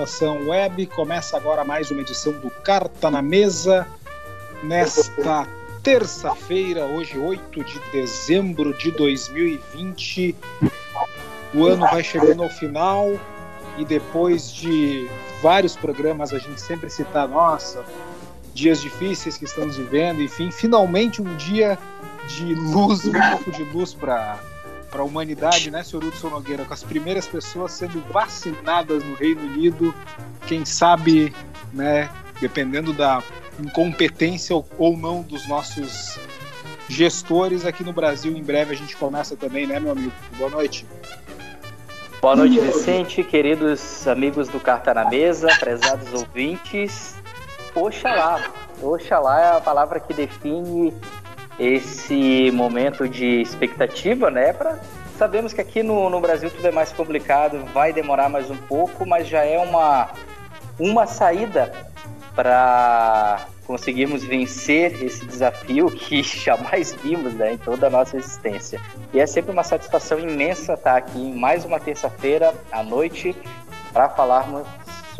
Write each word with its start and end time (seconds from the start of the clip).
Estação 0.00 0.48
Web. 0.48 0.86
Começa 0.86 1.36
agora 1.36 1.62
mais 1.62 1.90
uma 1.90 2.00
edição 2.00 2.32
do 2.32 2.50
Carta 2.50 3.10
na 3.10 3.20
Mesa. 3.20 3.86
Nesta 4.62 5.46
terça-feira, 5.82 6.86
hoje 6.86 7.18
8 7.18 7.62
de 7.62 7.78
dezembro 7.92 8.72
de 8.78 8.90
2020. 8.92 10.34
O 11.52 11.66
ano 11.66 11.86
vai 11.90 12.02
chegando 12.02 12.42
ao 12.42 12.48
final 12.48 13.08
e 13.76 13.84
depois 13.84 14.50
de 14.50 15.06
vários 15.42 15.76
programas 15.76 16.32
a 16.32 16.38
gente 16.38 16.62
sempre 16.62 16.88
cita, 16.88 17.26
nossa, 17.26 17.84
dias 18.54 18.80
difíceis 18.80 19.36
que 19.36 19.44
estamos 19.44 19.76
vivendo, 19.76 20.22
enfim, 20.22 20.50
finalmente 20.50 21.20
um 21.20 21.36
dia 21.36 21.78
de 22.26 22.54
luz, 22.54 23.04
um 23.04 23.12
pouco 23.12 23.50
de 23.50 23.64
luz 23.64 23.92
para 23.92 24.38
para 24.90 25.02
a 25.02 25.04
humanidade, 25.04 25.70
né, 25.70 25.82
senhor 25.82 26.04
Hudson 26.04 26.30
Nogueira, 26.30 26.64
com 26.64 26.74
as 26.74 26.82
primeiras 26.82 27.26
pessoas 27.26 27.72
sendo 27.72 28.00
vacinadas 28.12 29.04
no 29.04 29.14
Reino 29.14 29.42
Unido, 29.42 29.94
quem 30.46 30.64
sabe, 30.64 31.34
né, 31.72 32.10
dependendo 32.40 32.92
da 32.92 33.22
incompetência 33.58 34.56
ou 34.78 34.96
não 34.96 35.22
dos 35.22 35.46
nossos 35.48 36.18
gestores 36.88 37.64
aqui 37.64 37.84
no 37.84 37.92
Brasil, 37.92 38.36
em 38.36 38.42
breve 38.42 38.74
a 38.74 38.76
gente 38.76 38.96
começa 38.96 39.36
também, 39.36 39.66
né, 39.66 39.78
meu 39.78 39.92
amigo? 39.92 40.12
Boa 40.36 40.50
noite. 40.50 40.84
Boa 42.20 42.36
noite, 42.36 42.60
Vicente, 42.60 43.24
queridos 43.24 44.06
amigos 44.06 44.48
do 44.48 44.60
Carta 44.60 44.92
na 44.92 45.08
Mesa, 45.08 45.48
prezados 45.58 46.12
ouvintes. 46.12 47.14
Oxalá, 47.74 48.50
Oxalá 48.82 49.40
é 49.40 49.56
a 49.56 49.60
palavra 49.60 50.00
que 50.00 50.12
define 50.12 50.92
esse 51.60 52.50
momento 52.52 53.06
de 53.06 53.42
expectativa, 53.42 54.30
né? 54.30 54.54
Pra, 54.54 54.78
sabemos 55.18 55.52
que 55.52 55.60
aqui 55.60 55.82
no, 55.82 56.08
no 56.08 56.18
Brasil 56.18 56.50
tudo 56.50 56.66
é 56.66 56.72
mais 56.72 56.90
complicado, 56.90 57.62
vai 57.74 57.92
demorar 57.92 58.30
mais 58.30 58.50
um 58.50 58.56
pouco, 58.56 59.06
mas 59.06 59.28
já 59.28 59.44
é 59.44 59.58
uma, 59.58 60.08
uma 60.78 61.06
saída 61.06 61.70
para 62.34 63.46
conseguirmos 63.66 64.24
vencer 64.24 65.02
esse 65.04 65.24
desafio 65.26 65.90
que 65.92 66.22
jamais 66.22 66.94
vimos 66.94 67.34
né, 67.34 67.52
em 67.52 67.58
toda 67.58 67.88
a 67.88 67.90
nossa 67.90 68.16
existência. 68.16 68.80
E 69.12 69.20
é 69.20 69.26
sempre 69.26 69.52
uma 69.52 69.62
satisfação 69.62 70.18
imensa 70.18 70.72
estar 70.72 70.96
aqui 70.96 71.20
em 71.20 71.34
mais 71.34 71.66
uma 71.66 71.78
terça-feira 71.78 72.54
à 72.72 72.82
noite 72.82 73.36
para 73.92 74.08
falarmos 74.08 74.66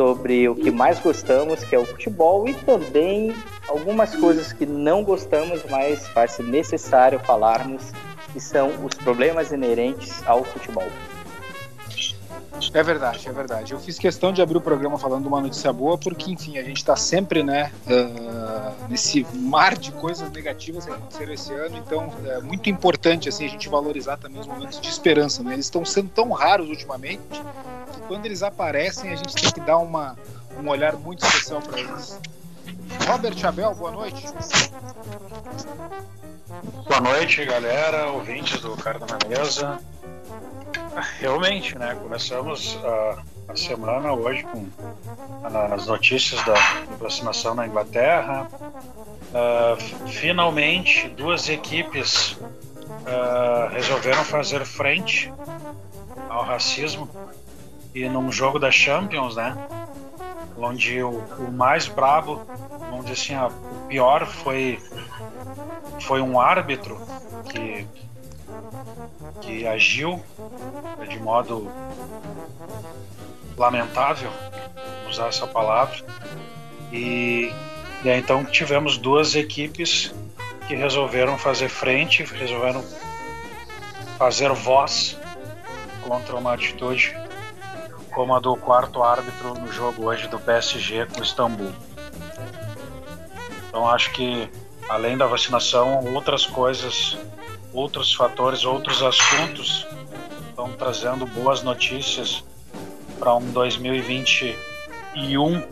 sobre 0.01 0.49
o 0.49 0.55
que 0.55 0.71
mais 0.71 0.99
gostamos, 0.99 1.63
que 1.63 1.75
é 1.75 1.79
o 1.79 1.85
futebol, 1.85 2.49
e 2.49 2.55
também 2.55 3.35
algumas 3.69 4.17
coisas 4.17 4.51
que 4.51 4.65
não 4.65 5.05
gostamos, 5.05 5.61
mas 5.69 6.09
faz 6.09 6.39
necessário 6.39 7.19
falarmos, 7.19 7.93
que 8.33 8.41
são 8.41 8.71
os 8.83 8.95
problemas 8.95 9.53
inerentes 9.53 10.27
ao 10.27 10.43
futebol. 10.43 10.89
É 12.73 12.83
verdade, 12.83 13.29
é 13.29 13.33
verdade. 13.33 13.73
Eu 13.73 13.79
fiz 13.79 13.99
questão 13.99 14.33
de 14.33 14.41
abrir 14.41 14.57
o 14.57 14.61
programa 14.63 14.99
falando 14.99 15.27
uma 15.27 15.41
notícia 15.41 15.71
boa, 15.71 15.99
porque, 15.99 16.31
enfim, 16.31 16.57
a 16.57 16.63
gente 16.63 16.79
está 16.79 16.97
sempre, 16.97 17.43
né, 17.43 17.71
uh, 17.87 18.89
nesse 18.89 19.27
mar 19.35 19.77
de 19.77 19.93
coisas 19.93 20.31
negativas 20.33 20.87
que 20.87 20.93
aconteceram 20.93 21.33
esse 21.35 21.53
ano, 21.53 21.77
então 21.77 22.11
é 22.25 22.41
muito 22.41 22.71
importante, 22.71 23.29
assim, 23.29 23.45
a 23.45 23.49
gente 23.49 23.69
valorizar 23.69 24.17
também 24.17 24.41
os 24.41 24.47
momentos 24.47 24.81
de 24.81 24.89
esperança, 24.89 25.43
né? 25.43 25.53
Eles 25.53 25.67
estão 25.67 25.85
sendo 25.85 26.09
tão 26.09 26.31
raros 26.31 26.71
ultimamente 26.71 27.21
quando 28.11 28.27
eles 28.27 28.43
aparecem, 28.43 29.13
a 29.13 29.15
gente 29.15 29.37
tem 29.37 29.53
que 29.53 29.61
dar 29.61 29.79
uma, 29.79 30.17
um 30.61 30.69
olhar 30.69 30.95
muito 30.95 31.25
especial 31.25 31.63
para 31.63 31.79
eles. 31.79 32.21
Robert 33.07 33.47
Abel, 33.47 33.73
boa 33.77 33.93
noite. 33.93 34.27
Boa 36.89 37.01
noite, 37.01 37.45
galera, 37.45 38.11
ouvintes 38.11 38.61
do 38.63 38.77
Carta 38.77 39.07
na 39.07 39.29
Mesa. 39.29 39.79
Realmente, 41.21 41.79
né? 41.79 41.97
Começamos 42.03 42.77
a, 42.83 43.23
a 43.53 43.57
semana 43.57 44.13
hoje 44.13 44.43
com 44.43 44.67
as 45.73 45.87
notícias 45.87 46.45
da 46.45 46.55
aproximação 46.93 47.55
na 47.55 47.69
Inglaterra. 47.69 48.51
Uh, 49.31 50.09
finalmente, 50.09 51.09
duas 51.11 51.49
equipes 51.49 52.33
uh, 52.33 53.69
resolveram 53.71 54.25
fazer 54.25 54.65
frente 54.65 55.33
ao 56.29 56.43
racismo 56.43 57.09
e 57.95 58.09
num 58.09 58.31
jogo 58.31 58.59
da 58.59 58.71
Champions, 58.71 59.37
né? 59.37 59.57
Onde 60.57 61.03
o, 61.03 61.19
o 61.39 61.53
mais 61.53 61.89
brabo, 61.89 62.41
vamos 62.91 63.07
dizer 63.07 63.21
assim, 63.21 63.35
a, 63.35 63.47
o 63.49 63.87
pior 63.89 64.27
foi 64.27 64.79
foi 66.01 66.21
um 66.21 66.41
árbitro 66.41 66.99
que 67.51 67.87
que 69.41 69.67
agiu 69.67 70.23
de 71.09 71.19
modo 71.19 71.71
lamentável, 73.57 74.31
usar 75.09 75.29
essa 75.29 75.47
palavra, 75.47 75.97
e, 76.93 77.53
e 78.03 78.11
aí, 78.11 78.19
então 78.19 78.45
tivemos 78.45 78.97
duas 78.97 79.35
equipes 79.35 80.15
que 80.67 80.75
resolveram 80.75 81.37
fazer 81.37 81.69
frente, 81.69 82.23
resolveram 82.23 82.85
fazer 84.19 84.53
voz 84.53 85.19
contra 86.03 86.37
uma 86.37 86.55
atitude 86.55 87.15
como 88.13 88.35
a 88.35 88.41
do 88.41 88.57
quarto 88.57 89.03
árbitro 89.03 89.55
no 89.55 89.73
jogo 89.73 90.05
hoje 90.07 90.29
do 90.29 90.39
PSG 90.39 91.07
com 91.07 91.21
o 91.21 91.23
Istambul. 91.23 91.73
Então 93.69 93.89
acho 93.89 94.13
que 94.13 94.51
além 94.89 95.17
da 95.17 95.27
vacinação, 95.27 96.05
outras 96.15 96.45
coisas, 96.45 97.17
outros 97.73 98.13
fatores, 98.13 98.65
outros 98.65 99.01
assuntos 99.03 99.87
estão 100.49 100.73
trazendo 100.73 101.25
boas 101.27 101.63
notícias 101.63 102.43
para 103.19 103.35
um 103.37 103.53
2021, 103.53 105.63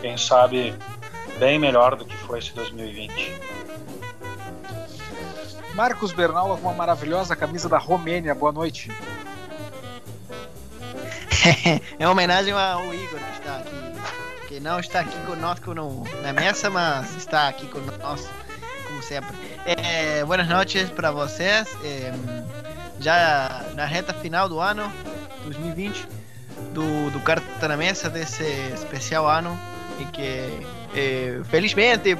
quem 0.00 0.16
sabe 0.16 0.74
bem 1.38 1.58
melhor 1.58 1.96
do 1.96 2.04
que 2.04 2.16
foi 2.16 2.40
esse 2.40 2.52
2020. 2.52 3.40
Marcos 5.74 6.12
Bernal 6.12 6.58
com 6.58 6.68
uma 6.68 6.74
maravilhosa 6.74 7.34
camisa 7.34 7.66
da 7.68 7.78
Romênia. 7.78 8.34
Boa 8.34 8.52
noite. 8.52 8.90
é 11.98 12.06
uma 12.06 12.12
homenagem 12.12 12.52
ao 12.52 12.94
Igor 12.94 13.18
que 13.18 13.38
está 13.38 13.56
aqui, 13.56 14.48
que 14.48 14.60
não 14.60 14.78
está 14.78 15.00
aqui 15.00 15.16
conosco 15.26 15.74
no, 15.74 16.04
na 16.22 16.32
mesa, 16.32 16.70
mas 16.70 17.16
está 17.16 17.48
aqui 17.48 17.66
conosco, 17.66 18.32
como 18.86 19.02
sempre. 19.02 19.34
É, 19.66 20.24
boas 20.24 20.46
noites 20.46 20.90
para 20.90 21.10
vocês. 21.10 21.68
É, 21.82 22.12
já 23.00 23.64
na 23.74 23.84
reta 23.84 24.14
final 24.14 24.48
do 24.48 24.60
ano 24.60 24.90
2020, 25.44 26.06
do, 26.72 27.10
do 27.10 27.20
Carta 27.20 27.66
na 27.66 27.76
Mesa, 27.76 28.08
desse 28.08 28.44
especial 28.72 29.28
ano, 29.28 29.58
e 29.98 30.04
que 30.04 30.66
é, 30.94 31.40
felizmente 31.50 32.16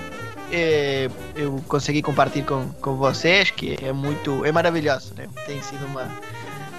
é, 0.50 1.08
eu 1.36 1.62
consegui 1.68 2.02
compartilhar 2.02 2.46
com, 2.46 2.68
com 2.72 2.96
vocês, 2.96 3.50
que 3.50 3.78
é 3.80 3.92
muito, 3.92 4.44
é 4.44 4.50
maravilhoso, 4.50 5.14
né? 5.14 5.28
Tem 5.46 5.62
sido 5.62 5.86
uma 5.86 6.10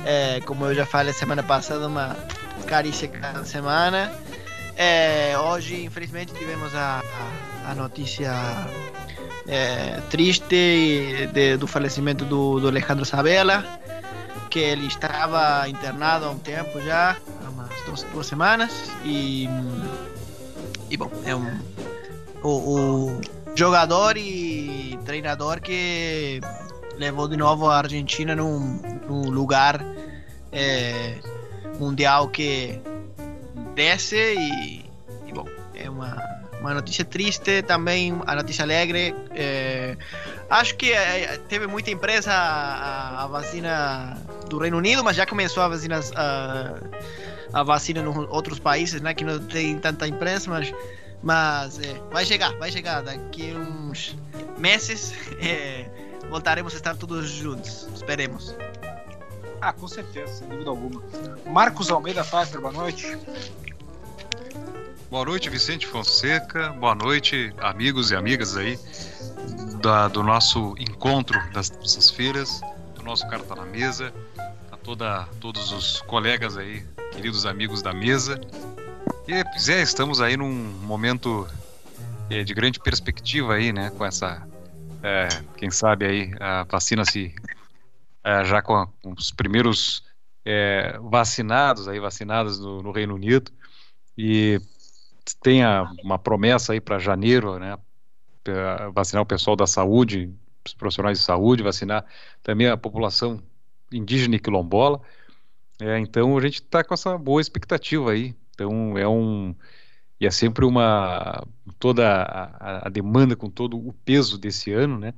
é, 0.06 0.42
como 0.42 0.66
eu 0.66 0.76
já 0.76 0.86
falei 0.86 1.14
semana 1.14 1.44
passada, 1.44 1.88
uma 1.88 2.16
carícia 2.68 3.08
cada 3.08 3.44
semana. 3.46 4.12
É, 4.76 5.38
hoje, 5.38 5.84
infelizmente, 5.84 6.34
tivemos 6.34 6.74
a, 6.76 7.04
a, 7.66 7.72
a 7.72 7.76
notícia 7.76 8.32
é, 9.48 10.00
triste 10.10 11.28
de, 11.32 11.58
do 11.58 11.68
falecimento 11.68 12.26
do, 12.26 12.60
do, 12.60 12.68
Alejandro 12.68 13.06
Sabela, 13.06 13.64
que 14.50 14.60
ele 14.60 14.88
estava 14.88 15.68
internado 15.70 16.26
há 16.26 16.30
um 16.32 16.40
tempo 16.40 16.82
já, 16.82 17.16
há 17.46 17.50
umas 17.50 17.70
duas, 17.86 18.04
duas 18.04 18.28
semanas, 18.28 18.72
e, 19.06 19.48
e 20.90 20.98
bom, 20.98 21.12
é 21.26 21.36
um, 21.36 21.60
o, 22.42 22.50
o 22.50 23.22
jogador 23.56 24.18
e 24.18 24.98
treinador 25.06 25.62
que 25.62 26.42
levou 26.98 27.28
de 27.28 27.38
novo 27.38 27.70
a 27.70 27.78
Argentina 27.78 28.36
num, 28.36 28.80
num 29.08 29.30
lugar 29.30 29.84
é, 30.54 31.16
mundial 31.80 32.30
que 32.30 32.80
desce 33.76 34.16
e, 34.16 34.86
e, 35.28 35.34
bom, 35.34 35.48
é 35.74 35.90
uma, 35.90 36.16
uma 36.60 36.74
notícia 36.74 37.04
triste, 37.04 37.62
também 37.64 38.18
a 38.26 38.36
notícia 38.36 38.64
alegre. 38.64 39.14
É, 39.32 39.98
acho 40.50 40.76
que 40.76 40.94
é, 40.94 41.38
teve 41.50 41.68
muita 41.68 41.92
empresa 41.92 42.32
a, 42.32 43.24
a, 43.24 43.28
vacina 43.28 44.18
do 44.50 44.60
Reino 44.60 44.78
Unido, 44.78 45.04
mas 45.04 45.18
já 45.18 45.26
começou 45.26 45.64
a 45.64 45.68
vacina 45.68 46.00
a, 46.16 46.76
a 47.54 47.64
vacina 47.64 48.00
em 48.00 48.08
outros 48.08 48.60
países, 48.60 49.02
né? 49.02 49.14
Que 49.14 49.24
não 49.24 49.40
tem 49.40 49.78
tanta 49.80 50.08
imprensa, 50.08 50.50
mas, 50.50 50.74
mas 51.22 51.80
é, 51.80 52.00
vai 52.12 52.26
chegar, 52.26 52.56
vai 52.58 52.72
chegar. 52.72 53.02
Daqui 53.02 53.54
uns 53.54 54.16
meses 54.58 55.14
é, 55.42 55.86
voltaremos 56.30 56.74
a 56.74 56.78
estar 56.78 56.96
todos 56.96 57.30
juntos. 57.30 57.88
Esperemos. 57.94 58.56
Ah, 59.66 59.72
com 59.72 59.88
certeza, 59.88 60.34
sem 60.34 60.50
dúvida 60.50 60.70
alguma. 60.70 61.02
Marcos 61.46 61.90
Almeida 61.90 62.22
Pfeiffer, 62.22 62.60
boa 62.60 62.74
noite. 62.74 63.18
Boa 65.10 65.24
noite, 65.24 65.50
Vicente 65.50 65.88
Fonseca. 65.88 66.68
Boa 66.74 66.94
noite, 66.94 67.54
amigos 67.62 68.12
e 68.12 68.16
amigas 68.18 68.58
aí 68.58 68.78
da, 69.82 70.10
do 70.10 70.22
nosso 70.22 70.76
encontro 70.78 71.42
das 71.54 71.70
terças-feiras, 71.70 72.60
do 72.96 73.04
nosso 73.04 73.26
Carta 73.30 73.56
na 73.56 73.64
Mesa, 73.64 74.14
a 74.70 74.76
toda, 74.76 75.30
todos 75.40 75.72
os 75.72 76.02
colegas 76.02 76.58
aí, 76.58 76.86
queridos 77.14 77.46
amigos 77.46 77.82
da 77.82 77.94
mesa. 77.94 78.42
E, 79.26 79.58
Zé, 79.58 79.82
estamos 79.82 80.20
aí 80.20 80.36
num 80.36 80.54
momento 80.82 81.48
é, 82.30 82.44
de 82.44 82.54
grande 82.54 82.82
perspectiva 82.82 83.54
aí, 83.54 83.72
né, 83.72 83.92
com 83.92 84.04
essa, 84.04 84.46
é, 85.02 85.30
quem 85.56 85.72
sabe 85.72 86.06
aí, 86.06 86.34
a 86.38 86.66
vacina 86.70 87.06
se, 87.06 87.34
é, 88.24 88.44
já 88.46 88.62
com, 88.62 88.76
a, 88.76 88.88
com, 89.02 89.14
os 89.14 89.32
primeiros 89.32 90.04
é, 90.46 90.98
vacinados 91.02 91.88
aí, 91.88 92.00
vacinados 92.00 92.60
no, 92.60 92.82
no 92.82 92.92
Reino 92.92 93.16
Unido, 93.16 93.52
e 94.18 94.60
tem 95.42 95.62
uma 96.04 96.20
promessa 96.20 96.74
aí 96.74 96.82
para 96.82 97.00
janeiro, 97.00 97.58
né? 97.60 97.78
Vacinar 98.94 99.24
o 99.24 99.26
pessoal 99.26 99.56
da 99.56 99.66
saúde, 99.66 100.34
os 100.66 100.74
profissionais 100.74 101.20
de 101.20 101.24
saúde, 101.24 101.64
vacinar 101.64 102.06
também 102.42 102.68
a 102.68 102.78
população 102.78 103.42
indígena 103.92 104.36
e 104.36 104.40
quilombola. 104.40 105.02
É, 105.80 105.98
então 106.00 106.38
a 106.38 106.42
gente 106.42 106.56
está 106.56 106.84
com 106.84 106.94
essa 106.94 107.18
boa 107.18 107.42
expectativa 107.42 108.12
aí. 108.12 108.36
Então 108.54 108.98
é 108.98 109.08
um 109.08 109.56
e 110.20 110.26
é 110.26 110.32
sempre 110.32 110.66
uma 110.66 111.46
toda 111.80 112.24
a, 112.24 112.88
a, 112.88 112.90
demanda 112.90 113.36
com 113.36 113.50
todo 113.50 113.78
o 113.78 113.92
peso 113.92 114.38
desse 114.38 114.72
ano, 114.72 114.98
né? 115.00 115.14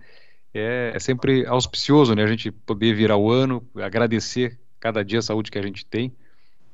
É, 0.58 0.94
é, 0.96 1.00
sempre 1.00 1.46
auspicioso, 1.46 2.16
né? 2.16 2.24
A 2.24 2.28
gente 2.28 2.50
poder 2.50 2.94
virar 2.96 3.18
o 3.18 3.30
ano, 3.30 3.62
agradecer 3.76 4.58
cada 4.80 5.04
dia 5.04 5.20
a 5.20 5.22
saúde 5.22 5.52
que 5.52 5.60
a 5.60 5.62
gente 5.62 5.86
tem, 5.86 6.16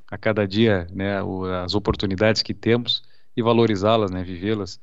a 0.07 0.19
cada 0.19 0.47
dia, 0.47 0.85
né? 0.91 1.17
as 1.63 1.73
oportunidades 1.73 2.43
que 2.43 2.53
temos 2.53 3.01
e 3.35 3.41
valorizá-las, 3.41 4.11
né, 4.11 4.21
vivê-las 4.23 4.79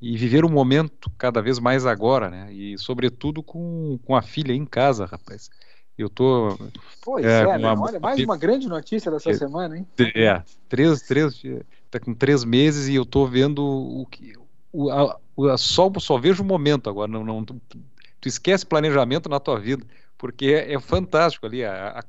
e 0.00 0.16
viver 0.16 0.44
o 0.44 0.50
momento 0.50 1.10
cada 1.18 1.42
vez 1.42 1.58
mais 1.58 1.84
agora, 1.84 2.30
né, 2.30 2.50
e 2.50 2.78
sobretudo 2.78 3.42
com, 3.42 3.98
com 4.04 4.16
a 4.16 4.22
filha 4.22 4.54
em 4.54 4.64
casa, 4.64 5.04
rapaz. 5.04 5.50
Eu 5.98 6.08
tô. 6.08 6.58
Pois 7.02 7.26
é, 7.26 7.42
é 7.42 7.58
né? 7.58 7.74
olha, 7.78 8.00
mais 8.00 8.18
uma 8.20 8.38
grande 8.38 8.66
notícia 8.66 9.10
dessa 9.10 9.30
é, 9.30 9.34
semana, 9.34 9.76
hein? 9.76 9.86
É, 10.14 10.42
três, 10.66 11.02
três, 11.02 11.42
tá 11.90 12.00
com 12.00 12.14
três 12.14 12.42
meses 12.42 12.88
e 12.88 12.94
eu 12.94 13.04
tô 13.04 13.26
vendo 13.26 13.62
o 13.62 14.06
que. 14.06 14.32
O, 14.72 14.88
a, 14.88 15.18
a, 15.52 15.58
só, 15.58 15.92
só 15.98 16.16
vejo 16.16 16.42
o 16.42 16.46
momento 16.46 16.88
agora. 16.88 17.12
Não, 17.12 17.22
não, 17.22 17.44
tu, 18.20 18.28
esquece 18.28 18.66
planejamento 18.66 19.28
na 19.28 19.40
tua 19.40 19.58
vida, 19.58 19.84
porque 20.18 20.46
é, 20.46 20.74
é 20.74 20.80
fantástico 20.80 21.46
ali. 21.46 21.64
A, 21.64 22.04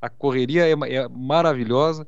a, 0.00 0.08
correria 0.08 0.66
é, 0.66 0.72
é 0.72 1.08
maravilhosa 1.08 2.06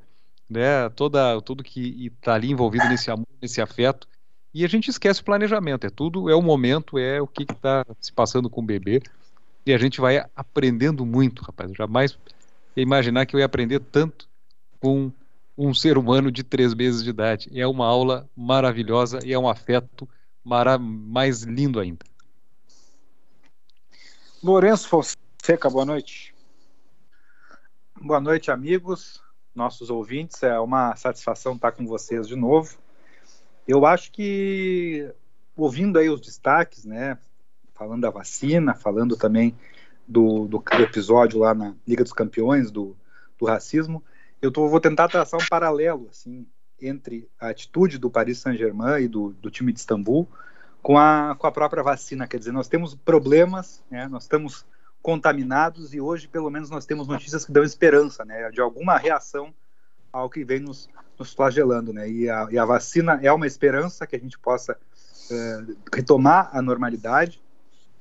né? 0.48 0.88
Toda, 0.90 1.40
tudo 1.42 1.62
que 1.62 2.06
está 2.06 2.34
ali 2.34 2.50
envolvido 2.50 2.88
nesse 2.88 3.10
amor, 3.10 3.26
nesse 3.40 3.60
afeto. 3.60 4.08
E 4.54 4.64
a 4.64 4.68
gente 4.68 4.88
esquece 4.88 5.20
o 5.20 5.24
planejamento. 5.24 5.86
É 5.86 5.90
tudo, 5.90 6.30
é 6.30 6.34
o 6.34 6.42
momento, 6.42 6.98
é 6.98 7.20
o 7.20 7.26
que 7.26 7.42
está 7.42 7.84
se 8.00 8.12
passando 8.12 8.48
com 8.48 8.62
o 8.62 8.64
bebê. 8.64 9.02
E 9.66 9.74
a 9.74 9.78
gente 9.78 10.00
vai 10.00 10.24
aprendendo 10.34 11.04
muito, 11.04 11.42
rapaz. 11.42 11.68
Eu 11.70 11.76
jamais 11.76 12.18
imaginar 12.74 13.26
que 13.26 13.36
eu 13.36 13.40
ia 13.40 13.46
aprender 13.46 13.80
tanto 13.80 14.26
com 14.80 15.12
um 15.56 15.74
ser 15.74 15.98
humano 15.98 16.30
de 16.30 16.42
três 16.42 16.72
meses 16.72 17.04
de 17.04 17.10
idade. 17.10 17.50
É 17.52 17.66
uma 17.66 17.86
aula 17.86 18.28
maravilhosa 18.34 19.18
e 19.24 19.32
é 19.32 19.38
um 19.38 19.48
afeto 19.48 20.08
mais 20.80 21.42
lindo 21.42 21.78
ainda. 21.78 22.06
Lourenço 24.40 24.88
Fonseca, 24.88 25.68
boa 25.68 25.84
noite. 25.84 26.32
Boa 28.00 28.20
noite, 28.20 28.52
amigos 28.52 29.20
nossos 29.52 29.90
ouvintes. 29.90 30.40
É 30.44 30.56
uma 30.60 30.94
satisfação 30.94 31.56
estar 31.56 31.72
com 31.72 31.84
vocês 31.84 32.28
de 32.28 32.36
novo. 32.36 32.78
Eu 33.66 33.84
acho 33.84 34.12
que, 34.12 35.12
ouvindo 35.56 35.98
aí 35.98 36.08
os 36.08 36.20
destaques, 36.20 36.84
né, 36.84 37.18
falando 37.74 38.02
da 38.02 38.10
vacina, 38.10 38.74
falando 38.74 39.16
também 39.16 39.56
do, 40.06 40.46
do 40.46 40.62
episódio 40.82 41.40
lá 41.40 41.52
na 41.52 41.74
Liga 41.84 42.04
dos 42.04 42.12
Campeões, 42.12 42.70
do, 42.70 42.96
do 43.36 43.44
racismo, 43.44 44.04
eu 44.40 44.52
tô, 44.52 44.68
vou 44.68 44.80
tentar 44.80 45.08
traçar 45.08 45.40
um 45.40 45.48
paralelo 45.50 46.06
assim 46.12 46.46
entre 46.80 47.28
a 47.40 47.48
atitude 47.48 47.98
do 47.98 48.08
Paris 48.08 48.38
Saint-Germain 48.38 49.02
e 49.02 49.08
do, 49.08 49.30
do 49.32 49.50
time 49.50 49.72
de 49.72 49.80
Istambul 49.80 50.28
com 50.88 50.96
a, 50.96 51.36
com 51.38 51.46
a 51.46 51.52
própria 51.52 51.82
vacina. 51.82 52.26
Quer 52.26 52.38
dizer, 52.38 52.50
nós 52.50 52.66
temos 52.66 52.94
problemas, 52.94 53.84
né, 53.90 54.08
nós 54.08 54.22
estamos 54.22 54.64
contaminados 55.02 55.92
e 55.92 56.00
hoje 56.00 56.26
pelo 56.26 56.48
menos 56.48 56.70
nós 56.70 56.86
temos 56.86 57.06
notícias 57.06 57.44
que 57.44 57.52
dão 57.52 57.62
esperança, 57.62 58.24
né, 58.24 58.50
de 58.50 58.58
alguma 58.58 58.96
reação 58.96 59.52
ao 60.10 60.30
que 60.30 60.42
vem 60.42 60.60
nos, 60.60 60.88
nos 61.18 61.34
flagelando, 61.34 61.92
né, 61.92 62.08
e 62.08 62.30
a, 62.30 62.48
e 62.50 62.58
a, 62.58 62.64
vacina 62.64 63.20
é 63.22 63.30
uma 63.30 63.46
esperança 63.46 64.06
que 64.06 64.16
a 64.16 64.18
gente 64.18 64.38
possa 64.38 64.78
é, 65.30 65.64
retomar 65.94 66.48
a 66.54 66.62
normalidade, 66.62 67.38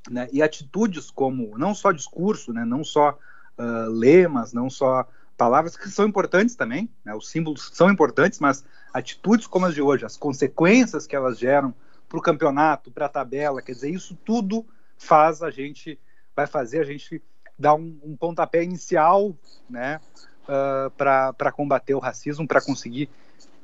né, 0.10 0.30
e 0.32 0.42
atitudes 0.42 1.12
como 1.12 1.58
não 1.58 1.76
só 1.76 1.92
discurso, 1.92 2.54
né, 2.54 2.64
não 2.64 2.86
só 2.86 3.20
uh, 3.58 3.90
lemas, 3.90 4.54
não 4.54 4.70
só 4.70 5.06
palavras 5.36 5.76
que 5.76 5.90
são 5.90 6.08
importantes 6.08 6.56
também, 6.56 6.90
né, 7.04 7.14
os 7.14 7.28
símbolos 7.30 7.70
são 7.74 7.92
importantes, 7.92 8.40
mas 8.40 8.64
atitudes 8.94 9.46
como 9.46 9.66
as 9.66 9.76
de 9.76 9.82
hoje, 9.82 10.06
as 10.06 10.16
consequências 10.16 11.06
que 11.06 11.18
elas 11.18 11.38
geram 11.38 11.76
para 12.08 12.18
o 12.18 12.22
campeonato, 12.22 12.92
para 12.92 13.06
a 13.06 13.10
tabela, 13.10 13.62
quer 13.62 13.74
dizer, 13.74 13.90
isso 13.90 14.18
tudo 14.26 14.66
faz 14.98 15.42
a 15.42 15.50
gente 15.50 16.00
vai 16.36 16.48
fazer 16.48 16.80
a 16.80 16.84
gente 16.84 17.22
dar 17.58 17.74
um, 17.76 18.00
um 18.04 18.16
pontapé 18.16 18.64
inicial, 18.64 19.36
né, 19.70 20.00
uh, 20.48 20.92
ah, 21.00 21.34
para 21.36 21.52
combater 21.52 21.96
o 21.96 22.00
racismo, 22.00 22.48
para 22.48 22.62
conseguir 22.62 23.10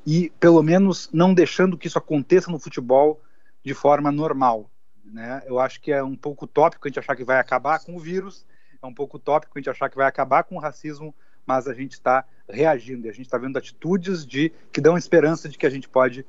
e 0.06 0.30
pelo 0.38 0.62
menos 0.62 1.08
não 1.12 1.32
deixando 1.32 1.78
que 1.78 1.86
isso 1.86 1.98
aconteça 1.98 2.50
no 2.50 2.58
futebol 2.58 3.20
de 3.64 3.72
forma 3.72 4.12
normal, 4.12 4.70
né? 5.04 5.42
Eu 5.46 5.58
acho 5.58 5.80
que 5.80 5.90
é 5.90 6.02
um 6.02 6.16
pouco 6.16 6.46
tópico 6.46 6.86
a 6.86 6.88
gente 6.88 6.98
achar 6.98 7.16
que 7.16 7.24
vai 7.24 7.38
acabar 7.38 7.82
com 7.82 7.96
o 7.96 8.00
vírus, 8.00 8.44
é 8.82 8.86
um 8.86 8.92
pouco 8.92 9.18
tópico 9.18 9.56
a 9.56 9.58
gente 9.58 9.70
achar 9.70 9.88
que 9.88 9.96
vai 9.96 10.06
acabar 10.06 10.44
com 10.44 10.56
o 10.56 10.60
racismo, 10.60 11.14
mas 11.46 11.66
a 11.66 11.72
gente 11.72 11.92
está 11.92 12.24
reagindo, 12.48 13.06
e 13.06 13.10
a 13.10 13.12
gente 13.12 13.24
está 13.24 13.38
vendo 13.38 13.56
atitudes 13.56 14.26
de 14.26 14.52
que 14.70 14.80
dão 14.80 14.98
esperança 14.98 15.48
de 15.48 15.56
que 15.56 15.66
a 15.66 15.70
gente 15.70 15.88
pode 15.88 16.26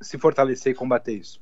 se 0.00 0.18
fortalecer 0.18 0.72
e 0.72 0.74
combater 0.74 1.14
isso. 1.14 1.40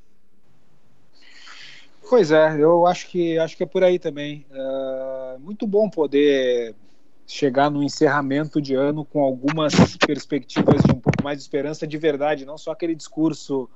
Pois 2.09 2.31
é, 2.31 2.61
eu 2.61 2.85
acho 2.85 3.07
que 3.07 3.37
acho 3.37 3.55
que 3.55 3.63
é 3.63 3.65
por 3.65 3.83
aí 3.83 3.97
também. 3.97 4.45
É 4.51 5.37
muito 5.39 5.65
bom 5.65 5.89
poder 5.89 6.75
chegar 7.25 7.69
no 7.69 7.81
encerramento 7.81 8.61
de 8.61 8.75
ano 8.75 9.05
com 9.05 9.21
algumas 9.21 9.73
perspectivas 10.05 10.83
de 10.83 10.91
um 10.91 10.99
pouco 10.99 11.23
mais 11.23 11.37
de 11.37 11.43
esperança 11.43 11.87
de 11.87 11.97
verdade, 11.97 12.45
não 12.45 12.57
só 12.57 12.71
aquele 12.71 12.93
discurso 12.93 13.69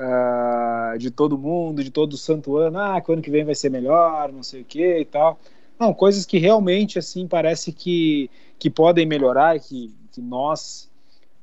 uh, 0.00 0.98
de 0.98 1.10
todo 1.10 1.38
mundo, 1.38 1.82
de 1.82 1.90
todo 1.90 2.16
santo 2.16 2.56
ano, 2.56 2.78
ah, 2.78 3.00
que 3.00 3.10
o 3.10 3.14
ano 3.14 3.22
que 3.22 3.30
vem 3.30 3.44
vai 3.44 3.54
ser 3.54 3.70
melhor, 3.70 4.30
não 4.30 4.42
sei 4.42 4.60
o 4.60 4.64
que 4.64 4.98
e 4.98 5.04
tal. 5.04 5.40
Não, 5.78 5.92
coisas 5.94 6.26
que 6.26 6.38
realmente 6.38 6.98
assim 6.98 7.26
parece 7.26 7.72
que, 7.72 8.30
que 8.58 8.70
podem 8.70 9.06
melhorar, 9.06 9.58
que, 9.58 9.92
que 10.12 10.20
nós 10.20 10.90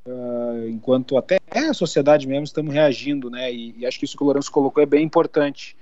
Uh, 0.06 0.68
enquanto 0.70 1.18
até 1.18 1.38
a 1.52 1.74
sociedade 1.74 2.26
mesmo 2.26 2.46
estamos 2.46 2.74
reagindo, 2.74 3.30
né? 3.30 3.54
E, 3.54 3.76
e, 3.78 3.86
acho 3.86 4.00
que 4.00 4.06
isso 4.06 4.18
que 4.18 4.24
o 4.24 4.26
Lourenço 4.26 4.52
colocou 4.52 4.82
é 4.82 4.86
bem 4.86 5.06
importante. 5.06 5.76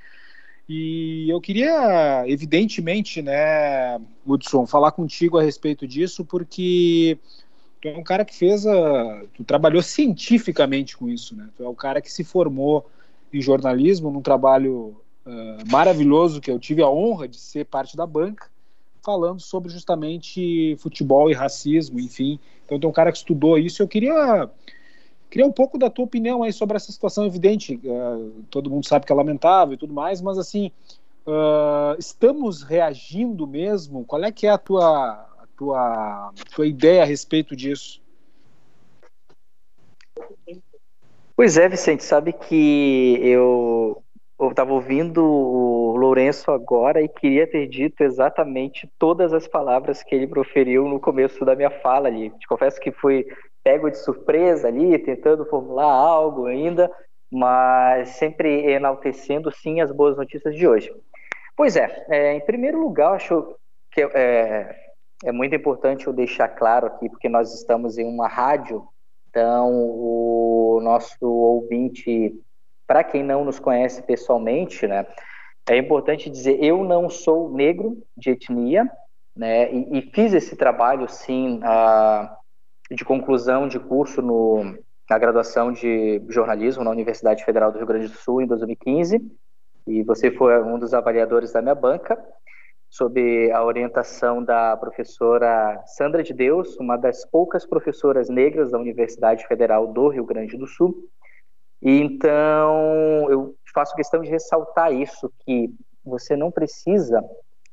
E 0.70 1.30
eu 1.30 1.40
queria, 1.40 2.26
evidentemente, 2.28 3.22
né, 3.22 4.00
Hudson, 4.26 4.68
falar 4.68 4.92
contigo 4.92 5.38
a 5.38 5.42
respeito 5.42 5.88
disso, 5.88 6.26
porque 6.26 7.18
tu 7.82 7.88
é 7.88 7.98
um 7.98 8.04
cara 8.04 8.26
que 8.26 8.36
fez 8.36 8.68
a. 8.68 9.24
Tu 9.34 9.46
trabalhou 9.46 9.82
cientificamente 9.82 10.98
com 10.98 11.08
isso, 11.08 11.36
né? 11.36 11.48
Tu 11.56 11.64
é 11.64 11.68
o 11.68 11.76
cara 11.76 12.02
que 12.02 12.12
se 12.12 12.24
formou 12.24 12.86
em 13.32 13.42
jornalismo 13.42 14.12
num 14.12 14.22
trabalho 14.22 14.98
uh, 15.26 15.72
maravilhoso 15.72 16.42
que 16.42 16.52
eu 16.52 16.60
tive 16.60 16.82
a 16.82 16.90
honra 16.90 17.30
de 17.30 17.38
ser 17.38 17.66
parte 17.66 17.96
da 17.96 18.06
banca, 18.06 18.50
falando 19.02 19.40
sobre 19.40 19.72
justamente 19.72 20.76
futebol 20.80 21.30
e 21.30 21.34
racismo, 21.34 21.98
enfim. 21.98 22.40
Então, 22.66 22.78
tu 22.78 22.88
é 22.88 22.90
um 22.90 22.94
cara 22.94 23.12
que 23.12 23.18
estudou 23.20 23.58
isso. 23.58 23.82
Eu 23.82 23.88
queria 23.88 24.50
Queria 25.30 25.48
um 25.48 25.52
pouco 25.52 25.78
da 25.78 25.90
tua 25.90 26.06
opinião 26.06 26.44
aí 26.44 26.54
sobre 26.54 26.78
essa 26.78 26.92
situação 26.92 27.26
evidente. 27.26 27.80
Uh, 27.84 28.44
todo 28.50 28.70
mundo 28.70 28.88
sabe 28.88 29.06
que 29.06 29.12
é 29.12 29.16
lamentável 29.16 29.74
e 29.74 29.78
tudo 29.78 29.94
mais, 29.94 30.22
mas 30.22 30.38
assim, 30.38 30.72
uh, 31.26 31.98
estamos 32.00 32.64
reagindo 32.64 33.46
mesmo? 33.46 34.06
Qual 34.06 34.24
é 34.24 34.32
que 34.32 34.48
é 34.48 34.52
a 34.52 34.58
tua, 34.58 34.86
a 34.86 35.48
tua, 35.58 36.34
tua 36.56 36.68
ideia 36.68 37.04
a 37.04 37.06
respeito 37.06 37.56
disso? 37.56 38.02
Pois 41.36 41.58
é, 41.58 41.70
Vicente, 41.70 42.04
sabe 42.04 42.34
que 42.34 43.20
eu 43.22 44.02
eu 44.40 44.52
estava 44.52 44.72
ouvindo 44.72 45.24
o 45.24 45.98
Lourenço 45.98 46.52
agora 46.52 47.02
e 47.02 47.08
queria 47.08 47.48
ter 47.48 47.68
dito 47.68 48.02
exatamente 48.04 48.88
todas 49.00 49.34
as 49.34 49.48
palavras 49.48 50.04
que 50.04 50.14
ele 50.14 50.28
proferiu 50.28 50.88
no 50.88 51.00
começo 51.00 51.44
da 51.44 51.56
minha 51.56 51.72
fala 51.72 52.08
ali. 52.08 52.30
Te 52.38 52.48
confesso 52.48 52.80
que 52.80 52.92
fui 52.92 53.26
pego 53.64 53.90
de 53.90 53.98
surpresa 53.98 54.68
ali, 54.68 54.98
tentando 55.00 55.46
formular 55.46 55.92
algo 55.92 56.46
ainda, 56.46 56.92
mas 57.32 58.10
sempre 58.10 58.72
enaltecendo 58.72 59.52
sim 59.52 59.82
as 59.82 59.92
boas 59.92 60.16
notícias 60.16 60.56
de 60.56 60.68
hoje. 60.68 60.94
Pois 61.56 61.76
é, 61.76 62.06
é 62.10 62.34
em 62.34 62.46
primeiro 62.46 62.80
lugar, 62.80 63.14
acho 63.14 63.56
que 63.92 64.02
é, 64.02 64.76
é 65.26 65.32
muito 65.32 65.56
importante 65.56 66.08
eu 66.08 66.14
deixar 66.14 66.48
claro 66.50 66.88
aqui, 66.88 67.10
porque 67.10 67.28
nós 67.28 67.54
estamos 67.54 67.98
em 67.98 68.06
uma 68.06 68.28
rádio, 68.28 68.88
então 69.30 69.72
o 69.74 70.80
nosso 70.82 71.26
ouvinte 71.26 72.34
para 72.86 73.04
quem 73.04 73.24
não 73.24 73.44
nos 73.44 73.60
conhece 73.60 74.02
pessoalmente, 74.02 74.88
né, 74.88 75.06
é 75.70 75.76
importante 75.76 76.30
dizer, 76.30 76.64
eu 76.64 76.84
não 76.84 77.10
sou 77.10 77.52
negro 77.52 78.02
de 78.16 78.30
etnia, 78.30 78.90
né, 79.36 79.70
e, 79.74 80.00
e 80.00 80.02
fiz 80.14 80.34
esse 80.34 80.56
trabalho, 80.56 81.10
sim, 81.10 81.60
de 82.92 83.04
conclusão 83.06 83.68
de 83.68 83.80
curso 83.80 84.22
no, 84.22 84.78
na 85.10 85.18
graduação 85.18 85.72
de 85.72 86.22
jornalismo 86.30 86.84
na 86.84 86.92
Universidade 86.92 87.44
Federal 87.44 87.72
do 87.72 87.78
Rio 87.78 87.88
Grande 87.88 88.08
do 88.08 88.18
Sul 88.18 88.42
em 88.42 88.48
2015, 88.48 89.22
e 89.88 90.04
você 90.04 90.32
foi 90.32 90.62
um 90.62 90.78
dos 90.78 90.94
avaliadores 90.94 91.52
da 91.52 91.62
minha 91.62 91.76
banca, 91.76 92.18
sob 92.90 93.52
a 93.52 93.64
orientação 93.64 94.44
da 94.44 94.76
professora 94.78 95.82
Sandra 95.86 96.24
de 96.24 96.34
Deus, 96.34 96.78
uma 96.78 96.98
das 96.98 97.26
poucas 97.26 97.66
professoras 97.66 98.30
negras 98.30 98.72
da 98.72 98.80
Universidade 98.80 99.46
Federal 99.48 99.88
do 99.88 100.08
Rio 100.08 100.26
Grande 100.26 100.58
do 100.58 100.68
Sul, 100.68 101.10
então, 101.82 103.30
eu 103.30 103.56
faço 103.74 103.96
questão 103.96 104.22
de 104.22 104.30
ressaltar 104.30 104.92
isso, 104.92 105.32
que 105.46 105.70
você 106.04 106.36
não 106.36 106.52
precisa 106.52 107.24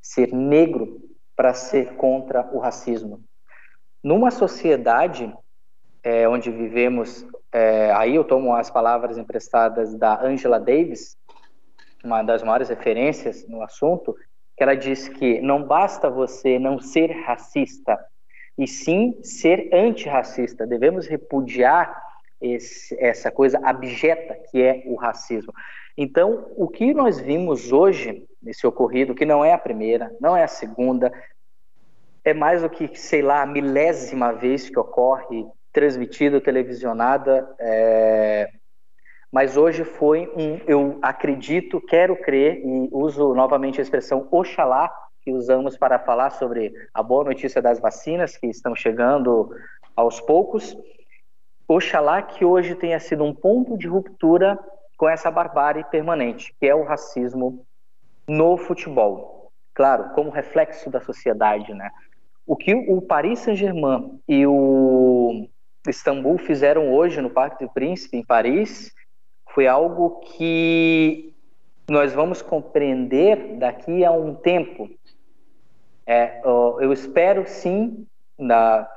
ser 0.03 0.33
negro 0.33 1.01
para 1.35 1.55
ser 1.55 1.97
contra 1.97 2.49
o 2.55 2.59
racismo. 2.59 3.23
Numa 4.05 4.31
sociedade 4.31 5.35
é, 6.03 6.29
onde 6.29 6.51
vivemos, 6.51 7.27
é, 7.51 7.91
aí 7.93 8.15
eu 8.17 8.23
tomo 8.23 8.55
as 8.55 8.71
palavras 8.71 9.17
emprestadas 9.17 9.95
da 9.95 10.23
Angela 10.23 10.61
Davis, 10.61 11.17
uma 12.05 12.23
das 12.23 12.43
maiores 12.43 12.69
referências 12.69 13.49
no 13.49 13.63
assunto, 13.63 14.15
que 14.55 14.63
ela 14.63 14.77
diz 14.77 15.09
que 15.09 15.41
não 15.41 15.65
basta 15.65 16.11
você 16.11 16.59
não 16.59 16.79
ser 16.79 17.13
racista, 17.25 17.99
e 18.59 18.69
sim 18.69 19.19
ser 19.23 19.71
antirracista. 19.73 20.67
Devemos 20.67 21.07
repudiar 21.07 21.99
esse, 22.43 22.95
essa 23.03 23.31
coisa 23.31 23.59
abjeta 23.65 24.35
que 24.51 24.63
é 24.63 24.83
o 24.85 24.97
racismo. 24.97 25.53
Então, 25.97 26.53
o 26.57 26.69
que 26.69 26.93
nós 26.93 27.19
vimos 27.19 27.73
hoje 27.73 28.27
nesse 28.43 28.67
ocorrido, 28.67 29.15
que 29.15 29.25
não 29.25 29.43
é 29.43 29.55
a 29.55 29.59
primeira, 29.59 30.15
não 30.21 30.37
é 30.37 30.45
a 30.45 30.49
segunda, 30.49 31.11
é 32.25 32.33
mais 32.33 32.63
do 32.63 32.71
que, 32.71 32.97
sei 32.99 33.21
lá, 33.21 33.43
a 33.43 33.47
milésima 33.47 34.33
vez 34.33 34.71
que 34.71 34.79
ocorre, 34.79 35.47
transmitida, 35.73 36.41
televisionada, 36.41 37.55
é... 37.59 38.49
mas 39.31 39.57
hoje 39.57 39.85
foi 39.85 40.33
um, 40.37 40.59
eu 40.67 40.99
acredito, 41.03 41.81
quero 41.81 42.17
crer, 42.17 42.65
e 42.65 42.89
uso 42.93 43.35
novamente 43.35 43.81
a 43.81 43.83
expressão 43.83 44.27
Oxalá, 44.31 44.91
que 45.21 45.33
usamos 45.33 45.77
para 45.77 45.99
falar 45.99 46.31
sobre 46.31 46.73
a 46.93 47.03
boa 47.03 47.25
notícia 47.25 47.61
das 47.61 47.81
vacinas 47.81 48.37
que 48.37 48.47
estão 48.47 48.75
chegando 48.75 49.51
aos 49.97 50.21
poucos, 50.21 50.77
Oxalá 51.67 52.23
que 52.23 52.45
hoje 52.45 52.75
tenha 52.75 53.01
sido 53.01 53.25
um 53.25 53.35
ponto 53.35 53.77
de 53.77 53.89
ruptura 53.89 54.59
com 54.97 55.09
essa 55.09 55.31
barbárie 55.31 55.85
permanente, 55.85 56.55
que 56.61 56.67
é 56.67 56.75
o 56.75 56.85
racismo 56.85 57.67
no 58.29 58.57
futebol. 58.57 59.51
Claro, 59.75 60.11
como 60.15 60.31
reflexo 60.31 60.89
da 60.89 61.01
sociedade, 61.01 61.75
né? 61.75 61.91
O 62.47 62.57
que 62.57 62.75
o 62.75 63.01
Paris 63.01 63.41
Saint-Germain 63.41 64.21
e 64.29 64.47
o 64.47 65.49
Istambul 65.89 66.39
fizeram 66.39 66.93
hoje 66.93 67.21
no 67.21 67.31
Parque 67.31 67.65
do 67.65 67.73
Príncipe, 67.73 68.17
em 68.17 68.25
Paris, 68.25 68.93
foi 69.55 69.67
algo 69.67 70.21
que 70.21 71.33
nós 71.89 72.13
vamos 72.13 72.43
compreender 72.43 73.57
daqui 73.57 74.05
a 74.05 74.11
um 74.11 74.35
tempo. 74.35 74.91
É, 76.07 76.41
eu 76.45 76.93
espero 76.93 77.47
sim 77.47 78.07
na, 78.39 78.89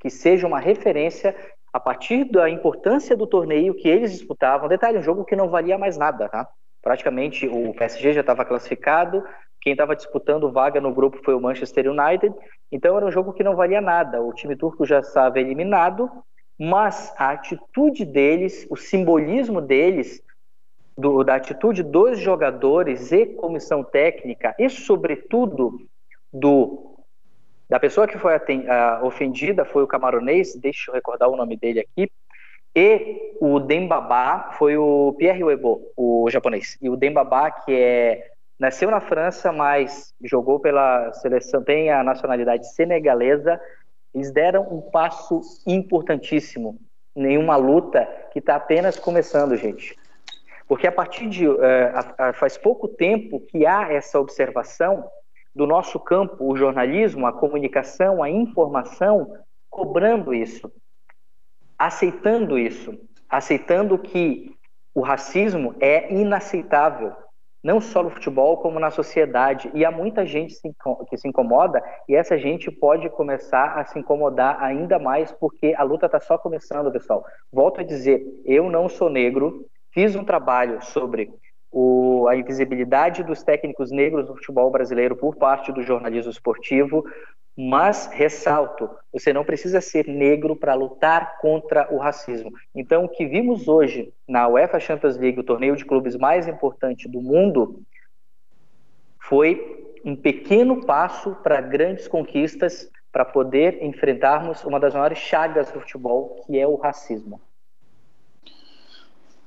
que 0.00 0.10
seja 0.10 0.46
uma 0.46 0.58
referência 0.58 1.36
a 1.72 1.78
partir 1.78 2.24
da 2.24 2.48
importância 2.48 3.16
do 3.16 3.26
torneio 3.26 3.74
que 3.74 3.88
eles 3.88 4.12
disputavam. 4.12 4.68
Detalhe, 4.68 4.98
um 4.98 5.02
jogo 5.02 5.24
que 5.24 5.36
não 5.36 5.48
valia 5.48 5.76
mais 5.76 5.96
nada, 5.96 6.28
tá? 6.28 6.48
Praticamente 6.82 7.46
o 7.46 7.74
PSG 7.74 8.12
já 8.14 8.20
estava 8.20 8.44
classificado, 8.44 9.22
quem 9.68 9.72
estava 9.72 9.94
disputando 9.94 10.50
vaga 10.50 10.80
no 10.80 10.94
grupo 10.94 11.20
foi 11.22 11.34
o 11.34 11.40
Manchester 11.40 11.90
United, 11.90 12.34
então 12.72 12.96
era 12.96 13.04
um 13.04 13.10
jogo 13.10 13.34
que 13.34 13.44
não 13.44 13.54
valia 13.54 13.82
nada. 13.82 14.22
O 14.22 14.32
time 14.32 14.56
turco 14.56 14.86
já 14.86 15.00
estava 15.00 15.38
eliminado, 15.38 16.10
mas 16.58 17.12
a 17.18 17.32
atitude 17.32 18.06
deles, 18.06 18.66
o 18.70 18.76
simbolismo 18.76 19.60
deles, 19.60 20.22
do, 20.96 21.22
da 21.22 21.34
atitude 21.34 21.82
dos 21.82 22.18
jogadores 22.18 23.12
e 23.12 23.26
comissão 23.26 23.84
técnica, 23.84 24.54
e 24.58 24.70
sobretudo 24.70 25.78
do 26.32 26.96
da 27.68 27.78
pessoa 27.78 28.08
que 28.08 28.16
foi 28.16 28.34
uh, 28.34 29.04
ofendida 29.04 29.66
foi 29.66 29.82
o 29.82 29.86
camaronês, 29.86 30.56
deixa 30.56 30.90
eu 30.90 30.94
recordar 30.94 31.28
o 31.28 31.36
nome 31.36 31.58
dele 31.58 31.80
aqui, 31.80 32.10
e 32.74 33.34
o 33.38 33.60
Dembaba 33.60 34.52
foi 34.52 34.78
o 34.78 35.14
Pierre 35.18 35.44
Weibo, 35.44 35.92
o 35.94 36.30
japonês. 36.30 36.78
E 36.80 36.88
o 36.88 36.96
Dembaba, 36.96 37.50
que 37.50 37.74
é 37.74 38.37
nasceu 38.58 38.90
na 38.90 39.00
França, 39.00 39.52
mas 39.52 40.12
jogou 40.22 40.58
pela 40.58 41.12
seleção, 41.12 41.62
tem 41.62 41.90
a 41.90 42.02
nacionalidade 42.02 42.72
senegalesa, 42.74 43.60
eles 44.14 44.32
deram 44.32 44.62
um 44.62 44.80
passo 44.80 45.40
importantíssimo 45.66 46.78
em 47.14 47.38
uma 47.38 47.56
luta 47.56 48.06
que 48.32 48.38
está 48.38 48.56
apenas 48.56 48.98
começando, 48.98 49.56
gente. 49.56 49.96
Porque 50.66 50.86
a 50.86 50.92
partir 50.92 51.28
de. 51.28 51.48
Uh, 51.48 51.58
faz 52.34 52.58
pouco 52.58 52.88
tempo 52.88 53.40
que 53.40 53.66
há 53.66 53.90
essa 53.92 54.20
observação 54.20 55.08
do 55.54 55.66
nosso 55.66 55.98
campo, 55.98 56.36
o 56.40 56.56
jornalismo, 56.56 57.26
a 57.26 57.32
comunicação, 57.32 58.22
a 58.22 58.30
informação, 58.30 59.34
cobrando 59.70 60.34
isso, 60.34 60.70
aceitando 61.78 62.58
isso, 62.58 62.96
aceitando 63.28 63.98
que 63.98 64.54
o 64.94 65.00
racismo 65.00 65.74
é 65.80 66.12
inaceitável, 66.12 67.12
não 67.62 67.80
só 67.80 68.02
no 68.02 68.10
futebol, 68.10 68.58
como 68.58 68.78
na 68.78 68.90
sociedade. 68.90 69.70
E 69.74 69.84
há 69.84 69.90
muita 69.90 70.24
gente 70.24 70.54
que 71.08 71.16
se 71.16 71.28
incomoda, 71.28 71.82
e 72.08 72.14
essa 72.14 72.38
gente 72.38 72.70
pode 72.70 73.08
começar 73.10 73.78
a 73.78 73.84
se 73.84 73.98
incomodar 73.98 74.62
ainda 74.62 74.98
mais, 74.98 75.32
porque 75.32 75.74
a 75.76 75.82
luta 75.82 76.06
está 76.06 76.20
só 76.20 76.38
começando, 76.38 76.92
pessoal. 76.92 77.24
Volto 77.52 77.80
a 77.80 77.84
dizer: 77.84 78.22
eu 78.44 78.70
não 78.70 78.88
sou 78.88 79.10
negro, 79.10 79.66
fiz 79.92 80.14
um 80.14 80.24
trabalho 80.24 80.82
sobre 80.82 81.30
o, 81.70 82.26
a 82.28 82.36
invisibilidade 82.36 83.22
dos 83.22 83.42
técnicos 83.42 83.90
negros 83.90 84.28
no 84.28 84.36
futebol 84.36 84.70
brasileiro 84.70 85.16
por 85.16 85.36
parte 85.36 85.72
do 85.72 85.82
jornalismo 85.82 86.30
esportivo, 86.30 87.04
mas 87.60 88.06
ressalto, 88.12 88.88
você 89.12 89.32
não 89.32 89.44
precisa 89.44 89.80
ser 89.80 90.06
negro 90.06 90.54
para 90.54 90.74
lutar 90.74 91.38
contra 91.38 91.92
o 91.92 91.98
racismo. 91.98 92.52
Então, 92.72 93.04
o 93.04 93.08
que 93.08 93.26
vimos 93.26 93.66
hoje 93.66 94.14
na 94.28 94.46
UEFA 94.46 94.78
Champions 94.78 95.16
League, 95.16 95.40
o 95.40 95.44
torneio 95.44 95.74
de 95.74 95.84
clubes 95.84 96.14
mais 96.14 96.46
importante 96.46 97.08
do 97.08 97.20
mundo, 97.20 97.82
foi 99.18 99.92
um 100.04 100.14
pequeno 100.14 100.86
passo 100.86 101.34
para 101.42 101.60
grandes 101.60 102.06
conquistas 102.06 102.88
para 103.10 103.24
poder 103.24 103.82
enfrentarmos 103.82 104.62
uma 104.64 104.78
das 104.78 104.94
maiores 104.94 105.18
chagas 105.18 105.72
do 105.72 105.80
futebol, 105.80 106.36
que 106.46 106.56
é 106.56 106.66
o 106.66 106.76
racismo. 106.76 107.40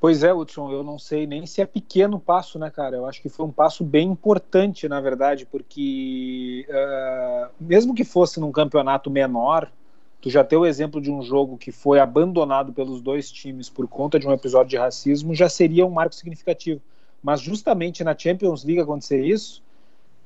Pois 0.02 0.24
é, 0.24 0.34
Hudson, 0.34 0.72
eu 0.72 0.84
não 0.84 0.98
sei 0.98 1.28
nem 1.28 1.46
se 1.46 1.62
é 1.62 1.66
pequeno 1.66 2.20
passo, 2.20 2.58
né, 2.58 2.72
cara? 2.72 2.96
Eu 2.96 3.06
acho 3.06 3.22
que 3.22 3.30
foi 3.30 3.46
um 3.46 3.52
passo 3.52 3.84
bem 3.84 4.10
importante, 4.10 4.90
na 4.90 5.00
verdade, 5.00 5.46
porque 5.46 6.66
uh, 6.68 7.52
mesmo 7.60 7.94
que 7.94 8.04
fosse 8.04 8.40
num 8.40 8.52
campeonato 8.52 9.12
menor, 9.12 9.72
tu 10.20 10.28
já 10.28 10.44
ter 10.44 10.58
o 10.58 10.66
exemplo 10.66 11.00
de 11.00 11.12
um 11.12 11.22
jogo 11.22 11.56
que 11.56 11.72
foi 11.72 12.00
abandonado 12.00 12.74
pelos 12.74 13.00
dois 13.00 13.32
times 13.32 13.70
por 13.70 13.88
conta 13.88 14.18
de 14.18 14.28
um 14.28 14.34
episódio 14.34 14.72
de 14.72 14.78
racismo 14.78 15.36
já 15.36 15.48
seria 15.48 15.86
um 15.86 15.92
marco 15.92 16.16
significativo. 16.16 16.82
Mas 17.22 17.40
justamente 17.40 18.04
na 18.04 18.18
Champions 18.18 18.64
League 18.64 18.82
acontecer 18.82 19.24
isso, 19.24 19.62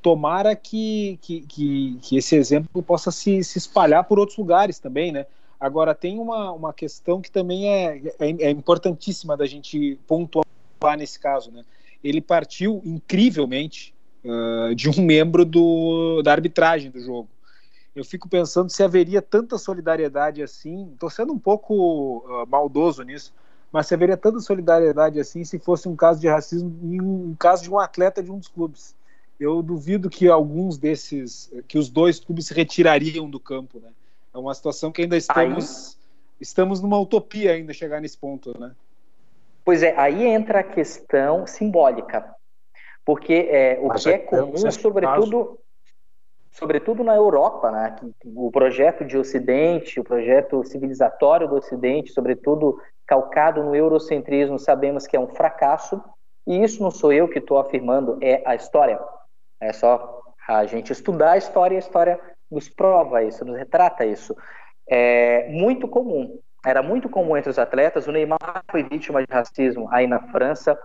tomara 0.01 0.55
que, 0.55 1.20
que, 1.22 1.41
que, 1.41 2.00
que 2.01 2.15
esse 2.15 2.34
exemplo 2.38 2.82
possa 2.82 3.12
se, 3.12 3.44
se 3.44 3.58
espalhar 3.58 4.05
por 4.05 4.20
outros 4.20 4.38
lugares 4.38 4.79
também, 4.79 5.12
né? 5.12 5.25
Agora, 5.60 5.96
tem 5.96 6.20
uma, 6.20 6.52
uma 6.52 6.74
questão 6.74 7.22
que 7.22 7.32
também 7.32 7.70
é, 7.70 8.02
é, 8.20 8.30
é 8.48 8.50
importantíssima 8.50 9.38
da 9.38 9.46
gente 9.46 10.00
pontuar 10.06 10.46
nesse 10.98 11.20
caso. 11.20 11.52
Né? 11.52 11.64
Ele 12.04 12.22
partiu 12.22 12.82
incrivelmente 12.84 13.94
uh, 14.24 14.76
de 14.76 14.90
um 14.90 15.02
membro 15.02 15.46
do, 15.46 16.22
da 16.22 16.32
arbitragem 16.32 16.92
do 16.92 17.00
jogo. 17.00 17.30
Eu 17.96 18.04
fico 18.04 18.28
pensando 18.28 18.70
se 18.70 18.84
haveria 18.84 19.22
tanta 19.22 19.58
solidariedade 19.58 20.44
assim. 20.44 20.90
Estou 20.94 21.10
sendo 21.10 21.32
um 21.32 21.40
pouco 21.40 22.18
uh, 22.18 22.46
maldoso 22.48 23.04
nisso, 23.04 23.34
mas 23.72 23.88
você 23.88 23.96
veria 23.96 24.18
tanta 24.18 24.40
solidariedade 24.42 25.20
assim 25.20 25.46
se 25.46 25.58
fosse 25.58 25.88
um 25.88 25.96
caso 25.96 26.20
de 26.20 26.28
racismo 26.28 26.78
em 26.84 27.02
um 27.02 27.34
caso 27.40 27.64
de 27.64 27.72
um 27.72 27.80
atleta 27.80 28.22
de 28.22 28.30
um 28.30 28.38
dos 28.38 28.50
clubes. 28.50 28.94
Eu 29.40 29.62
duvido 29.62 30.10
que 30.10 30.28
alguns 30.28 30.78
desses, 30.78 31.52
que 31.68 31.78
os 31.78 31.90
dois 31.90 32.20
clubes 32.20 32.48
se 32.48 32.54
retirariam 32.54 33.30
do 33.30 33.40
campo, 33.40 33.80
né? 33.80 33.90
É 34.36 34.38
uma 34.38 34.54
situação 34.54 34.92
que 34.92 35.04
ainda 35.04 35.15
estamos 35.15 35.96
aí... 35.96 36.36
estamos 36.42 36.82
numa 36.82 37.00
utopia 37.00 37.54
ainda 37.54 37.72
chegar 37.72 38.01
nesse 38.01 38.18
ponto, 38.18 38.60
né? 38.60 38.74
Pois 39.63 39.82
é, 39.82 39.98
aí 39.98 40.27
entra 40.27 40.60
a 40.60 40.63
questão 40.63 41.48
simbólica, 41.48 42.36
porque 43.06 43.48
é, 43.50 43.80
o 43.82 43.88
Mas 43.88 44.04
que 44.04 44.10
é 44.10 44.18
comum, 44.18 44.58
sobretudo, 44.70 45.58
sobretudo 46.51 47.04
na 47.04 47.15
Europa, 47.15 47.72
né? 47.72 47.96
o 48.25 48.51
projeto 48.51 49.06
de 49.06 49.18
Ocidente, 49.18 50.01
o 50.01 50.04
projeto 50.04 50.63
civilizatório 50.65 51.48
do 51.48 51.56
Ocidente, 51.56 52.12
sobretudo 52.12 52.77
calcado 53.08 53.63
no 53.63 53.74
eurocentrismo, 53.74 54.60
sabemos 54.60 55.08
que 55.08 55.15
é 55.15 55.20
um 55.20 55.30
fracasso, 55.30 56.04
e 56.46 56.62
isso 56.62 56.84
não 56.84 56.92
sou 56.92 57.13
eu 57.13 57.30
que 57.30 57.39
estou 57.39 57.58
afirmando, 57.58 58.18
é 58.22 58.44
a 58.46 58.54
história. 58.54 59.00
É 59.62 59.72
só 59.72 60.22
a 60.46 60.65
gente 60.65 60.92
estudar 60.92 61.32
a 61.32 61.38
história 61.38 61.75
e 61.75 61.77
a 61.77 61.80
história 61.80 62.35
nos 62.52 62.70
prova 62.70 63.24
isso, 63.24 63.44
nos 63.46 63.58
retrata 63.58 64.06
isso. 64.06 64.36
É 64.88 65.50
muito 65.50 65.88
comum, 65.88 66.40
era 66.66 66.82
muito 66.82 67.10
comum 67.10 67.36
entre 67.36 67.50
os 67.50 67.60
atletas, 67.60 68.08
o 68.08 68.12
Neymar 68.12 68.64
foi 68.70 68.84
vítima 68.84 69.25
de 69.25 69.32
racismo 69.32 69.88
aí 69.92 70.08
na 70.08 70.20
França, 70.30 70.78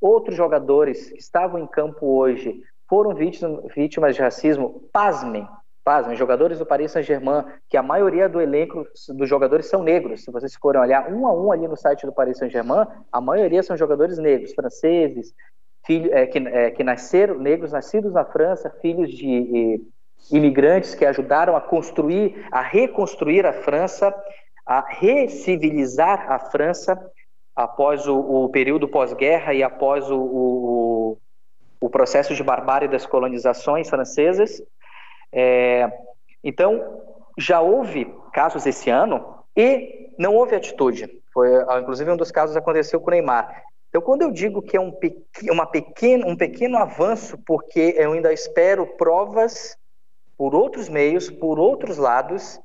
outros 0.00 0.36
jogadores 0.36 1.10
que 1.10 1.18
estavam 1.18 1.60
em 1.60 1.66
campo 1.66 2.06
hoje 2.06 2.62
foram 2.88 3.14
vítimas 3.14 4.14
de 4.14 4.22
racismo, 4.22 4.88
pasmem, 4.92 5.46
pasmem, 5.84 6.16
jogadores 6.16 6.58
do 6.58 6.66
Paris 6.66 6.92
Saint-Germain, 6.92 7.44
que 7.68 7.76
a 7.76 7.82
maioria 7.82 8.28
do 8.28 8.40
elenco 8.40 8.84
dos 9.10 9.28
jogadores 9.28 9.66
são 9.66 9.82
negros. 9.82 10.24
Se 10.24 10.30
vocês 10.30 10.54
forem 10.56 10.80
olhar 10.80 11.12
um 11.12 11.26
a 11.26 11.32
um 11.32 11.52
ali 11.52 11.66
no 11.66 11.76
site 11.76 12.06
do 12.06 12.12
Paris 12.12 12.38
Saint-Germain, 12.38 12.86
a 13.10 13.20
maioria 13.20 13.62
são 13.62 13.76
jogadores 13.76 14.18
negros, 14.18 14.52
franceses, 14.52 15.32
filho, 15.84 16.12
é, 16.12 16.26
que, 16.26 16.38
é, 16.38 16.70
que 16.70 16.82
nasceram, 16.82 17.38
negros 17.38 17.72
nascidos 17.72 18.12
na 18.12 18.24
França, 18.24 18.70
filhos 18.80 19.10
de 19.10 19.80
imigrantes 20.30 20.94
que 20.94 21.04
ajudaram 21.04 21.56
a 21.56 21.60
construir, 21.60 22.46
a 22.50 22.60
reconstruir 22.60 23.46
a 23.46 23.52
França, 23.52 24.14
a 24.64 24.84
recivilizar 24.88 26.30
a 26.30 26.38
França 26.38 26.98
após 27.54 28.06
o, 28.06 28.18
o 28.18 28.48
período 28.48 28.88
pós-guerra 28.88 29.54
e 29.54 29.62
após 29.62 30.10
o, 30.10 30.18
o, 30.18 31.18
o 31.80 31.88
processo 31.88 32.34
de 32.34 32.42
barbárie 32.42 32.88
das 32.88 33.06
colonizações 33.06 33.88
francesas. 33.88 34.62
É, 35.32 35.90
então, 36.42 37.02
já 37.38 37.60
houve 37.60 38.12
casos 38.32 38.66
esse 38.66 38.90
ano 38.90 39.42
e 39.56 40.12
não 40.18 40.34
houve 40.34 40.54
atitude. 40.54 41.08
Foi, 41.32 41.48
inclusive, 41.80 42.10
um 42.10 42.16
dos 42.16 42.30
casos 42.30 42.56
aconteceu 42.56 43.00
com 43.00 43.08
o 43.08 43.10
Neymar. 43.10 43.62
Então, 43.88 44.02
quando 44.02 44.22
eu 44.22 44.30
digo 44.30 44.60
que 44.60 44.76
é 44.76 44.80
um, 44.80 44.92
uma 45.50 45.66
pequeno, 45.66 46.28
um 46.28 46.36
pequeno 46.36 46.76
avanço, 46.76 47.38
porque 47.46 47.94
eu 47.96 48.12
ainda 48.12 48.32
espero 48.32 48.86
provas 48.96 49.76
por 50.36 50.54
outros 50.54 50.88
meios, 50.88 51.30
por 51.30 51.58
outros 51.58 51.96
lados, 51.96 52.60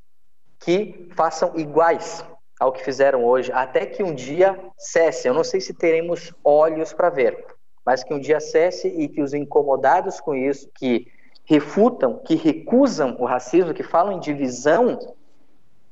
que 0.59 1.09
façam 1.15 1.57
iguais 1.57 2.23
ao 2.59 2.71
que 2.71 2.83
fizeram 2.83 3.25
hoje, 3.25 3.51
até 3.51 3.85
que 3.85 4.03
um 4.03 4.13
dia 4.13 4.59
cesse. 4.77 5.27
Eu 5.27 5.33
não 5.33 5.43
sei 5.43 5.59
se 5.59 5.73
teremos 5.73 6.31
olhos 6.43 6.93
para 6.93 7.09
ver, 7.09 7.45
mas 7.83 8.03
que 8.03 8.13
um 8.13 8.19
dia 8.19 8.39
cesse 8.39 8.87
e 8.87 9.07
que 9.07 9.21
os 9.21 9.33
incomodados 9.33 10.19
com 10.19 10.35
isso, 10.35 10.69
que 10.75 11.07
refutam, 11.43 12.19
que 12.19 12.35
recusam 12.35 13.15
o 13.19 13.25
racismo, 13.25 13.73
que 13.73 13.81
falam 13.81 14.13
em 14.13 14.19
divisão, 14.19 14.99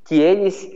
que 0.05 0.19
eles 0.19 0.69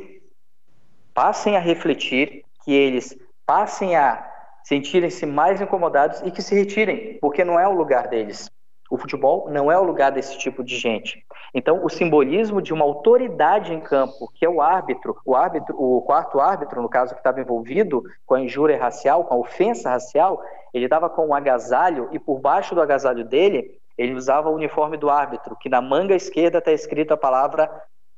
passem 1.14 1.56
a 1.56 1.60
refletir, 1.60 2.44
que 2.64 2.74
eles 2.74 3.16
passem 3.46 3.96
a 3.96 4.32
sentirem-se 4.64 5.26
mais 5.26 5.62
incomodados 5.62 6.22
e 6.22 6.32
que 6.32 6.42
se 6.42 6.56
retirem, 6.56 7.20
porque 7.20 7.44
não 7.44 7.60
é 7.60 7.68
o 7.68 7.74
lugar 7.74 8.08
deles. 8.08 8.50
O 8.90 8.98
futebol 8.98 9.50
não 9.50 9.72
é 9.72 9.78
o 9.78 9.84
lugar 9.84 10.12
desse 10.12 10.38
tipo 10.38 10.64
de 10.64 10.78
gente. 10.78 11.26
Então, 11.54 11.84
o 11.84 11.90
simbolismo 11.90 12.62
de 12.62 12.74
uma 12.74 12.84
autoridade 12.84 13.74
em 13.74 13.80
campo, 13.80 14.32
que 14.34 14.46
é 14.46 14.50
o 14.50 14.62
árbitro, 14.62 15.16
o 15.26 15.36
árbitro, 15.36 15.76
o 15.82 16.02
quarto 16.02 16.40
árbitro, 16.40 16.82
no 16.82 16.90
caso 16.90 17.14
que 17.14 17.20
estava 17.20 17.40
envolvido 17.40 18.04
com 18.26 18.36
a 18.36 18.42
injúria 18.42 18.78
racial, 18.78 19.24
com 19.24 19.36
a 19.36 19.38
ofensa 19.38 19.90
racial, 19.90 20.42
ele 20.74 20.86
estava 20.86 21.10
com 21.10 21.28
um 21.28 21.34
agasalho 21.34 22.10
e 22.12 22.20
por 22.20 22.40
baixo 22.40 22.74
do 22.74 22.82
agasalho 22.82 23.24
dele, 23.24 23.80
ele 23.98 24.14
usava 24.14 24.50
o 24.50 24.56
uniforme 24.56 24.98
do 24.98 25.10
árbitro, 25.10 25.56
que 25.56 25.70
na 25.70 25.82
manga 25.82 26.16
esquerda 26.16 26.58
está 26.58 26.72
escrito 26.72 27.14
a 27.14 27.18
palavra 27.18 27.70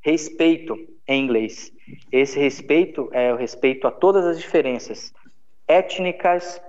respeito 0.01 0.78
em 1.08 1.23
inglês. 1.23 1.71
Esse 2.12 2.39
respeito 2.39 3.10
é 3.12 3.34
o 3.34 3.38
respeito 3.38 3.88
a 3.88 3.91
todas 3.91 4.25
as 4.25 4.39
diferenças 4.39 5.13
étnicas, 5.67 6.62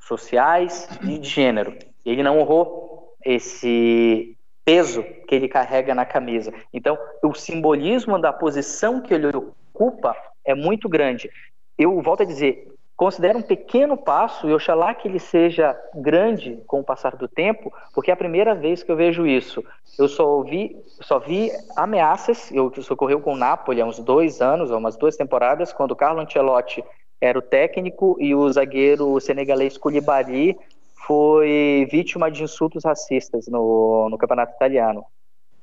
sociais 0.00 0.88
e 1.02 1.18
de 1.18 1.28
gênero. 1.28 1.76
Ele 2.04 2.22
não 2.22 2.38
honrou 2.38 2.79
esse 3.24 4.36
peso 4.64 5.02
que 5.26 5.34
ele 5.34 5.48
carrega 5.48 5.94
na 5.94 6.04
camisa. 6.04 6.52
Então, 6.72 6.98
o 7.22 7.34
simbolismo 7.34 8.18
da 8.18 8.32
posição 8.32 9.00
que 9.00 9.12
ele 9.12 9.26
ocupa 9.28 10.14
é 10.44 10.54
muito 10.54 10.88
grande. 10.88 11.30
Eu 11.78 12.00
volto 12.02 12.22
a 12.22 12.26
dizer, 12.26 12.68
considero 12.96 13.38
um 13.38 13.42
pequeno 13.42 13.96
passo 13.96 14.48
e 14.48 14.52
oxalá 14.52 14.94
que 14.94 15.08
ele 15.08 15.18
seja 15.18 15.74
grande 15.94 16.62
com 16.66 16.80
o 16.80 16.84
passar 16.84 17.16
do 17.16 17.26
tempo, 17.26 17.72
porque 17.94 18.10
é 18.10 18.14
a 18.14 18.16
primeira 18.16 18.54
vez 18.54 18.82
que 18.82 18.92
eu 18.92 18.96
vejo 18.96 19.26
isso. 19.26 19.64
Eu 19.98 20.06
só 20.06 20.28
ouvi, 20.28 20.76
só 21.00 21.18
vi 21.18 21.50
ameaças, 21.76 22.52
eu, 22.52 22.70
isso 22.76 22.92
ocorreu 22.92 23.20
com 23.20 23.32
o 23.32 23.36
Napoli 23.36 23.80
há 23.80 23.86
uns 23.86 23.98
dois 23.98 24.40
anos, 24.40 24.70
ou 24.70 24.78
umas 24.78 24.96
duas 24.96 25.16
temporadas, 25.16 25.72
quando 25.72 25.92
o 25.92 25.96
Carlo 25.96 26.20
Ancelotti 26.20 26.84
era 27.20 27.38
o 27.38 27.42
técnico 27.42 28.16
e 28.20 28.34
o 28.34 28.50
zagueiro 28.50 29.18
senegalês 29.20 29.76
Koulibaly 29.76 30.58
foi 31.06 31.86
vítima 31.90 32.30
de 32.30 32.42
insultos 32.42 32.84
racistas 32.84 33.46
no, 33.48 34.08
no 34.10 34.18
campeonato 34.18 34.54
italiano. 34.54 35.04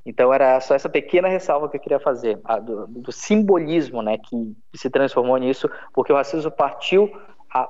Então 0.04 0.32
era 0.32 0.60
só 0.60 0.74
essa 0.74 0.88
pequena 0.88 1.28
ressalva 1.28 1.68
que 1.68 1.76
eu 1.76 1.80
queria 1.80 2.00
fazer, 2.00 2.40
do, 2.64 2.86
do, 2.86 3.12
simbolismo 3.12 4.00
né, 4.00 4.16
que, 4.16 4.56
se 4.74 4.88
transformou 4.88 5.36
nisso, 5.36 5.70
porque 5.92 6.12
o 6.12 6.16
racismo 6.16 6.50
partiu 6.50 7.12
a 7.50 7.68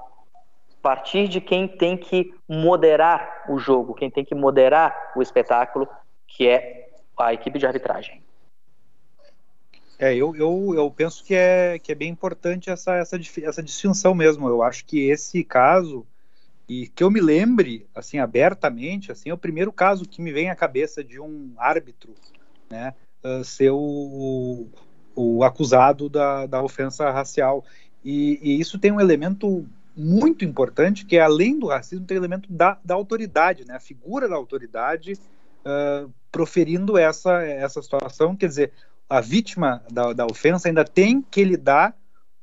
partir 0.81 1.27
de 1.27 1.41
quem 1.41 1.67
tem 1.67 1.97
que 1.97 2.33
moderar 2.49 3.45
o 3.49 3.59
jogo, 3.59 3.95
quem 3.95 4.11
tem 4.11 4.25
que 4.25 4.35
moderar 4.35 5.13
o 5.17 5.23
espetáculo, 5.23 5.89
que 6.29 6.47
é 6.47 6.91
a 7.19 7.35
equipe 7.35 7.59
de 7.59 7.67
arbitragem. 7.67 8.23
É, 9.99 10.15
eu, 10.15 10.37
eu, 10.37 10.75
eu 10.77 10.91
penso 10.93 11.25
que 11.25 11.35
é, 11.35 11.77
que 11.81 11.91
é 11.91 11.95
bem 11.95 12.09
importante 12.09 12.71
essa, 12.71 12.95
essa, 12.95 13.19
essa 13.43 13.63
distinção 13.63 14.15
mesmo. 14.15 14.49
Eu 14.49 14.63
acho 14.63 14.85
que 14.85 15.11
esse 15.11 15.43
caso, 15.43 16.07
e 16.69 16.87
que 16.87 17.03
eu 17.03 17.11
me 17.11 17.21
lembre, 17.21 17.87
assim, 17.95 18.19
abertamente, 18.19 19.11
assim, 19.11 19.31
é 19.31 19.35
o 19.35 19.39
primeiro 19.39 19.73
caso 19.73 20.05
que 20.05 20.21
me 20.21 20.31
vem 20.31 20.51
à 20.51 20.55
cabeça 20.55 21.03
de 21.03 21.19
um 21.19 21.55
árbitro, 21.57 22.15
né, 22.71 22.93
uh, 23.25 23.43
ser 23.43 23.71
o, 23.71 24.67
o 25.17 25.43
acusado 25.43 26.09
da, 26.11 26.45
da 26.45 26.63
ofensa 26.63 27.11
racial. 27.11 27.65
E, 28.05 28.39
e, 28.43 28.61
isso 28.61 28.79
tem 28.79 28.93
um 28.93 29.01
elemento 29.01 29.67
muito 29.97 30.45
importante, 30.45 31.07
que 31.07 31.17
é, 31.17 31.21
além 31.21 31.59
do 31.59 31.69
racismo, 31.69 32.05
tem 32.05 32.19
o 32.19 32.21
elemento 32.21 32.53
da, 32.53 32.79
da 32.85 32.95
autoridade, 32.95 33.65
né, 33.65 33.75
a 33.77 33.81
figura 33.81 34.29
da 34.29 34.37
autoridade 34.37 35.15
uh, 35.15 36.13
proferindo 36.31 36.99
essa, 36.99 37.43
essa 37.43 37.81
situação. 37.81 38.37
Quer 38.37 38.47
dizer, 38.47 38.73
a 39.09 39.23
vítima 39.23 39.83
da, 39.91 40.13
da 40.13 40.27
ofensa 40.27 40.69
ainda 40.69 40.85
tem 40.85 41.23
que 41.23 41.43
lidar 41.43 41.97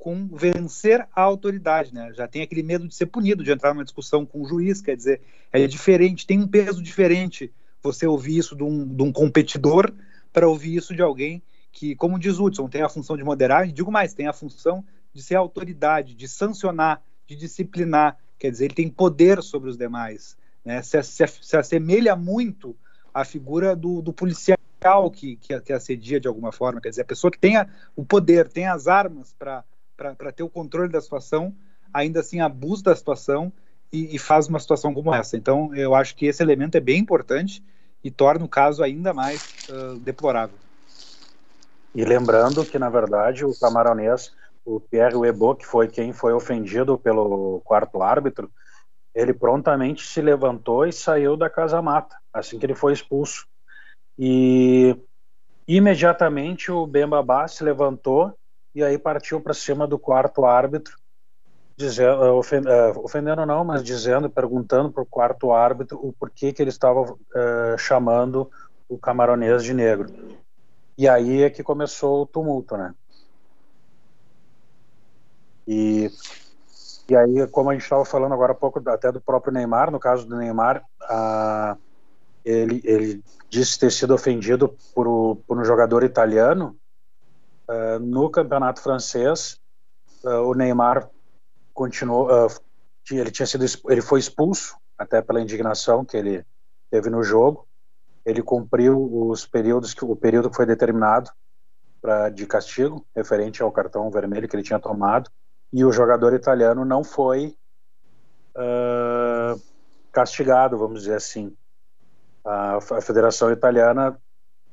com 0.05 0.27
vencer 0.27 1.07
a 1.15 1.21
autoridade, 1.23 1.91
né? 1.91 2.13
Já 2.13 2.27
tem 2.27 2.43
aquele 2.43 2.61
medo 2.61 2.87
de 2.87 2.93
ser 2.93 3.07
punido, 3.07 3.43
de 3.43 3.51
entrar 3.51 3.73
numa 3.73 3.83
discussão 3.83 4.23
com 4.23 4.43
o 4.43 4.45
juiz, 4.47 4.79
quer 4.79 4.95
dizer, 4.95 5.19
é 5.51 5.65
diferente, 5.65 6.27
tem 6.27 6.39
um 6.39 6.47
peso 6.47 6.79
diferente 6.79 7.51
você 7.81 8.05
ouvir 8.05 8.37
isso 8.37 8.55
de 8.55 8.61
um, 8.61 8.85
de 8.85 9.01
um 9.01 9.11
competidor 9.11 9.91
para 10.31 10.47
ouvir 10.47 10.75
isso 10.75 10.95
de 10.95 11.01
alguém 11.01 11.41
que, 11.71 11.95
como 11.95 12.19
diz 12.19 12.37
Hudson, 12.37 12.69
tem 12.69 12.83
a 12.83 12.87
função 12.87 13.17
de 13.17 13.23
moderar, 13.23 13.67
e 13.67 13.71
digo 13.71 13.91
mais, 13.91 14.13
tem 14.13 14.27
a 14.27 14.33
função 14.33 14.85
de 15.11 15.23
ser 15.23 15.33
autoridade, 15.33 16.13
de 16.13 16.27
sancionar, 16.27 17.01
de 17.25 17.35
disciplinar, 17.35 18.15
quer 18.37 18.51
dizer, 18.51 18.65
ele 18.65 18.75
tem 18.75 18.87
poder 18.87 19.41
sobre 19.41 19.71
os 19.71 19.77
demais, 19.77 20.37
né? 20.63 20.83
Se, 20.83 21.01
se, 21.01 21.25
se 21.25 21.57
assemelha 21.57 22.15
muito 22.15 22.75
à 23.11 23.25
figura 23.25 23.75
do, 23.75 24.03
do 24.03 24.13
policial 24.13 24.59
que, 25.11 25.37
que, 25.37 25.73
assedia 25.73 26.19
de 26.19 26.27
alguma 26.27 26.51
forma, 26.51 26.79
quer 26.79 26.89
dizer, 26.89 27.01
a 27.01 27.05
pessoa 27.05 27.31
que 27.31 27.39
tenha 27.39 27.67
o 27.95 28.05
poder, 28.05 28.47
tem 28.47 28.67
as 28.67 28.87
armas 28.87 29.33
para 29.33 29.63
ter 30.35 30.43
o 30.43 30.49
controle 30.49 30.91
da 30.91 31.01
situação, 31.01 31.55
ainda 31.93 32.19
assim 32.19 32.41
abusa 32.41 32.83
da 32.83 32.95
situação 32.95 33.51
e, 33.91 34.15
e, 34.15 34.19
faz 34.19 34.47
uma 34.47 34.59
situação 34.59 34.93
como 34.93 35.13
essa. 35.13 35.37
Então, 35.37 35.73
eu 35.75 35.95
acho 35.95 36.15
que 36.15 36.25
esse 36.25 36.43
elemento 36.43 36.75
é 36.75 36.81
bem 36.81 36.99
importante 36.99 37.63
e 38.03 38.11
torna 38.11 38.45
o 38.45 38.49
caso 38.49 38.83
ainda 38.83 39.13
mais 39.13 39.67
uh, 39.69 39.97
deplorável. 39.99 40.57
E 41.93 42.03
lembrando 42.03 42.65
que, 42.65 42.77
na 42.77 42.89
verdade, 42.89 43.45
o 43.45 43.57
camaronês, 43.57 44.33
o 44.65 44.79
Pierre 44.79 45.15
Webo, 45.15 45.55
que 45.55 45.65
foi 45.65 45.87
quem 45.87 46.11
foi 46.11 46.33
ofendido 46.33 46.97
pelo 46.97 47.61
quarto 47.63 48.01
árbitro, 48.03 48.51
ele 49.13 49.33
prontamente 49.33 50.05
se 50.05 50.21
levantou 50.21 50.85
e 50.85 50.91
saiu 50.91 51.37
da 51.37 51.49
casa 51.49 51.81
mata, 51.81 52.17
assim 52.33 52.59
que 52.59 52.65
ele 52.65 52.75
foi 52.75 52.91
expulso. 52.91 53.47
E 54.19 54.97
imediatamente 55.65 56.69
o 56.69 56.85
Bembabá 56.85 57.47
se 57.47 57.63
levantou 57.63 58.37
e 58.75 58.83
aí 58.83 58.97
partiu 58.97 59.39
para 59.39 59.53
cima 59.53 59.87
do 59.87 59.97
quarto 59.97 60.45
árbitro 60.45 60.97
dizendo, 61.77 62.21
uh, 62.21 62.35
ofend, 62.35 62.67
uh, 62.67 62.99
ofendendo 63.03 63.45
não, 63.45 63.63
mas 63.63 63.83
dizendo, 63.83 64.29
perguntando 64.29 64.91
para 64.91 65.03
o 65.03 65.05
quarto 65.05 65.51
árbitro 65.51 65.99
o 66.01 66.13
porquê 66.13 66.53
que 66.53 66.61
ele 66.61 66.69
estava 66.69 67.01
uh, 67.01 67.77
chamando 67.77 68.49
o 68.87 68.97
camaronês 68.97 69.63
de 69.63 69.73
negro. 69.73 70.13
E 70.97 71.07
aí 71.07 71.43
é 71.43 71.49
que 71.49 71.63
começou 71.63 72.21
o 72.21 72.25
tumulto, 72.25 72.77
né? 72.77 72.93
E, 75.67 76.09
e 77.09 77.15
aí, 77.15 77.47
como 77.47 77.69
a 77.69 77.73
gente 77.73 77.83
estava 77.83 78.05
falando 78.05 78.33
agora 78.33 78.51
há 78.51 78.55
pouco 78.55 78.81
até 78.89 79.11
do 79.11 79.19
próprio 79.19 79.51
Neymar, 79.53 79.91
no 79.91 79.99
caso 79.99 80.25
do 80.27 80.37
Neymar, 80.37 80.83
a, 81.01 81.75
ele, 82.45 82.81
ele 82.85 83.23
disse 83.49 83.79
ter 83.79 83.91
sido 83.91 84.13
ofendido 84.13 84.77
por, 84.93 85.37
por 85.47 85.57
um 85.57 85.65
jogador 85.65 86.03
italiano 86.03 86.77
uh, 87.69 87.99
no 87.99 88.29
campeonato 88.29 88.81
francês. 88.81 89.59
Uh, 90.23 90.41
o 90.41 90.53
Neymar 90.53 91.09
continuou, 91.73 92.27
uh, 92.27 92.47
ele 93.11 93.31
tinha 93.31 93.45
sido, 93.45 93.65
ele 93.89 94.01
foi 94.01 94.19
expulso 94.19 94.75
até 94.97 95.21
pela 95.21 95.41
indignação 95.41 96.03
que 96.03 96.17
ele 96.17 96.45
teve 96.89 97.09
no 97.09 97.23
jogo. 97.23 97.67
Ele 98.25 98.41
cumpriu 98.41 99.29
os 99.29 99.45
períodos 99.45 99.93
que 99.93 100.03
o 100.03 100.15
período 100.15 100.49
que 100.49 100.55
foi 100.55 100.65
determinado 100.65 101.29
para 102.01 102.29
de 102.29 102.45
castigo 102.45 103.05
referente 103.15 103.61
ao 103.61 103.71
cartão 103.71 104.09
vermelho 104.09 104.47
que 104.47 104.55
ele 104.55 104.63
tinha 104.63 104.79
tomado 104.79 105.29
e 105.71 105.83
o 105.83 105.91
jogador 105.91 106.33
italiano 106.33 106.85
não 106.85 107.03
foi 107.03 107.55
castigado, 110.15 110.77
vamos 110.77 111.01
dizer 111.01 111.15
assim. 111.15 111.53
A, 112.43 112.77
a, 112.77 113.01
Federação 113.01 113.51
Italiana 113.51 114.17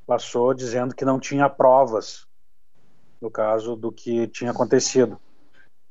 passou 0.07 0.55
dizendo 0.55 0.95
que 0.95 1.05
não 1.05 1.19
tinha 1.19 1.49
provas 1.49 2.27
no 3.23 3.31
caso 3.31 3.77
do 3.77 3.93
que 3.93 4.27
tinha 4.27 4.51
acontecido. 4.51 5.19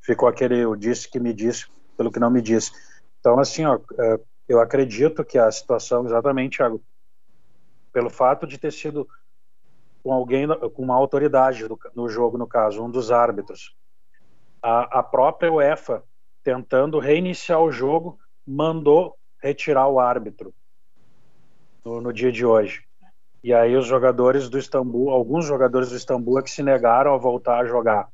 Ficou 0.02 0.28
aquele 0.28 0.60
eu 0.60 0.76
disse 0.76 1.10
que 1.10 1.20
me 1.20 1.34
disse 1.34 1.66
pelo 1.96 2.12
que 2.12 2.20
não 2.20 2.30
me 2.30 2.42
disse. 2.42 2.72
Então, 3.20 3.40
assim, 3.40 3.66
ó, 3.66 3.80
é, 3.98 4.20
eu 4.50 4.60
acredito 4.60 5.24
que 5.24 5.38
a 5.38 5.50
situação, 5.50 6.06
exatamente, 6.06 6.58
Thiago, 6.58 6.84
pelo 7.94 8.10
fato 8.10 8.46
de 8.46 8.58
ter 8.58 8.72
sido 8.74 9.08
com 10.04 10.12
alguém, 10.12 10.46
com 10.74 10.84
uma 10.84 10.96
autoridade 10.96 11.66
no 11.96 12.10
jogo, 12.10 12.38
no 12.38 12.48
caso, 12.48 12.84
um 12.84 12.90
dos 12.90 13.12
árbitros, 13.12 13.76
a, 14.62 15.00
a 15.00 15.04
própria 15.04 15.52
UEFA, 15.52 16.04
tentando 16.44 17.00
reiniciar 17.00 17.62
o 17.62 17.72
jogo, 17.72 18.20
mandou 18.46 19.16
retirar 19.42 19.88
o 19.88 20.00
árbitro 20.00 20.54
no, 21.86 22.02
no, 22.02 22.12
dia 22.12 22.32
de 22.32 22.46
hoje. 22.46 22.84
E 23.44 23.54
aí 23.54 23.76
os 23.76 23.88
jogadores 23.88 24.50
do 24.50 24.60
Istambul, 24.60 25.10
alguns 25.10 25.46
jogadores 25.46 25.90
do 25.90 25.96
Istambul 25.96 26.40
é 26.40 26.44
que 26.44 26.52
se 26.52 26.62
negaram 26.62 27.14
a 27.14 27.18
voltar 27.18 27.60
a 27.60 27.66
jogar. 27.66 28.10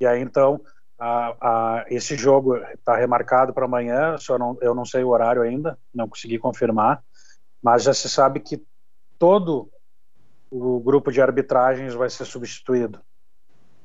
E 0.00 0.06
aí 0.06 0.20
então 0.20 0.60
a, 0.98 1.36
a, 1.40 1.84
esse 1.88 2.16
jogo 2.16 2.56
está 2.56 2.96
remarcado 2.96 3.54
para 3.54 3.64
amanhã, 3.64 4.18
só 4.18 4.38
não, 4.38 4.58
eu 4.60 4.74
não 4.74 4.84
sei 4.84 5.02
o 5.04 5.08
horário 5.08 5.42
ainda, 5.42 5.78
não 5.94 6.08
consegui 6.08 6.38
confirmar, 6.38 7.02
mas 7.62 7.84
já 7.84 7.94
se 7.94 8.08
sabe 8.08 8.40
que 8.40 8.62
todo 9.18 9.70
o 10.50 10.80
grupo 10.80 11.12
de 11.12 11.22
arbitragens 11.22 11.94
vai 11.94 12.10
ser 12.10 12.24
substituído. 12.24 13.00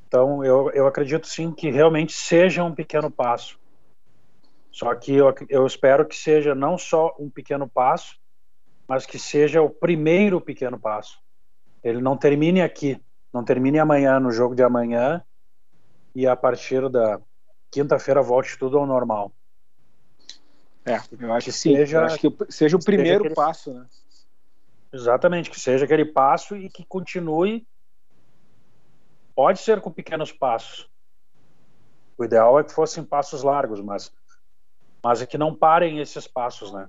Então, 0.08 0.44
eu, 0.44 0.72
eu 0.72 0.88
acredito 0.88 1.28
sim 1.28 1.52
que 1.52 1.70
realmente 1.70 2.14
seja 2.14 2.64
um 2.64 2.74
pequeno 2.74 3.12
passo. 3.12 3.60
Só 4.72 4.94
que 4.96 5.14
eu, 5.14 5.34
eu 5.50 5.66
espero 5.66 6.06
que 6.06 6.16
seja 6.16 6.56
não 6.56 6.78
só 6.78 7.16
um 7.20 7.30
pequeno 7.30 7.68
passo, 7.68 8.18
mas 8.88 9.06
que 9.06 9.18
seja 9.18 9.62
o 9.62 9.70
primeiro 9.70 10.40
pequeno 10.40 10.80
passo. 10.80 11.20
Ele 11.84 12.02
não 12.02 12.18
termine 12.18 12.62
aqui, 12.62 13.02
não 13.34 13.44
termine 13.44 13.80
amanhã, 13.80 14.20
no 14.20 14.32
jogo 14.32 14.56
de 14.56 14.64
amanhã, 14.64 15.24
e 16.14 16.28
a 16.28 16.36
partir 16.36 16.90
da 16.90 17.20
quinta-feira 17.72 18.22
volte 18.22 18.58
tudo 18.58 18.78
ao 18.78 18.86
normal. 18.86 19.32
É, 20.86 21.00
eu 21.20 21.34
acho 21.34 21.46
que, 21.46 21.52
que 21.52 21.58
sim. 21.58 21.76
Seja, 21.76 22.06
acho 22.06 22.20
que 22.20 22.54
seja 22.54 22.78
o 22.78 22.84
primeiro 22.84 23.24
seja 23.24 23.34
aquele, 23.34 23.36
passo, 23.36 23.74
né? 23.74 23.86
Exatamente, 24.94 25.50
que 25.50 25.60
seja 25.60 25.86
aquele 25.86 26.06
passo 26.06 26.56
e 26.56 26.70
que 26.70 26.86
continue 26.86 27.66
Pode 29.36 29.60
ser 29.60 29.82
com 29.82 29.92
pequenos 29.92 30.32
passos. 30.32 30.90
O 32.18 32.24
ideal 32.24 32.58
é 32.58 32.64
que 32.64 32.72
fossem 32.72 33.04
passos 33.04 33.44
largos, 33.44 33.82
mas, 33.82 34.10
mas 35.04 35.22
é 35.22 35.26
que 35.26 35.38
não 35.38 35.54
parem 35.54 36.00
esses 36.00 36.26
passos, 36.26 36.72
né? 36.72 36.88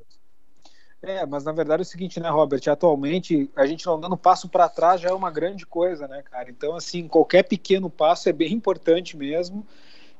É, 1.02 1.24
mas 1.26 1.44
na 1.44 1.52
verdade 1.52 1.82
é 1.82 1.84
o 1.84 1.86
seguinte, 1.86 2.18
né, 2.18 2.28
Robert? 2.28 2.62
Atualmente, 2.68 3.50
a 3.54 3.66
gente 3.66 3.86
não 3.86 4.00
dando 4.00 4.16
passo 4.16 4.48
para 4.48 4.68
trás 4.68 5.00
já 5.00 5.10
é 5.10 5.12
uma 5.12 5.30
grande 5.30 5.64
coisa, 5.66 6.08
né, 6.08 6.22
cara? 6.22 6.50
Então, 6.50 6.74
assim, 6.74 7.06
qualquer 7.06 7.44
pequeno 7.44 7.88
passo 7.88 8.28
é 8.28 8.32
bem 8.32 8.52
importante 8.52 9.16
mesmo. 9.16 9.64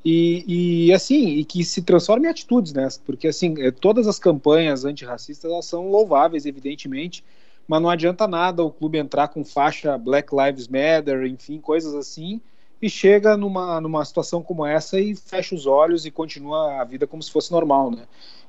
E, 0.04 0.86
e 0.86 0.92
assim, 0.92 1.30
e 1.30 1.44
que 1.44 1.64
se 1.64 1.82
transforme 1.82 2.28
em 2.28 2.30
atitudes, 2.30 2.72
né? 2.72 2.86
Porque, 3.04 3.28
assim, 3.28 3.54
é, 3.60 3.70
todas 3.72 4.06
as 4.06 4.18
campanhas 4.18 4.84
antirracistas 4.84 5.50
elas 5.50 5.66
são 5.66 5.90
louváveis, 5.90 6.46
evidentemente, 6.46 7.24
mas 7.66 7.82
não 7.82 7.90
adianta 7.90 8.28
nada 8.28 8.62
o 8.62 8.70
clube 8.70 8.98
entrar 8.98 9.28
com 9.28 9.44
faixa 9.44 9.98
Black 9.98 10.28
Lives 10.34 10.68
Matter, 10.68 11.26
enfim, 11.26 11.60
coisas 11.60 11.94
assim, 11.94 12.40
e 12.80 12.88
chega 12.88 13.36
numa, 13.36 13.80
numa 13.80 14.04
situação 14.04 14.42
como 14.42 14.64
essa 14.64 15.00
e 15.00 15.16
fecha 15.16 15.54
os 15.54 15.66
olhos 15.66 16.06
e 16.06 16.10
continua 16.12 16.80
a 16.80 16.84
vida 16.84 17.06
como 17.06 17.22
se 17.22 17.32
fosse 17.32 17.50
normal, 17.50 17.90
né? 17.90 18.04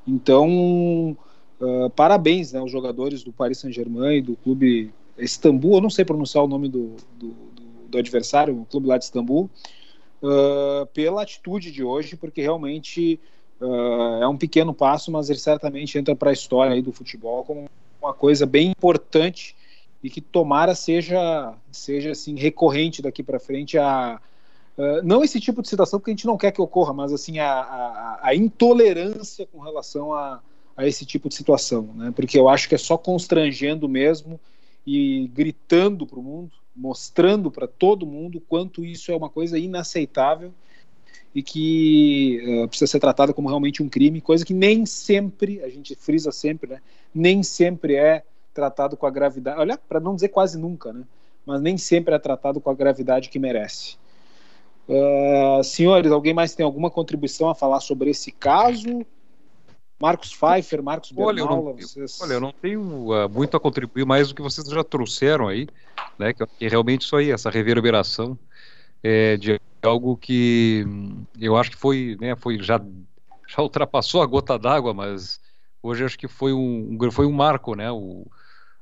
Então, 0.06 1.18
uh, 1.60 1.89
parabéns 1.91 2.52
né, 2.52 2.60
aos 2.60 2.72
jogadores 2.72 3.24
do 3.24 3.32
Paris 3.32 3.60
Saint-Germain 3.60 4.17
e 4.17 4.22
do 4.22 4.36
clube 4.36 4.91
Istambul, 5.17 5.76
eu 5.76 5.82
não 5.82 5.89
sei 5.89 6.06
pronunciar 6.06 6.43
o 6.43 6.48
nome 6.48 6.70
do, 6.70 6.96
do, 7.17 7.28
do, 7.30 7.63
do 7.89 7.98
adversário, 7.98 8.60
o 8.60 8.65
clube 8.65 8.88
lá 8.88 8.98
de 8.98 9.06
Istambul, 9.06 9.50
uh, 10.22 10.86
pela 10.93 11.22
atitude 11.22 11.72
de 11.72 11.84
hoje, 11.84 12.15
porque 12.15 12.41
realmente 12.41 13.20
uh, 13.60 14.22
é 14.22 14.28
um 14.28 14.38
pequeno 14.38 14.74
passo, 14.74 15.12
mas 15.12 15.30
ele 15.30 15.39
certamente 15.39 15.98
entra 15.98 16.15
para 16.15 16.30
a 16.30 16.34
história 16.34 16.82
do 16.82 16.91
futebol 16.91 17.43
como 17.43 17.70
uma 18.02 18.13
coisa 18.13 18.46
bem 18.46 18.70
importante 18.70 19.56
e 20.04 20.10
que 20.10 20.22
tomara 20.22 20.76
seja 20.76 21.54
seja 21.72 22.12
assim 22.12 22.36
recorrente 22.36 23.02
daqui 23.02 23.24
para 23.24 23.39
frente 23.39 23.78
a 23.78 24.20
uh, 24.78 25.02
não 25.04 25.24
esse 25.24 25.39
tipo 25.39 25.62
de 25.62 25.67
situação 25.67 26.00
que 26.00 26.12
a 26.12 26.13
gente 26.13 26.28
não 26.28 26.38
quer 26.38 26.52
que 26.52 26.62
ocorra, 26.62 26.93
mas 26.93 27.12
assim 27.12 27.39
a, 27.39 27.52
a, 27.52 28.20
a 28.22 28.36
intolerância 28.36 29.48
com 29.48 29.60
relação 29.60 30.13
a, 30.13 30.39
a, 30.78 30.88
esse 30.88 31.06
tipo 31.06 31.28
de 31.28 31.36
situação, 31.36 31.90
né? 31.96 32.13
Porque 32.16 32.40
eu 32.40 32.48
acho 32.48 32.70
que 32.70 32.76
é 32.76 32.78
só 32.78 32.96
constrangendo 32.98 33.90
mesmo 33.90 34.40
e 34.86 35.28
gritando 35.34 36.06
para 36.06 36.20
o 36.20 36.24
mundo, 36.24 36.52
mostrando 36.76 37.50
para 37.52 37.68
todo 37.68 38.06
mundo 38.06 38.40
quanto 38.40 38.86
isso 38.86 39.12
é 39.12 39.16
uma 39.16 39.30
coisa 39.30 39.58
inaceitável 39.58 40.54
e 41.34 41.42
que 41.44 42.42
uh, 42.44 42.68
precisa 42.68 42.90
ser 42.90 43.00
tratada 43.00 43.34
como 43.34 43.48
realmente 43.48 43.84
um 43.84 43.90
crime, 43.90 44.22
coisa 44.22 44.46
que 44.46 44.54
nem 44.54 44.86
sempre, 44.86 45.62
a 45.62 45.70
gente 45.70 45.96
frisa 45.96 46.32
sempre, 46.32 46.70
né, 46.70 46.82
nem 47.13 47.44
sempre 47.44 47.96
é 47.96 48.24
tratado 48.54 48.96
com 48.96 49.06
a 49.06 49.12
gravidade, 49.12 49.60
olha, 49.60 49.78
para 49.78 50.00
não 50.00 50.16
dizer 50.16 50.30
quase 50.30 50.58
nunca, 50.58 50.94
né, 50.94 51.04
mas 51.46 51.62
nem 51.62 51.78
sempre 51.78 52.16
é 52.16 52.20
tratado 52.20 52.62
com 52.62 52.70
a 52.70 52.74
gravidade 52.74 53.30
que 53.30 53.40
merece. 53.40 53.98
Uh, 54.88 55.62
senhores, 55.63 56.12
alguém 56.12 56.34
mais 56.34 56.56
tem 56.56 56.66
alguma 56.66 56.90
contribuição 56.90 57.50
a 57.50 57.56
falar 57.56 57.82
sobre 57.82 58.10
esse 58.10 58.32
caso? 58.32 59.06
Marcos 60.00 60.36
Pfeiffer, 60.36 60.84
Marcos 60.84 61.12
olha, 61.18 61.40
eu 61.40 61.46
não, 61.48 61.74
vocês... 61.74 62.20
olha, 62.22 62.34
eu 62.34 62.42
não 62.42 62.52
tenho 62.52 62.82
uh, 62.82 63.30
muito 63.30 63.58
a 63.58 63.60
contribuir 63.60 64.06
mais 64.06 64.28
do 64.28 64.36
que 64.36 64.42
vocês 64.42 64.68
já 64.68 64.84
trouxeram 64.84 65.48
aí, 65.48 65.68
né, 66.20 66.34
que, 66.34 66.46
que 66.46 66.68
realmente 66.68 67.02
isso 67.02 67.16
aí, 67.16 67.32
essa 67.32 67.50
reverberação 67.50 68.38
é, 69.04 69.38
de 69.38 69.60
algo 69.82 70.16
que 70.18 70.86
eu 71.40 71.58
acho 71.58 71.72
que 71.72 71.78
foi, 71.78 72.18
né, 72.20 72.36
foi 72.36 72.62
já, 72.62 72.80
já 73.48 73.62
ultrapassou 73.62 74.22
a 74.22 74.26
gota 74.26 74.58
d'água, 74.58 74.94
mas 74.94 75.40
hoje 75.82 76.04
acho 76.04 76.18
que 76.18 76.28
foi 76.28 76.54
um, 76.54 76.98
foi 77.12 77.26
um 77.26 77.32
marco, 77.32 77.76
né? 77.76 77.92
O, 77.92 78.26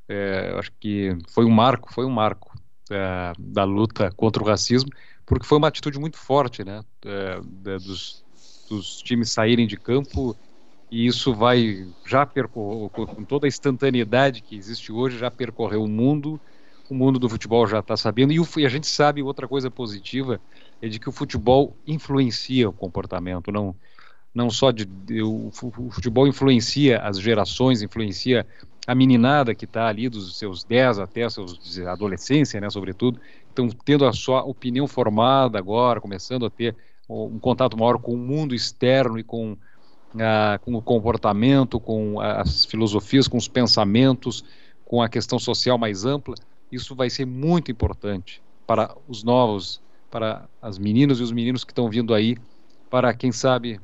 é, 0.07 0.55
acho 0.57 0.71
que 0.79 1.17
foi 1.29 1.45
um 1.45 1.51
marco, 1.51 1.93
foi 1.93 2.05
um 2.05 2.09
marco 2.09 2.53
é, 2.89 3.33
da 3.37 3.63
luta 3.63 4.11
contra 4.11 4.41
o 4.41 4.45
racismo, 4.45 4.89
porque 5.25 5.45
foi 5.45 5.57
uma 5.57 5.67
atitude 5.67 5.99
muito 5.99 6.17
forte, 6.17 6.63
né? 6.63 6.83
É, 7.03 7.39
dos, 7.79 8.23
dos 8.69 8.97
times 9.01 9.31
saírem 9.31 9.67
de 9.67 9.77
campo 9.77 10.35
e 10.95 11.05
isso 11.05 11.33
vai 11.33 11.85
já 12.05 12.25
percorrer 12.25 12.89
com 12.89 13.25
toda 13.25 13.45
a 13.45 13.49
instantaneidade 13.49 14.41
que 14.41 14.55
existe 14.55 14.93
hoje, 14.93 15.17
já 15.17 15.29
percorreu 15.29 15.83
o 15.83 15.89
mundo. 15.89 16.39
O 16.89 16.95
mundo 16.95 17.19
do 17.19 17.27
futebol 17.27 17.67
já 17.67 17.79
está 17.79 17.97
sabendo, 17.97 18.31
e, 18.31 18.39
o, 18.39 18.47
e, 18.55 18.65
a 18.65 18.69
gente 18.69 18.87
sabe 18.87 19.21
outra 19.21 19.45
coisa 19.45 19.69
positiva 19.69 20.39
é 20.81 20.87
de 20.87 20.97
que 20.97 21.09
o 21.09 21.11
futebol 21.11 21.75
influencia 21.85 22.69
o 22.69 22.71
comportamento, 22.71 23.51
não, 23.51 23.75
não 24.33 24.49
só 24.49 24.71
de, 24.71 24.85
de 24.85 25.21
o, 25.21 25.51
futebol 25.51 26.29
influencia 26.29 27.01
as 27.01 27.19
gerações, 27.19 27.81
influencia 27.81 28.47
a 28.87 28.95
meninada 28.95 29.53
que 29.53 29.65
está 29.65 29.87
ali 29.87 30.07
dos 30.07 30.37
seus 30.37 30.63
10 30.63 30.99
até 30.99 31.29
seus 31.29 31.77
adolescência, 31.79 32.61
né, 32.61 32.69
sobretudo, 32.69 33.19
estão 33.49 33.67
tendo 33.67 34.05
a 34.05 34.13
sua 34.13 34.45
opinião 34.45 34.87
formada 34.87 35.59
agora, 35.59 35.99
começando 35.99 36.45
a 36.45 36.49
ter 36.49 36.73
um 37.09 37.37
contato 37.37 37.77
maior 37.77 37.97
com 37.97 38.13
o 38.13 38.17
mundo 38.17 38.55
externo 38.55 39.19
e 39.19 39.23
com, 39.23 39.57
a, 40.21 40.59
com 40.59 40.73
o 40.75 40.81
comportamento, 40.81 41.79
com 41.79 42.19
as 42.19 42.65
filosofias, 42.65 43.27
com 43.27 43.37
os 43.37 43.47
pensamentos, 43.47 44.43
com 44.85 45.01
a 45.01 45.09
questão 45.09 45.39
social 45.39 45.77
mais 45.77 46.05
ampla. 46.05 46.35
Isso 46.71 46.95
vai 46.95 47.09
ser 47.09 47.25
muito 47.25 47.71
importante 47.71 48.41
para 48.67 48.95
os 49.07 49.23
novos, 49.23 49.81
para 50.09 50.47
as 50.61 50.77
meninas 50.77 51.19
e 51.19 51.23
os 51.23 51.31
meninos 51.31 51.63
que 51.63 51.71
estão 51.71 51.89
vindo 51.89 52.13
aí 52.13 52.37
para, 52.89 53.13
quem 53.13 53.31
sabe, 53.31 53.79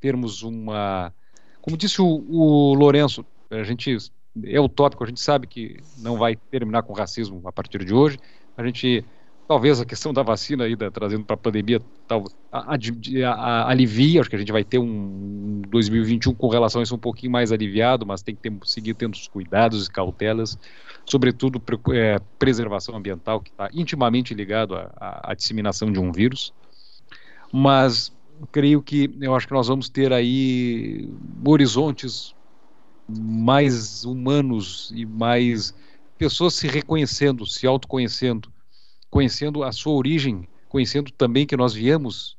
termos 0.00 0.42
uma. 0.42 1.12
Como 1.60 1.76
disse 1.76 2.00
o, 2.00 2.24
o 2.28 2.74
Lourenço, 2.74 3.24
a 3.50 3.62
gente 3.62 3.96
é 4.44 4.60
utópico, 4.60 5.04
a 5.04 5.06
gente 5.06 5.20
sabe 5.20 5.46
que 5.46 5.78
não 5.98 6.16
vai 6.16 6.36
terminar 6.36 6.82
com 6.82 6.92
racismo 6.92 7.40
a 7.44 7.52
partir 7.52 7.84
de 7.84 7.92
hoje. 7.92 8.18
A 8.56 8.64
gente 8.64 9.04
talvez 9.46 9.80
a 9.80 9.84
questão 9.84 10.12
da 10.12 10.22
vacina 10.22 10.64
aí, 10.64 10.76
trazendo 10.76 11.24
para 11.24 11.34
a 11.34 11.38
pandemia, 11.38 11.80
tal, 12.06 12.24
a, 12.50 12.74
a, 12.74 13.30
a, 13.32 13.70
alivia, 13.70 14.20
acho 14.20 14.30
que 14.30 14.36
a 14.36 14.38
gente 14.38 14.52
vai 14.52 14.64
ter 14.64 14.78
um 14.78 15.62
2021 15.68 16.34
com 16.34 16.48
relação 16.48 16.80
a 16.80 16.82
isso 16.82 16.94
um 16.94 16.98
pouquinho 16.98 17.32
mais 17.32 17.52
aliviado, 17.52 18.04
mas 18.04 18.22
tem 18.22 18.34
que 18.34 18.42
ter, 18.42 18.52
seguir 18.64 18.94
tendo 18.94 19.14
os 19.14 19.28
cuidados 19.28 19.86
e 19.86 19.90
cautelas, 19.90 20.58
sobretudo 21.04 21.62
é, 21.92 22.18
preservação 22.38 22.96
ambiental, 22.96 23.40
que 23.40 23.50
está 23.50 23.68
intimamente 23.72 24.34
ligado 24.34 24.74
à 24.76 25.32
disseminação 25.34 25.92
de 25.92 26.00
um 26.00 26.10
vírus. 26.10 26.52
Mas 27.52 28.12
creio 28.50 28.82
que 28.82 29.10
eu 29.20 29.34
acho 29.34 29.46
que 29.46 29.54
nós 29.54 29.68
vamos 29.68 29.88
ter 29.88 30.12
aí 30.12 31.08
horizontes 31.44 32.34
mais 33.08 34.04
humanos 34.04 34.92
e 34.94 35.06
mais 35.06 35.72
pessoas 36.18 36.54
se 36.54 36.66
reconhecendo, 36.66 37.46
se 37.46 37.66
autoconhecendo, 37.66 38.50
conhecendo 39.10 39.62
a 39.62 39.72
sua 39.72 39.94
origem, 39.94 40.48
conhecendo 40.68 41.10
também 41.12 41.46
que 41.46 41.56
nós 41.56 41.72
viemos 41.72 42.36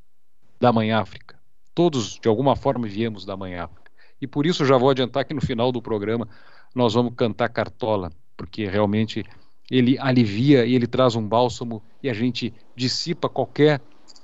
da 0.59 0.71
Mãe 0.71 0.91
África. 0.91 1.39
Todos, 1.73 2.19
de 2.19 2.27
alguma 2.27 2.55
forma, 2.55 2.87
viemos 2.87 3.25
da 3.25 3.37
Mãe 3.37 3.55
África. 3.55 3.91
E 4.21 4.27
por 4.27 4.45
isso 4.45 4.65
já 4.65 4.77
vou 4.77 4.89
adiantar 4.89 5.25
que 5.25 5.33
no 5.33 5.41
final 5.41 5.71
do 5.71 5.81
programa 5.81 6.27
nós 6.73 6.93
vamos 6.93 7.13
cantar 7.15 7.49
Cartola, 7.49 8.11
porque 8.35 8.67
realmente 8.67 9.23
ele 9.69 9.97
alivia 9.99 10.65
e 10.65 10.73
ele 10.73 10.87
traz 10.87 11.15
um 11.15 11.27
bálsamo 11.27 11.83
e 12.01 12.09
a 12.09 12.13
gente 12.13 12.53
dissipa 12.75 13.29
qualquer 13.29 13.81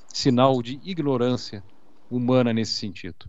sinal 0.08 0.62
de 0.62 0.80
ignorância 0.84 1.64
humana 2.10 2.54
nesse 2.54 2.74
sentido. 2.74 3.26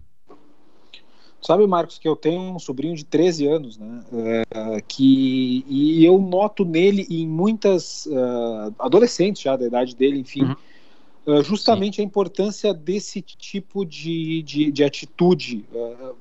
Sabe, 1.44 1.66
Marcos, 1.66 1.98
que 1.98 2.08
eu 2.08 2.16
tenho 2.16 2.40
um 2.40 2.58
sobrinho 2.58 2.96
de 2.96 3.04
13 3.04 3.46
anos, 3.46 3.76
né? 3.76 4.00
Uh, 4.10 4.82
que, 4.88 5.62
e 5.68 6.02
eu 6.02 6.18
noto 6.18 6.64
nele 6.64 7.06
em 7.10 7.28
muitas 7.28 8.06
uh, 8.06 8.74
adolescentes 8.78 9.42
já 9.42 9.54
da 9.54 9.66
idade 9.66 9.94
dele, 9.94 10.20
enfim, 10.20 10.44
uhum. 10.44 10.54
uh, 11.26 11.44
justamente 11.44 11.96
Sim. 11.96 12.02
a 12.02 12.04
importância 12.06 12.72
desse 12.72 13.20
tipo 13.20 13.84
de, 13.84 14.40
de, 14.40 14.72
de 14.72 14.82
atitude. 14.82 15.66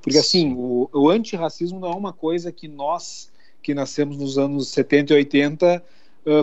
porque, 0.02 0.18
assim, 0.18 0.52
o, 0.52 0.90
o 0.92 1.08
antirracismo 1.08 1.80
não 1.80 1.92
é 1.92 1.94
uma 1.94 2.12
coisa 2.12 2.52
que 2.52 2.68
nós, 2.68 3.30
que 3.62 3.72
nascemos 3.72 4.18
nos 4.18 4.36
anos 4.36 4.68
70 4.68 5.14
e 5.14 5.16
80, 5.16 5.82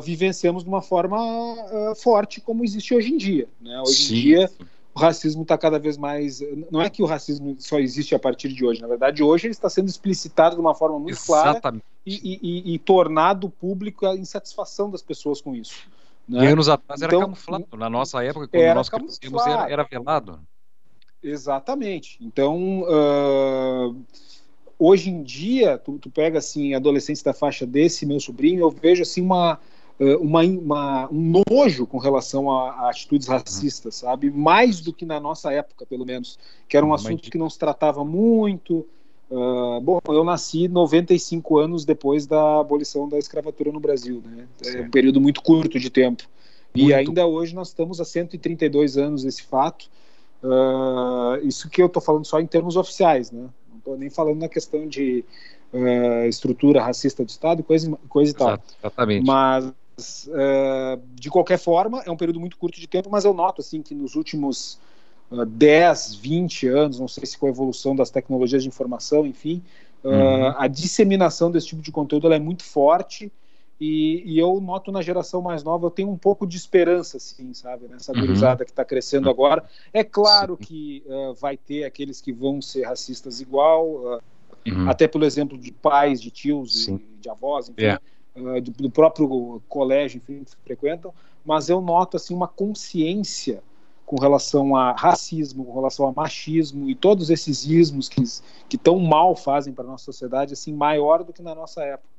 vivenciamos 0.03 0.63
de 0.63 0.69
uma 0.69 0.81
forma 0.81 1.19
forte 1.97 2.41
como 2.41 2.63
existe 2.63 2.95
hoje 2.95 3.13
em 3.13 3.17
dia. 3.17 3.47
Né? 3.61 3.79
Hoje 3.81 4.05
Sim. 4.05 4.15
em 4.15 4.21
dia 4.21 4.51
o 4.93 4.99
racismo 4.99 5.43
está 5.43 5.57
cada 5.57 5.79
vez 5.79 5.97
mais. 5.97 6.41
Não 6.69 6.81
é 6.81 6.89
que 6.89 7.01
o 7.01 7.05
racismo 7.05 7.55
só 7.59 7.79
existe 7.79 8.13
a 8.13 8.19
partir 8.19 8.49
de 8.49 8.65
hoje, 8.65 8.81
na 8.81 8.87
verdade, 8.87 9.23
hoje 9.23 9.47
ele 9.47 9.53
está 9.53 9.69
sendo 9.69 9.87
explicitado 9.87 10.55
de 10.55 10.61
uma 10.61 10.75
forma 10.75 10.99
muito 10.99 11.17
Exatamente. 11.17 11.61
clara 11.61 11.81
e, 12.05 12.39
e, 12.41 12.73
e, 12.73 12.79
tornado 12.79 13.49
público 13.49 14.05
a 14.05 14.15
insatisfação 14.15 14.89
das 14.89 15.01
pessoas 15.01 15.39
com 15.39 15.55
isso. 15.55 15.87
Né? 16.27 16.45
E 16.45 16.47
anos 16.47 16.67
atrás 16.67 17.01
era 17.01 17.11
então, 17.11 17.21
camuflado. 17.21 17.67
Na 17.77 17.89
nossa 17.89 18.23
época, 18.23 18.47
quando 18.47 18.61
era 18.61 18.75
nós 18.75 18.89
crescemos, 18.89 19.45
era, 19.45 19.69
era, 19.69 19.83
velado. 19.83 20.39
Exatamente. 21.21 22.17
Então, 22.19 22.81
uh, 22.81 23.95
hoje 24.77 25.09
em 25.09 25.23
dia, 25.23 25.77
tu, 25.77 25.99
tu 25.99 26.09
pega 26.09 26.39
assim, 26.39 26.73
adolescentes 26.73 27.21
da 27.21 27.33
faixa 27.33 27.65
desse 27.65 28.05
meu 28.05 28.19
sobrinho, 28.19 28.61
eu 28.61 28.71
vejo 28.71 29.03
assim 29.03 29.21
uma 29.21 29.59
uma, 30.19 30.41
uma, 30.41 31.09
um 31.11 31.43
nojo 31.49 31.85
com 31.85 31.99
relação 31.99 32.49
a, 32.49 32.71
a, 32.71 32.89
atitudes 32.89 33.27
racistas, 33.27 33.95
sabe? 33.95 34.31
Mais 34.31 34.81
do 34.81 34.91
que 34.91 35.05
na 35.05 35.19
nossa 35.19 35.51
época, 35.53 35.85
pelo 35.85 36.05
menos, 36.05 36.39
que 36.67 36.75
era 36.75 36.85
um 36.85 36.93
assunto 36.93 37.29
que 37.29 37.37
não 37.37 37.49
se 37.49 37.59
tratava 37.59 38.03
muito. 38.03 38.87
Uh, 39.29 39.79
bom, 39.79 39.99
eu 40.09 40.23
nasci 40.23 40.67
95 40.67 41.57
anos 41.57 41.85
depois 41.85 42.25
da 42.25 42.59
abolição 42.59 43.07
da 43.07 43.17
escravatura 43.17 43.71
no 43.71 43.79
Brasil, 43.79 44.21
né? 44.25 44.47
É 44.65 44.81
um 44.81 44.89
período 44.89 45.21
muito 45.21 45.41
curto 45.41 45.79
de 45.79 45.89
tempo. 45.89 46.23
Muito. 46.75 46.89
E 46.89 46.93
ainda 46.93 47.25
hoje 47.25 47.53
nós 47.53 47.67
estamos 47.67 48.01
a 48.01 48.05
132 48.05 48.97
anos 48.97 49.23
desse 49.23 49.43
fato. 49.43 49.89
Uh, 50.43 51.45
isso 51.45 51.69
que 51.69 51.81
eu 51.81 51.85
estou 51.85 52.01
falando 52.01 52.25
só 52.25 52.39
em 52.39 52.47
termos 52.47 52.75
oficiais, 52.75 53.31
né? 53.31 53.47
Não 53.69 53.77
estou 53.77 53.97
nem 53.97 54.09
falando 54.09 54.39
na 54.39 54.49
questão 54.49 54.87
de 54.87 55.23
uh, 55.71 56.25
estrutura 56.27 56.81
racista 56.81 57.23
do 57.23 57.29
Estado, 57.29 57.63
coisa, 57.63 57.95
coisa 58.09 58.31
e 58.31 58.33
tal. 58.33 58.59
Exatamente. 58.81 59.25
Mas 59.25 59.71
uh, 60.27 61.01
de 61.13 61.29
qualquer 61.29 61.57
forma, 61.57 62.01
é 62.05 62.11
um 62.11 62.17
período 62.17 62.39
muito 62.39 62.57
curto 62.57 62.79
de 62.79 62.87
tempo, 62.87 63.09
mas 63.09 63.25
eu 63.25 63.33
noto 63.33 63.61
assim 63.61 63.81
que 63.81 63.93
nos 63.93 64.15
últimos 64.15 64.79
uh, 65.31 65.45
10, 65.45 66.15
20 66.15 66.67
anos, 66.67 66.99
não 66.99 67.07
sei 67.07 67.25
se 67.25 67.37
com 67.37 67.47
a 67.47 67.49
evolução 67.49 67.95
das 67.95 68.09
tecnologias 68.09 68.63
de 68.63 68.69
informação, 68.69 69.25
enfim, 69.25 69.61
uh, 70.03 70.09
uhum. 70.09 70.47
a 70.57 70.67
disseminação 70.67 71.51
desse 71.51 71.67
tipo 71.67 71.81
de 71.81 71.91
conteúdo 71.91 72.31
é 72.31 72.39
muito 72.39 72.63
forte. 72.63 73.31
E, 73.79 74.21
e, 74.27 74.37
eu 74.37 74.61
noto 74.61 74.91
na 74.91 75.01
geração 75.01 75.41
mais 75.41 75.63
nova, 75.63 75.87
eu 75.87 75.89
tenho 75.89 76.11
um 76.11 76.17
pouco 76.17 76.45
de 76.45 76.55
esperança, 76.55 77.17
assim, 77.17 77.51
sabe, 77.51 77.87
nessa 77.87 78.13
uhum. 78.13 78.19
gurizada 78.19 78.63
que 78.63 78.69
está 78.69 78.85
crescendo 78.85 79.25
uhum. 79.25 79.31
agora. 79.31 79.63
É 79.91 80.03
claro 80.03 80.55
Sim. 80.55 80.67
que 80.67 81.03
uh, 81.07 81.33
vai 81.33 81.57
ter 81.57 81.83
aqueles 81.83 82.21
que 82.21 82.31
vão 82.31 82.61
ser 82.61 82.83
racistas 82.83 83.41
igual, 83.41 83.87
uh, 83.87 84.21
uhum. 84.67 84.87
até 84.87 85.07
pelo 85.07 85.25
exemplo 85.25 85.57
de 85.57 85.71
pais, 85.71 86.21
de 86.21 86.29
tios, 86.29 86.87
e, 86.87 87.03
de 87.19 87.27
avós, 87.27 87.69
enfim. 87.69 87.81
Yeah. 87.81 88.01
Ah, 88.35 88.59
do, 88.61 88.71
do, 88.71 88.89
próprio 88.89 89.61
colégio, 89.67 90.17
enfim, 90.17 90.43
que 90.43 90.55
frequentam, 90.63 91.13
mas 91.45 91.69
eu 91.69 91.81
noto 91.81 92.15
assim 92.15 92.33
uma 92.33 92.47
consciência 92.47 93.61
com 94.05 94.15
relação 94.15 94.75
a 94.75 94.93
racismo, 94.93 95.65
com 95.65 95.73
relação 95.73 96.07
a 96.07 96.11
machismo 96.11 96.89
e 96.89 96.95
todos 96.95 97.29
esses 97.29 97.65
ismos 97.65 98.09
que, 98.09 98.21
que 98.69 98.77
tão 98.77 98.99
mal 98.99 99.35
fazem 99.35 99.73
para 99.73 99.83
a 99.85 99.87
nossa 99.87 100.05
sociedade, 100.05 100.53
assim, 100.53 100.73
maior 100.73 101.23
do 101.23 101.31
que 101.33 101.41
na 101.41 101.55
nossa 101.55 101.83
época. 101.83 102.09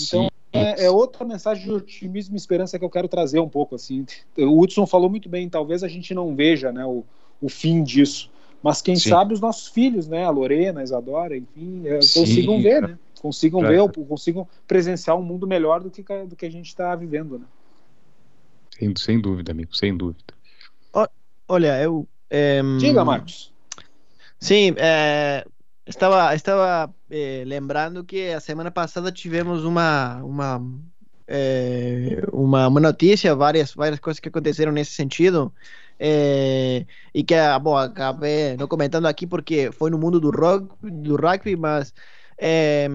Então, 0.00 0.28
é, 0.52 0.86
é, 0.86 0.90
outra 0.90 1.24
mensagem 1.24 1.64
de 1.64 1.70
otimismo 1.70 2.34
e 2.34 2.36
esperança 2.36 2.78
que 2.78 2.84
eu 2.84 2.90
quero 2.90 3.08
trazer 3.08 3.38
um 3.38 3.48
pouco, 3.48 3.74
assim. 3.74 4.04
O 4.36 4.60
Hudson 4.60 4.86
falou 4.86 5.08
muito 5.08 5.28
bem, 5.28 5.48
talvez 5.48 5.82
a 5.82 5.88
gente 5.88 6.12
não 6.12 6.34
veja, 6.34 6.72
né, 6.72 6.84
o, 6.84 7.04
o 7.40 7.48
fim 7.48 7.82
disso, 7.82 8.30
mas 8.62 8.82
quem 8.82 8.96
Sim. 8.96 9.10
sabe 9.10 9.32
os 9.32 9.40
nossos 9.40 9.68
filhos, 9.68 10.06
né, 10.06 10.24
a 10.24 10.30
Lorena, 10.30 10.80
a 10.80 10.84
Isadora, 10.84 11.36
enfim, 11.36 11.82
é, 11.86 11.94
consigam 11.94 12.60
ver, 12.60 12.82
né? 12.82 12.98
Consigam 13.20 13.60
ver, 13.60 13.80
consigam 14.08 14.48
presenciar 14.66 15.16
um 15.16 15.22
mundo 15.22 15.46
melhor 15.46 15.80
do 15.80 15.90
que, 15.90 16.02
do 16.26 16.34
que 16.34 16.46
a 16.46 16.50
gente 16.50 16.66
está 16.66 16.94
vivendo, 16.96 17.38
né? 17.38 17.44
Sem, 18.76 18.94
sem 18.96 19.20
dúvida, 19.20 19.52
amigo, 19.52 19.76
sem 19.76 19.96
dúvida. 19.96 20.34
Olha, 21.50 21.82
eu. 21.82 22.06
É, 22.30 22.62
Diga, 22.78 23.04
Marcos. 23.04 23.52
Sim, 24.38 24.72
é, 24.76 25.44
estava, 25.84 26.32
estava 26.32 26.94
é, 27.10 27.42
lembrando 27.44 28.04
que 28.04 28.30
a 28.30 28.38
semana 28.38 28.70
passada 28.70 29.10
tivemos 29.10 29.64
uma, 29.64 30.22
uma, 30.22 30.64
é, 31.26 32.22
uma, 32.32 32.68
uma, 32.68 32.78
notícia, 32.78 33.34
várias, 33.34 33.74
várias 33.74 33.98
coisas 33.98 34.20
que 34.20 34.28
aconteceram 34.28 34.70
nesse 34.70 34.92
sentido. 34.92 35.52
É, 35.98 36.86
e 37.12 37.24
que, 37.24 37.34
bom, 37.60 37.76
acabei 37.76 38.56
não 38.56 38.68
comentando 38.68 39.06
aqui 39.06 39.26
porque 39.26 39.72
foi 39.72 39.90
no 39.90 39.98
mundo 39.98 40.20
do, 40.20 40.30
rock, 40.30 40.68
do 40.80 41.16
rugby, 41.16 41.56
mas 41.56 41.92
é, 42.40 42.88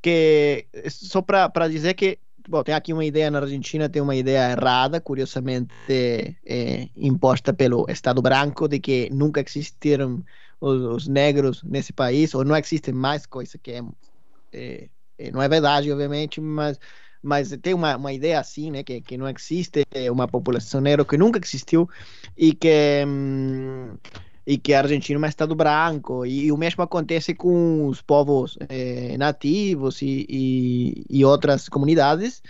que 0.00 0.66
só 0.88 1.20
para 1.20 1.68
dizer 1.68 1.94
que 1.94 2.18
bom, 2.48 2.62
tem 2.62 2.74
aqui 2.74 2.92
uma 2.92 3.04
ideia 3.04 3.30
na 3.30 3.40
Argentina, 3.40 3.88
tem 3.88 4.00
uma 4.00 4.14
ideia 4.14 4.52
errada, 4.52 5.00
curiosamente 5.00 5.72
é, 5.90 6.88
imposta 6.96 7.52
pelo 7.52 7.86
Estado 7.88 8.22
branco, 8.22 8.68
de 8.68 8.78
que 8.78 9.08
nunca 9.10 9.40
existiram 9.40 10.22
os, 10.60 10.82
os, 10.82 11.08
negros 11.08 11.62
nesse 11.64 11.92
país, 11.92 12.34
ou 12.34 12.44
não 12.44 12.56
existem 12.56 12.94
mais, 12.94 13.26
coisa 13.26 13.58
que 13.58 13.72
é, 13.72 14.88
é, 15.18 15.30
não 15.32 15.42
é 15.42 15.48
verdade, 15.48 15.90
obviamente, 15.90 16.40
mas 16.40 16.78
mas 17.26 17.56
tem 17.62 17.72
uma, 17.72 17.96
uma 17.96 18.12
ideia 18.12 18.38
assim, 18.38 18.70
né, 18.70 18.82
que, 18.82 19.00
que 19.00 19.16
não 19.16 19.26
existe 19.26 19.82
uma 20.12 20.28
população 20.28 20.78
negra 20.78 21.06
que 21.06 21.16
nunca 21.16 21.40
existiu 21.42 21.88
e 22.36 22.52
que 22.52 23.02
hum, 23.06 23.96
e 24.46 24.58
que 24.58 24.74
a 24.74 24.80
Argentina 24.80 25.18
é 25.18 25.22
um 25.22 25.28
estado 25.28 25.54
branco, 25.54 26.26
e, 26.26 26.46
e 26.46 26.52
o 26.52 26.56
mesmo 26.56 26.82
acontece 26.82 27.34
com 27.34 27.86
os 27.86 28.02
povos 28.02 28.58
é, 28.68 29.16
nativos 29.16 30.02
e, 30.02 30.26
e, 30.28 31.04
e, 31.08 31.24
outras 31.24 31.68
comunidades. 31.68 32.42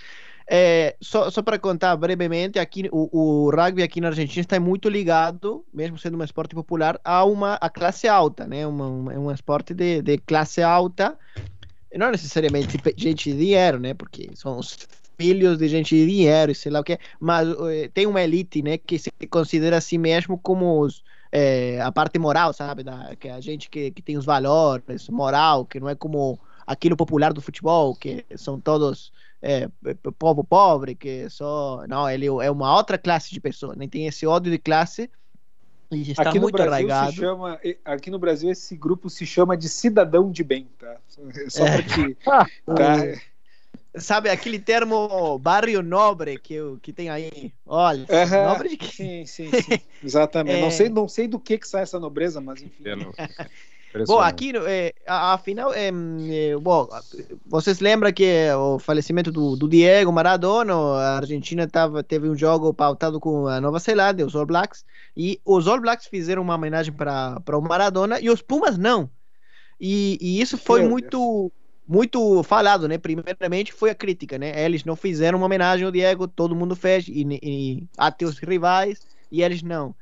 É, 0.46 0.94
só, 1.00 1.30
só 1.30 1.40
para 1.40 1.58
contar 1.58 1.96
brevemente, 1.96 2.58
aqui 2.58 2.88
o, 2.92 3.08
o, 3.46 3.50
rugby 3.50 3.82
aqui 3.82 4.00
na 4.00 4.08
Argentina 4.08 4.42
está 4.42 4.60
muito 4.60 4.90
ligado, 4.90 5.64
mesmo 5.72 5.96
sendo 5.96 6.18
um 6.18 6.24
esporte 6.24 6.54
popular, 6.54 7.00
a 7.02 7.24
uma 7.24 7.54
a 7.54 7.70
classe 7.70 8.06
alta, 8.06 8.46
né? 8.46 8.66
Uma, 8.66 8.86
uma, 8.86 9.14
é 9.14 9.18
um 9.18 9.30
esporte 9.30 9.72
de, 9.72 10.02
de 10.02 10.18
classe 10.18 10.62
alta, 10.62 11.16
não 11.96 12.10
necessariamente 12.10 12.78
gente 12.96 13.32
de 13.32 13.38
dinheiro, 13.38 13.78
né? 13.78 13.94
Porque 13.94 14.30
são 14.34 14.58
os 14.58 14.76
filhos 15.16 15.58
de 15.58 15.68
gente 15.68 15.94
de 15.94 16.06
dinheiro, 16.06 16.54
sei 16.54 16.72
lá 16.72 16.80
o 16.80 16.84
que, 16.84 16.98
mas 17.20 17.48
eh, 17.48 17.88
tem 17.94 18.06
uma 18.06 18.20
elite, 18.20 18.62
né? 18.62 18.76
Que 18.76 18.98
se 18.98 19.10
considera 19.30 19.78
a 19.78 19.80
si 19.80 19.96
mesmo 19.96 20.36
como 20.36 20.80
os 20.80 21.02
é, 21.36 21.80
a 21.80 21.90
parte 21.90 22.16
moral, 22.16 22.52
sabe? 22.52 22.84
Da, 22.84 23.16
que 23.16 23.28
a 23.28 23.40
gente 23.40 23.68
que, 23.68 23.90
que 23.90 24.00
tem 24.00 24.16
os 24.16 24.24
valores, 24.24 25.08
moral, 25.08 25.66
que 25.66 25.80
não 25.80 25.88
é 25.88 25.94
como 25.96 26.38
aquilo 26.64 26.96
popular 26.96 27.32
do 27.32 27.42
futebol, 27.42 27.92
que 27.96 28.24
são 28.36 28.60
todos 28.60 29.12
é, 29.42 29.68
povo 30.16 30.44
pobre, 30.44 30.94
que 30.94 31.28
só. 31.28 31.84
Não, 31.88 32.08
ele 32.08 32.26
é 32.26 32.50
uma 32.50 32.76
outra 32.76 32.96
classe 32.96 33.32
de 33.32 33.40
pessoa, 33.40 33.74
nem 33.76 33.88
tem 33.88 34.06
esse 34.06 34.24
ódio 34.24 34.52
de 34.52 34.58
classe 34.58 35.10
E 35.90 36.12
está 36.12 36.30
Aqui 36.30 36.38
muito 36.38 36.62
arraigado. 36.62 37.12
chama, 37.12 37.60
aqui 37.84 38.10
no 38.12 38.18
Brasil 38.20 38.48
esse 38.48 38.76
grupo 38.76 39.10
se 39.10 39.26
chama 39.26 39.56
de 39.56 39.68
cidadão 39.68 40.30
de 40.30 40.44
bem, 40.44 40.68
tá? 40.78 40.98
Só 41.48 41.66
É. 41.66 41.82
para 41.82 41.82
te, 41.82 42.14
tá? 42.24 42.46
Sabe 43.96 44.28
aquele 44.28 44.58
termo 44.58 45.38
barrio 45.38 45.82
nobre 45.82 46.38
que, 46.38 46.54
eu- 46.54 46.78
que 46.82 46.92
tem 46.92 47.08
aí? 47.08 47.52
Olha, 47.64 48.04
nobre 48.44 48.68
de 48.70 48.76
quê? 48.76 48.86
Sim, 48.88 49.26
sim, 49.26 49.50
sim. 49.52 49.78
Exatamente. 50.02 50.56
É. 50.56 50.60
Não 50.60 50.70
sei, 50.70 50.88
não 50.88 51.08
sei 51.08 51.28
do 51.28 51.38
que 51.38 51.58
que 51.58 51.68
sai 51.68 51.82
essa 51.82 52.00
nobreza, 52.00 52.40
mas 52.40 52.60
enfim. 52.60 52.82
Bom, 54.06 54.18
aqui, 54.18 54.52
é, 54.66 54.92
a- 55.06 55.34
afinal, 55.34 55.72
é, 55.72 55.86
é, 55.86 56.56
bom, 56.56 56.88
vocês 57.46 57.78
lembram 57.78 58.12
que 58.12 58.50
o 58.52 58.76
falecimento 58.80 59.30
do, 59.30 59.54
do 59.54 59.68
Diego 59.68 60.10
Maradona, 60.10 60.74
a 60.74 61.16
Argentina 61.18 61.64
tava, 61.68 62.02
teve 62.02 62.28
um 62.28 62.36
jogo 62.36 62.74
pautado 62.74 63.20
com 63.20 63.46
a 63.46 63.60
Nova 63.60 63.78
Zelândia, 63.78 64.26
os 64.26 64.34
All 64.34 64.44
Blacks, 64.46 64.84
e 65.16 65.40
os 65.44 65.68
All 65.68 65.80
Blacks 65.80 66.08
fizeram 66.08 66.42
uma 66.42 66.56
homenagem 66.56 66.92
para 66.92 67.40
o 67.56 67.60
Maradona 67.60 68.18
e 68.20 68.28
os 68.28 68.42
Pumas 68.42 68.76
não. 68.76 69.08
E, 69.80 70.18
e 70.20 70.40
isso 70.40 70.58
foi 70.58 70.80
Meu 70.80 70.90
muito 70.90 71.52
muito 71.86 72.42
falado, 72.42 72.88
né? 72.88 72.98
Primeiramente 72.98 73.72
foi 73.72 73.90
a 73.90 73.94
crítica, 73.94 74.38
né? 74.38 74.64
Eles 74.64 74.84
não 74.84 74.96
fizeram 74.96 75.38
uma 75.38 75.46
homenagem 75.46 75.84
ao 75.84 75.92
Diego, 75.92 76.26
todo 76.28 76.56
mundo 76.56 76.74
fez, 76.74 77.06
e, 77.08 77.24
e 77.42 77.86
até 77.98 78.24
os 78.24 78.38
rivais, 78.38 79.06
e 79.30 79.42
eles 79.42 79.62
não. 79.62 79.94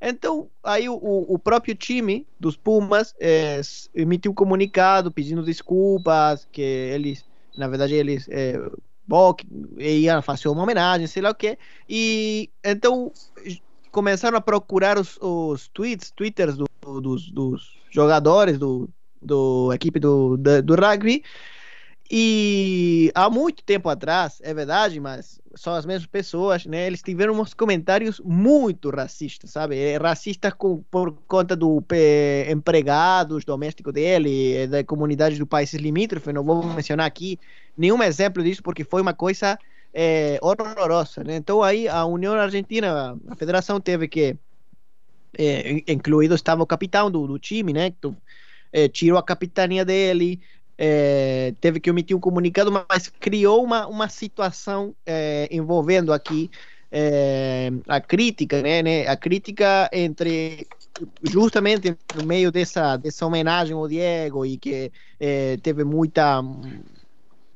Então, 0.00 0.48
aí 0.62 0.88
o, 0.88 0.94
o 0.96 1.38
próprio 1.38 1.74
time 1.74 2.26
dos 2.38 2.56
Pumas 2.56 3.14
s- 3.18 3.88
emitiu 3.94 4.32
um 4.32 4.34
comunicado 4.34 5.10
pedindo 5.10 5.42
desculpas, 5.42 6.46
que 6.52 6.60
eles, 6.62 7.24
na 7.56 7.68
verdade, 7.68 7.94
eles 7.94 8.26
eh, 8.30 8.58
bom, 9.06 9.32
que 9.34 9.46
iam 9.78 10.20
fazer 10.22 10.48
uma 10.48 10.62
homenagem, 10.62 11.06
sei 11.06 11.22
lá 11.22 11.30
o 11.30 11.34
quê. 11.34 11.58
E 11.88 12.50
então 12.64 13.12
começaram 13.90 14.36
a 14.36 14.40
procurar 14.40 14.98
os, 14.98 15.16
os 15.20 15.68
tweets, 15.68 16.10
twitters 16.10 16.56
do- 16.56 16.66
dos, 17.00 17.30
dos 17.30 17.72
jogadores 17.90 18.58
do, 18.58 18.88
do 19.20 19.72
equipe 19.72 19.98
do, 20.00 20.36
da- 20.36 20.60
do 20.60 20.74
rugby. 20.74 21.22
E 22.08 23.10
há 23.16 23.28
muito 23.28 23.64
tempo 23.64 23.88
atrás, 23.88 24.40
é 24.44 24.54
verdade, 24.54 25.00
mas 25.00 25.40
são 25.56 25.74
as 25.74 25.84
mesmas 25.84 26.06
pessoas, 26.06 26.64
né? 26.64 26.86
Eles 26.86 27.02
tiveram 27.02 27.34
uns 27.40 27.52
comentários 27.52 28.20
muito 28.24 28.90
racistas, 28.90 29.50
sabe? 29.50 29.76
É, 29.76 29.96
Racistas 29.96 30.52
com, 30.54 30.84
por 30.88 31.12
conta 31.26 31.56
do 31.56 31.82
empregados 32.48 33.44
domésticos 33.44 33.92
dele, 33.92 34.54
eh, 34.54 34.66
da 34.68 34.84
comunidade 34.84 35.36
do 35.36 35.46
países 35.46 35.80
limítrofes. 35.80 36.32
Não 36.32 36.44
vou 36.44 36.62
mencionar 36.64 37.06
aqui 37.06 37.40
nenhum 37.76 38.00
exemplo 38.02 38.40
disso, 38.42 38.62
porque 38.62 38.84
foi 38.84 39.02
uma 39.02 39.14
coisa 39.14 39.58
eh, 39.92 40.38
horrorosa, 40.40 41.24
né? 41.24 41.34
Então 41.36 41.60
aí 41.60 41.88
a 41.88 42.04
União 42.04 42.34
Argentina, 42.34 43.18
a 43.28 43.34
federação 43.34 43.80
teve 43.80 44.06
que 44.06 44.36
in- 45.38 45.84
incluído 45.88 46.34
estava 46.34 46.62
o 46.62 46.66
capitão 46.66 47.10
do, 47.10 47.26
do 47.26 47.38
time, 47.38 47.72
né? 47.72 47.92
Eh, 48.76 48.88
tirou 48.88 49.18
a 49.18 49.22
capitania 49.22 49.84
dele, 49.86 50.38
eh, 50.76 51.54
teve 51.60 51.80
que 51.80 51.88
emitir 51.88 52.14
um 52.14 52.20
comunicado, 52.20 52.70
mas 52.70 53.08
criou 53.08 53.64
uma, 53.64 53.86
uma 53.86 54.08
situação 54.08 54.94
eh, 55.06 55.48
envolvendo 55.50 56.12
aqui 56.12 56.50
eh, 56.92 57.70
a 57.88 58.00
crítica, 58.00 58.60
né, 58.60 58.82
né? 58.82 59.06
A 59.08 59.16
crítica 59.16 59.88
entre 59.92 60.66
justamente 61.22 61.96
no 62.14 62.26
meio 62.26 62.52
dessa 62.52 62.96
dessa 62.96 63.26
homenagem 63.26 63.74
ao 63.74 63.88
Diego 63.88 64.44
e 64.44 64.58
que 64.58 64.92
eh, 65.18 65.56
teve 65.62 65.82
muita 65.84 66.42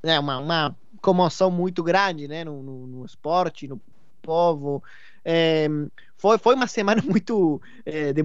né, 0.02 0.18
uma, 0.18 0.38
uma 0.38 0.76
comoção 1.02 1.50
muito 1.50 1.82
grande, 1.82 2.26
né, 2.28 2.44
no, 2.44 2.62
no, 2.62 2.86
no 2.86 3.04
esporte, 3.04 3.68
no 3.68 3.80
povo. 4.22 4.82
Eh, 5.24 5.68
foi, 6.16 6.38
foi 6.38 6.54
uma 6.54 6.66
semana 6.66 7.02
muito 7.04 7.60
eh, 7.84 8.12
de 8.12 8.24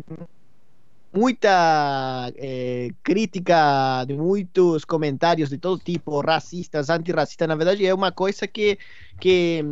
muita 1.16 2.32
eh, 2.36 2.90
crítica, 3.04 4.04
de 4.06 4.14
muitos 4.16 4.84
comentários 4.86 5.50
de 5.50 5.58
todo 5.58 5.80
tipo, 5.82 6.20
racistas, 6.22 6.90
antirracistas. 6.90 7.48
Na 7.48 7.56
verdade, 7.56 7.86
é 7.86 7.94
uma 7.94 8.12
coisa 8.12 8.48
que, 8.48 8.78
que 9.20 9.64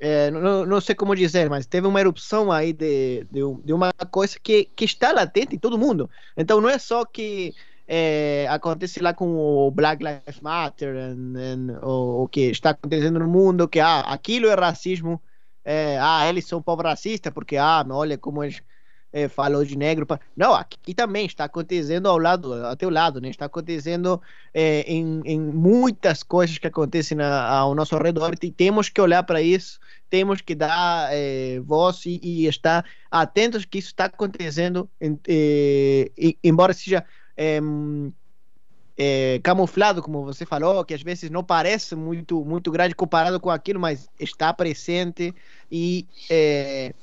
eh, 0.00 0.30
não, 0.30 0.64
não 0.66 0.80
sei 0.80 0.94
como 0.94 1.14
dizer, 1.16 1.48
mas 1.50 1.66
teve 1.66 1.86
uma 1.86 2.00
erupção 2.00 2.52
aí 2.52 2.72
de, 2.72 3.24
de, 3.30 3.40
de 3.64 3.72
uma 3.72 3.92
coisa 4.10 4.38
que, 4.40 4.64
que 4.64 4.84
está 4.84 5.12
latente 5.12 5.56
em 5.56 5.58
todo 5.58 5.78
mundo. 5.78 6.08
Então, 6.36 6.60
não 6.60 6.68
é 6.68 6.78
só 6.78 7.04
que 7.04 7.54
eh, 7.86 8.46
acontece 8.48 9.00
lá 9.00 9.12
com 9.14 9.34
o 9.36 9.70
Black 9.70 10.02
Lives 10.04 10.40
Matter, 10.40 10.94
and- 10.96 11.36
and- 11.38 11.80
o, 11.82 12.24
o 12.24 12.28
que 12.28 12.42
está 12.50 12.70
acontecendo 12.70 13.18
no 13.18 13.28
mundo, 13.28 13.68
que 13.68 13.80
ah, 13.80 14.00
aquilo 14.00 14.46
é 14.48 14.54
racismo, 14.54 15.20
ah, 16.00 16.28
eles 16.28 16.46
são 16.46 16.62
povo 16.62 16.82
racista, 16.82 17.30
porque 17.32 17.56
ah, 17.56 17.84
olha 17.90 18.16
como 18.18 18.42
eles 18.44 18.62
eh, 19.16 19.28
falou 19.28 19.64
de 19.64 19.76
negro. 19.76 20.06
pa- 20.06 20.20
Não, 20.36 20.54
aqui 20.54 20.94
também 20.94 21.26
está 21.26 21.44
acontecendo 21.44 22.08
ao 22.08 22.18
lado, 22.18 22.52
ao 22.52 22.76
teu 22.76 22.90
lado, 22.90 23.20
né? 23.20 23.28
Está 23.30 23.46
acontecendo 23.46 24.20
eh, 24.54 24.82
em, 24.86 25.20
em 25.24 25.40
muitas 25.40 26.22
coisas 26.22 26.58
que 26.58 26.66
acontecem 26.66 27.16
na- 27.16 27.48
ao 27.48 27.74
nosso 27.74 27.96
redor 27.98 28.34
e 28.42 28.50
temos 28.52 28.88
que 28.88 29.00
olhar 29.00 29.22
para 29.22 29.40
isso, 29.42 29.78
temos 30.10 30.40
que 30.40 30.54
dar 30.54 31.08
eh, 31.12 31.60
voz 31.64 32.04
e, 32.06 32.20
e 32.22 32.46
estar 32.46 32.84
atentos 33.10 33.64
que 33.64 33.78
isso 33.78 33.88
está 33.88 34.06
acontecendo, 34.06 34.90
em- 35.00 35.18
eh, 35.28 36.10
e- 36.16 36.38
embora 36.44 36.72
seja 36.74 37.04
em, 37.36 38.12
eh, 38.96 39.40
camuflado, 39.42 40.02
como 40.02 40.24
você 40.24 40.46
falou, 40.46 40.84
que 40.84 40.94
às 40.94 41.02
vezes 41.02 41.30
não 41.30 41.44
parece 41.44 41.94
muito 41.94 42.44
muito 42.44 42.70
grande 42.70 42.94
comparado 42.94 43.38
com 43.40 43.50
aquilo, 43.50 43.78
mas 43.80 44.08
está 44.18 44.52
presente 44.54 45.34
e 45.70 46.08
eh, 46.30 46.94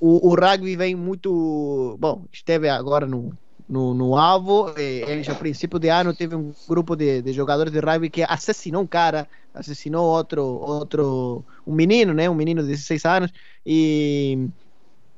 o, 0.00 0.28
o 0.30 0.34
rugby 0.34 0.76
vem 0.76 0.94
muito. 0.94 1.96
Bom, 1.98 2.24
esteve 2.32 2.68
agora 2.68 3.06
no, 3.06 3.32
no, 3.68 3.94
no 3.94 4.16
alvo. 4.16 4.74
Eles, 4.78 5.28
ao 5.28 5.36
princípio 5.36 5.78
de 5.78 5.88
ano, 5.88 6.14
teve 6.14 6.34
um 6.36 6.52
grupo 6.68 6.96
de, 6.96 7.22
de 7.22 7.32
jogadores 7.32 7.72
de 7.72 7.80
rugby 7.80 8.10
que 8.10 8.22
assassinou 8.22 8.82
um 8.82 8.86
cara, 8.86 9.28
assassinou 9.52 10.04
outro, 10.06 10.42
outro 10.44 11.44
um 11.66 11.74
menino, 11.74 12.12
né? 12.12 12.28
Um 12.28 12.34
menino 12.34 12.62
de 12.62 12.68
16 12.68 13.04
anos. 13.04 13.32
E, 13.64 14.48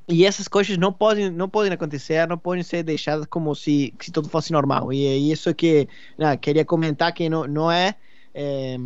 e 0.08 0.24
essas 0.24 0.46
coisas 0.48 0.76
não 0.78 0.92
podem, 0.92 1.30
não 1.30 1.48
podem 1.48 1.72
acontecer, 1.72 2.26
não 2.28 2.38
podem 2.38 2.62
ser 2.62 2.82
deixadas 2.82 3.26
como 3.26 3.54
se, 3.54 3.92
se 4.00 4.12
tudo 4.12 4.28
fosse 4.28 4.52
normal. 4.52 4.92
E 4.92 5.06
é 5.06 5.16
isso 5.16 5.54
que 5.54 5.88
né, 6.18 6.36
queria 6.36 6.64
comentar 6.64 7.12
que 7.12 7.28
não, 7.28 7.46
não 7.46 7.70
é. 7.70 7.96
eh, 8.34 8.76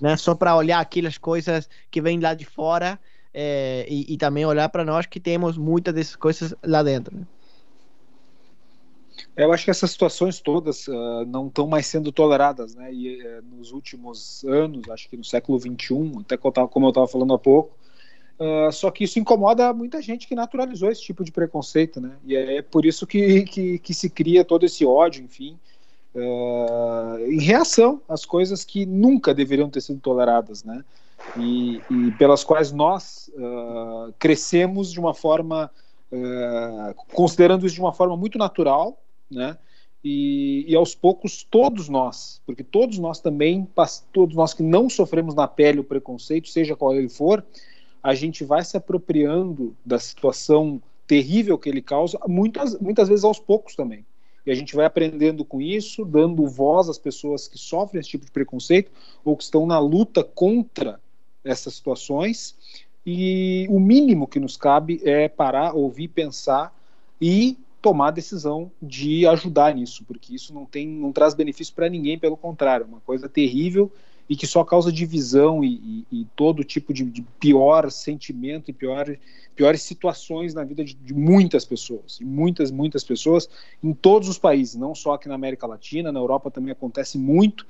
né, 0.00 0.16
só 0.16 0.34
para 0.34 0.56
olhar 0.56 0.80
aquelas 0.80 1.18
coisas 1.18 1.68
que 1.90 2.00
vêm 2.00 2.18
lá 2.20 2.34
de 2.34 2.44
fora 2.44 2.98
é, 3.34 3.84
e, 3.88 4.14
e 4.14 4.16
também 4.16 4.46
olhar 4.46 4.68
para 4.68 4.84
nós 4.84 5.06
que 5.06 5.18
temos 5.18 5.58
muitas 5.58 5.92
dessas 5.92 6.16
coisas 6.16 6.54
lá 6.62 6.82
dentro. 6.82 7.16
né? 7.16 7.26
Eu 9.36 9.52
acho 9.52 9.64
que 9.64 9.70
essas 9.70 9.90
situações 9.90 10.40
todas 10.40 10.88
ah, 10.88 11.24
não 11.26 11.48
estão 11.48 11.66
mais 11.66 11.86
sendo 11.86 12.12
toleradas, 12.12 12.74
né? 12.74 12.92
E 12.92 13.20
eh, 13.20 13.40
nos 13.42 13.72
últimos 13.72 14.44
anos, 14.44 14.88
acho 14.88 15.08
que 15.08 15.16
no 15.16 15.24
século 15.24 15.58
XXI, 15.58 16.20
até 16.20 16.36
como 16.36 16.86
eu 16.86 16.90
estava 16.90 17.08
falando 17.08 17.34
há 17.34 17.38
pouco, 17.38 17.76
ah, 18.38 18.70
só 18.72 18.90
que 18.90 19.04
isso 19.04 19.18
incomoda 19.18 19.72
muita 19.72 20.00
gente 20.00 20.28
que 20.28 20.34
naturalizou 20.36 20.90
esse 20.90 21.02
tipo 21.02 21.24
de 21.24 21.32
preconceito, 21.32 22.00
né? 22.00 22.12
E 22.24 22.36
é 22.36 22.62
por 22.62 22.86
isso 22.86 23.06
que, 23.06 23.42
que, 23.42 23.78
que 23.80 23.94
se 23.94 24.08
cria 24.08 24.44
todo 24.44 24.64
esse 24.64 24.84
ódio, 24.84 25.24
enfim, 25.24 25.58
ah, 26.16 27.16
em 27.20 27.40
reação 27.40 28.00
às 28.08 28.24
coisas 28.24 28.64
que 28.64 28.86
nunca 28.86 29.34
deveriam 29.34 29.68
ter 29.68 29.80
sido 29.80 30.00
toleradas, 30.00 30.62
né? 30.62 30.84
E, 31.36 31.80
e 31.90 32.10
pelas 32.12 32.44
quais 32.44 32.72
nós 32.72 33.30
ah, 33.36 34.10
crescemos 34.18 34.92
de 34.92 35.00
uma 35.00 35.14
forma, 35.14 35.70
ah, 36.12 36.94
considerando 37.12 37.66
isso 37.66 37.74
de 37.74 37.80
uma 37.80 37.92
forma 37.92 38.16
muito 38.16 38.38
natural, 38.38 39.02
né? 39.30 39.58
E, 40.04 40.66
e 40.68 40.76
aos 40.76 40.94
poucos 40.94 41.42
todos 41.42 41.88
nós, 41.88 42.42
porque 42.44 42.62
todos 42.62 42.98
nós 42.98 43.20
também, 43.20 43.66
todos 44.12 44.36
nós 44.36 44.52
que 44.52 44.62
não 44.62 44.90
sofremos 44.90 45.34
na 45.34 45.48
pele 45.48 45.80
o 45.80 45.84
preconceito, 45.84 46.50
seja 46.50 46.76
qual 46.76 46.94
ele 46.94 47.08
for, 47.08 47.42
a 48.02 48.14
gente 48.14 48.44
vai 48.44 48.62
se 48.62 48.76
apropriando 48.76 49.74
da 49.82 49.98
situação 49.98 50.80
terrível 51.06 51.58
que 51.58 51.70
ele 51.70 51.80
causa, 51.80 52.18
muitas, 52.28 52.78
muitas 52.78 53.08
vezes 53.08 53.24
aos 53.24 53.38
poucos 53.38 53.74
também. 53.74 54.04
E 54.46 54.50
a 54.50 54.54
gente 54.54 54.76
vai 54.76 54.84
aprendendo 54.84 55.42
com 55.42 55.60
isso, 55.60 56.04
dando 56.04 56.46
voz 56.46 56.90
às 56.90 56.98
pessoas 56.98 57.48
que 57.48 57.56
sofrem 57.56 58.00
esse 58.00 58.10
tipo 58.10 58.26
de 58.26 58.30
preconceito 58.30 58.92
ou 59.24 59.34
que 59.34 59.42
estão 59.42 59.64
na 59.66 59.78
luta 59.78 60.22
contra 60.22 61.00
essas 61.44 61.74
situações. 61.74 62.54
E 63.06 63.66
o 63.68 63.78
mínimo 63.78 64.26
que 64.26 64.40
nos 64.40 64.56
cabe 64.56 65.00
é 65.04 65.28
parar, 65.28 65.74
ouvir, 65.74 66.08
pensar 66.08 66.74
e 67.20 67.58
tomar 67.82 68.08
a 68.08 68.12
decisão 68.12 68.70
de 68.80 69.26
ajudar 69.26 69.74
nisso, 69.74 70.04
porque 70.04 70.34
isso 70.34 70.54
não 70.54 70.64
tem, 70.64 70.88
não 70.88 71.12
traz 71.12 71.34
benefício 71.34 71.74
para 71.74 71.88
ninguém, 71.88 72.18
pelo 72.18 72.36
contrário, 72.36 72.84
é 72.84 72.86
uma 72.86 73.00
coisa 73.00 73.28
terrível 73.28 73.92
e 74.26 74.34
que 74.34 74.46
só 74.46 74.64
causa 74.64 74.90
divisão 74.90 75.62
e, 75.62 76.06
e- 76.10 76.20
e 76.22 76.26
todo 76.34 76.64
tipo 76.64 76.94
de, 76.94 77.04
de 77.04 77.20
pior 77.38 77.90
sentimento 77.90 78.70
e 78.70 78.72
pior, 78.72 79.04
piores 79.54 79.82
situações 79.82 80.54
na 80.54 80.64
vida 80.64 80.82
de, 80.82 80.94
de 80.94 81.12
muitas 81.12 81.66
pessoas, 81.66 82.18
muitas, 82.22 82.70
muitas 82.70 83.04
pessoas 83.04 83.50
em 83.82 83.92
todos 83.92 84.30
os 84.30 84.38
países, 84.38 84.76
não 84.76 84.94
só 84.94 85.12
aqui 85.12 85.28
na 85.28 85.34
América 85.34 85.66
Latina, 85.66 86.10
na 86.10 86.18
Europa 86.20 86.50
também 86.50 86.72
acontece 86.72 87.18
muito 87.18 87.66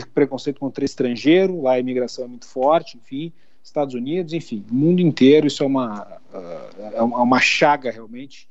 preconceito 0.00 0.60
contra 0.60 0.84
estrangeiro, 0.84 1.62
lá 1.62 1.72
a 1.72 1.80
imigração 1.80 2.24
é 2.24 2.28
muito 2.28 2.46
forte, 2.46 2.96
enfim, 2.96 3.32
Estados 3.62 3.94
Unidos, 3.94 4.32
enfim, 4.32 4.64
o 4.70 4.74
mundo 4.74 5.00
inteiro, 5.00 5.46
isso 5.46 5.62
é 5.62 5.66
uma, 5.66 6.20
ah, 6.32 6.70
é 6.94 7.02
uma 7.02 7.40
chaga 7.40 7.90
realmente. 7.90 8.48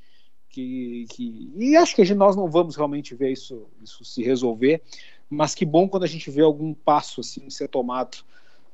Que, 0.49 1.05
que, 1.11 1.49
e 1.55 1.77
acho 1.77 1.95
que 1.95 2.13
nós 2.13 2.35
não 2.35 2.49
vamos 2.49 2.75
realmente 2.75 3.15
ver 3.15 3.31
isso, 3.31 3.67
isso 3.81 4.03
se 4.03 4.21
resolver, 4.21 4.81
mas 5.29 5.55
que 5.55 5.65
bom 5.65 5.87
quando 5.87 6.03
a 6.03 6.07
gente 6.07 6.29
vê 6.29 6.41
algum 6.41 6.73
passo 6.73 7.21
assim 7.21 7.49
ser 7.49 7.69
tomado 7.69 8.17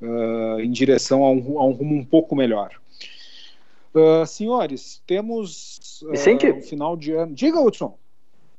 uh, 0.01 0.59
em 0.59 0.71
direção 0.71 1.23
a 1.23 1.29
um, 1.29 1.59
a 1.59 1.65
um, 1.65 1.71
rumo 1.71 1.95
um 1.95 2.03
pouco 2.03 2.35
melhor. 2.35 2.71
Uh, 3.93 4.25
senhores, 4.25 5.01
temos 5.05 6.01
uh, 6.03 6.57
um 6.57 6.61
final 6.61 6.97
de 6.97 7.13
ano. 7.13 7.33
Diga, 7.33 7.61
Hudson. 7.61 7.97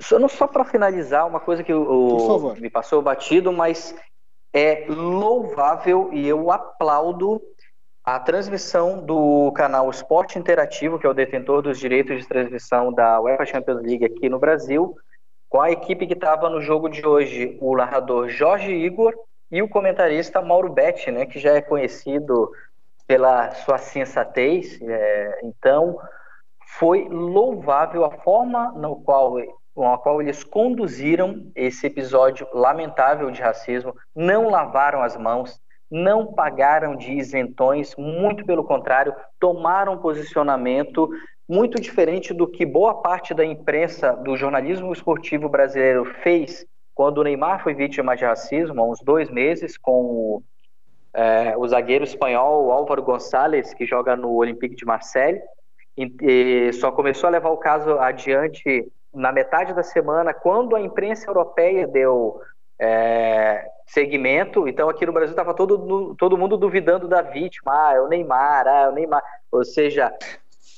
Só, 0.01 0.19
não 0.19 0.29
só 0.29 0.47
para 0.47 0.65
finalizar, 0.65 1.27
uma 1.27 1.41
coisa 1.41 1.63
que 1.65 1.73
o, 1.73 2.55
me 2.61 2.71
passou 2.71 3.03
batido, 3.03 3.53
mas 3.53 3.95
é 4.53 4.87
louvável 4.89 6.11
e 6.13 6.27
eu 6.27 6.51
aplaudo 6.51 7.41
a 8.05 8.19
transmissão 8.19 9.05
do 9.05 9.53
canal 9.53 9.91
Esporte 9.91 10.39
Interativo, 10.39 10.99
que 10.99 11.07
é 11.07 11.11
o 11.11 11.15
detentor 11.15 11.61
dos 11.61 11.79
direitos 11.79 12.19
de 12.19 12.29
transmissão 12.29 12.93
da 12.93 13.21
UEFA 13.21 13.45
Champions 13.45 13.83
League 13.83 14.05
aqui 14.05 14.29
no 14.29 14.39
Brasil, 14.39 14.97
com 15.49 15.61
a 15.61 15.71
equipe 15.71 16.07
que 16.07 16.15
estava 16.15 16.49
no 16.49 16.61
jogo 16.61 16.89
de 16.89 17.07
hoje, 17.07 17.59
o 17.61 17.77
narrador 17.77 18.29
Jorge 18.29 18.73
Igor 18.73 19.15
e 19.51 19.61
o 19.63 19.69
comentarista 19.69 20.41
Mauro 20.41 20.73
Betti, 20.73 21.11
né, 21.11 21.27
que 21.27 21.39
já 21.39 21.53
é 21.53 21.61
conhecido 21.61 22.51
pela 23.07 23.51
sua 23.53 23.79
sensatez. 23.79 24.81
É, 24.81 25.41
então, 25.43 25.99
foi 26.79 27.09
louvável 27.09 28.05
a 28.05 28.11
forma 28.11 28.73
no 28.73 28.97
qual 28.97 29.39
com 29.79 29.93
a 29.93 29.97
qual 29.97 30.21
eles 30.21 30.43
conduziram 30.43 31.53
esse 31.55 31.87
episódio 31.87 32.49
lamentável 32.53 33.31
de 33.31 33.41
racismo, 33.41 33.95
não 34.13 34.49
lavaram 34.51 35.05
as 35.05 35.17
mãos, 35.17 35.61
não 35.89 36.35
pagaram 36.35 36.97
de 36.97 37.13
isentões, 37.13 37.95
muito 37.97 38.45
pelo 38.45 38.65
contrário, 38.65 39.15
tomaram 39.39 39.93
um 39.93 39.99
posicionamento 39.99 41.09
muito 41.49 41.81
diferente 41.81 42.35
do 42.35 42.49
que 42.49 42.67
boa 42.67 43.01
parte 43.01 43.33
da 43.33 43.45
imprensa 43.45 44.15
do 44.15 44.37
jornalismo 44.37 44.93
esportivo 44.93 45.49
brasileiro 45.49 46.05
fez 46.25 46.67
quando 46.93 47.19
o 47.19 47.23
Neymar 47.23 47.63
foi 47.63 47.73
vítima 47.73 48.17
de 48.17 48.25
racismo, 48.25 48.81
há 48.81 48.85
uns 48.85 48.99
dois 49.01 49.31
meses, 49.31 49.79
com 49.79 49.93
o, 49.93 50.43
é, 51.15 51.57
o 51.57 51.69
zagueiro 51.69 52.03
espanhol 52.03 52.73
Álvaro 52.73 53.05
Gonçalves, 53.05 53.73
que 53.73 53.87
joga 53.87 54.17
no 54.17 54.33
Olympique 54.33 54.75
de 54.75 54.85
Marseille, 54.85 55.41
e, 55.97 56.13
e 56.21 56.73
só 56.73 56.91
começou 56.91 57.29
a 57.29 57.31
levar 57.31 57.51
o 57.51 57.57
caso 57.57 57.97
adiante 58.01 58.91
na 59.15 59.33
metade 59.33 59.73
da 59.73 59.83
semana, 59.83 60.35
quando 60.35 60.77
a 60.77 60.81
imprensa 60.81 61.29
europeia 61.29 61.87
deu 61.87 62.41
é, 62.81 63.67
segmento, 63.87 64.69
então 64.69 64.89
aqui 64.89 65.05
no 65.07 65.13
Brasil 65.13 65.33
estava 65.33 65.55
todo, 65.55 66.15
todo 66.17 66.39
mundo 66.39 66.57
duvidando 66.57 67.09
da 67.09 67.23
vítima, 67.23 67.73
ah, 67.73 67.95
é 67.95 68.01
o 68.01 68.09
Neymar, 68.09 68.67
ah, 68.67 68.83
é 68.83 68.89
o 68.89 68.93
Neymar. 68.93 69.23
Ou 69.51 69.65
seja, 69.65 70.13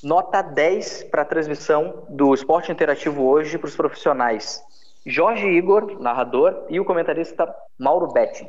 nota 0.03 0.41
10 0.41 1.03
para 1.05 1.21
a 1.21 1.25
transmissão 1.25 2.05
do 2.09 2.33
Esporte 2.33 2.71
Interativo 2.71 3.25
hoje 3.27 3.57
para 3.57 3.67
os 3.67 3.75
profissionais. 3.75 4.63
Jorge 5.05 5.47
Igor, 5.47 5.99
narrador, 5.99 6.65
e 6.69 6.79
o 6.79 6.85
comentarista 6.85 7.53
Mauro 7.77 8.07
Betti. 8.07 8.47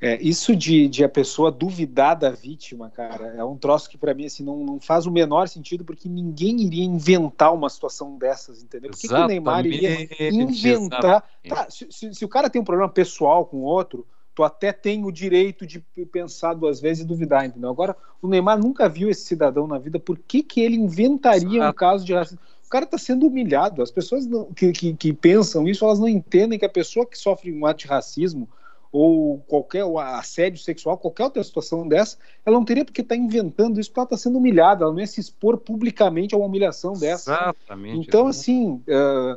É, 0.00 0.20
isso 0.20 0.54
de, 0.54 0.88
de, 0.88 1.04
a 1.04 1.08
pessoa 1.08 1.50
duvidar 1.50 2.16
da 2.16 2.30
vítima, 2.30 2.90
cara, 2.90 3.34
é 3.36 3.44
um 3.44 3.56
troço 3.56 3.88
que 3.88 3.96
para 3.96 4.12
mim 4.12 4.26
assim, 4.26 4.42
não, 4.42 4.58
não, 4.58 4.80
faz 4.80 5.06
o 5.06 5.10
menor 5.10 5.48
sentido, 5.48 5.84
porque 5.84 6.08
ninguém 6.08 6.60
iria 6.62 6.84
inventar 6.84 7.54
uma 7.54 7.70
situação 7.70 8.16
dessas, 8.18 8.62
entendeu? 8.62 8.90
Por 8.90 9.00
que, 9.00 9.08
que 9.08 9.14
o 9.14 9.26
Neymar 9.26 9.66
iria 9.66 10.08
inventar? 10.30 11.24
Tá, 11.48 11.70
se, 11.70 11.86
se, 11.90 12.14
se, 12.14 12.24
o 12.24 12.28
cara 12.28 12.50
tem 12.50 12.60
um 12.60 12.64
problema 12.64 12.90
pessoal 12.90 13.46
com 13.46 13.58
outro, 13.58 14.06
tu 14.34 14.42
até 14.42 14.72
tem 14.72 15.04
o 15.04 15.12
direito 15.12 15.66
de 15.66 15.80
pensar 16.10 16.54
duas 16.54 16.80
vezes 16.80 17.04
e 17.04 17.06
duvidar, 17.06 17.46
entendeu? 17.46 17.70
Agora, 17.70 17.96
o 18.20 18.26
Neymar 18.26 18.58
nunca 18.58 18.88
viu 18.88 19.08
esse 19.08 19.24
cidadão 19.24 19.66
na 19.66 19.78
vida, 19.78 19.98
por 19.98 20.18
que, 20.18 20.42
que 20.42 20.60
ele 20.60 20.76
inventaria 20.76 21.58
Exato. 21.58 21.70
um 21.70 21.72
caso 21.72 22.04
de 22.04 22.12
racismo? 22.12 22.40
O 22.66 22.68
cara 22.68 22.84
está 22.84 22.98
sendo 22.98 23.26
humilhado. 23.26 23.82
As 23.82 23.90
pessoas 23.90 24.26
não, 24.26 24.46
que, 24.52 24.72
que, 24.72 24.94
que 24.94 25.12
pensam 25.12 25.68
isso, 25.68 25.84
elas 25.84 26.00
não 26.00 26.08
entendem 26.08 26.58
que 26.58 26.64
a 26.64 26.68
pessoa 26.68 27.06
que 27.06 27.16
sofre 27.16 27.52
um 27.52 27.64
ato 27.64 27.80
de 27.80 27.86
racismo 27.86 28.48
ou 28.94 29.40
qualquer 29.40 29.84
assédio 29.98 30.62
sexual, 30.62 30.96
qualquer 30.96 31.24
outra 31.24 31.42
situação 31.42 31.88
dessa, 31.88 32.16
ela 32.46 32.56
não 32.56 32.64
teria 32.64 32.84
porque 32.84 33.00
estar 33.00 33.16
tá 33.16 33.20
inventando 33.20 33.80
isso, 33.80 33.90
porque 33.90 33.98
ela 33.98 34.04
está 34.04 34.16
sendo 34.16 34.38
humilhada, 34.38 34.84
ela 34.84 34.92
não 34.92 35.00
ia 35.00 35.06
se 35.08 35.20
expor 35.20 35.58
publicamente 35.58 36.32
a 36.32 36.38
uma 36.38 36.46
humilhação 36.46 36.92
dessa. 36.92 37.32
Exatamente. 37.32 38.06
Então, 38.06 38.28
assim, 38.28 38.74
uh, 38.86 39.36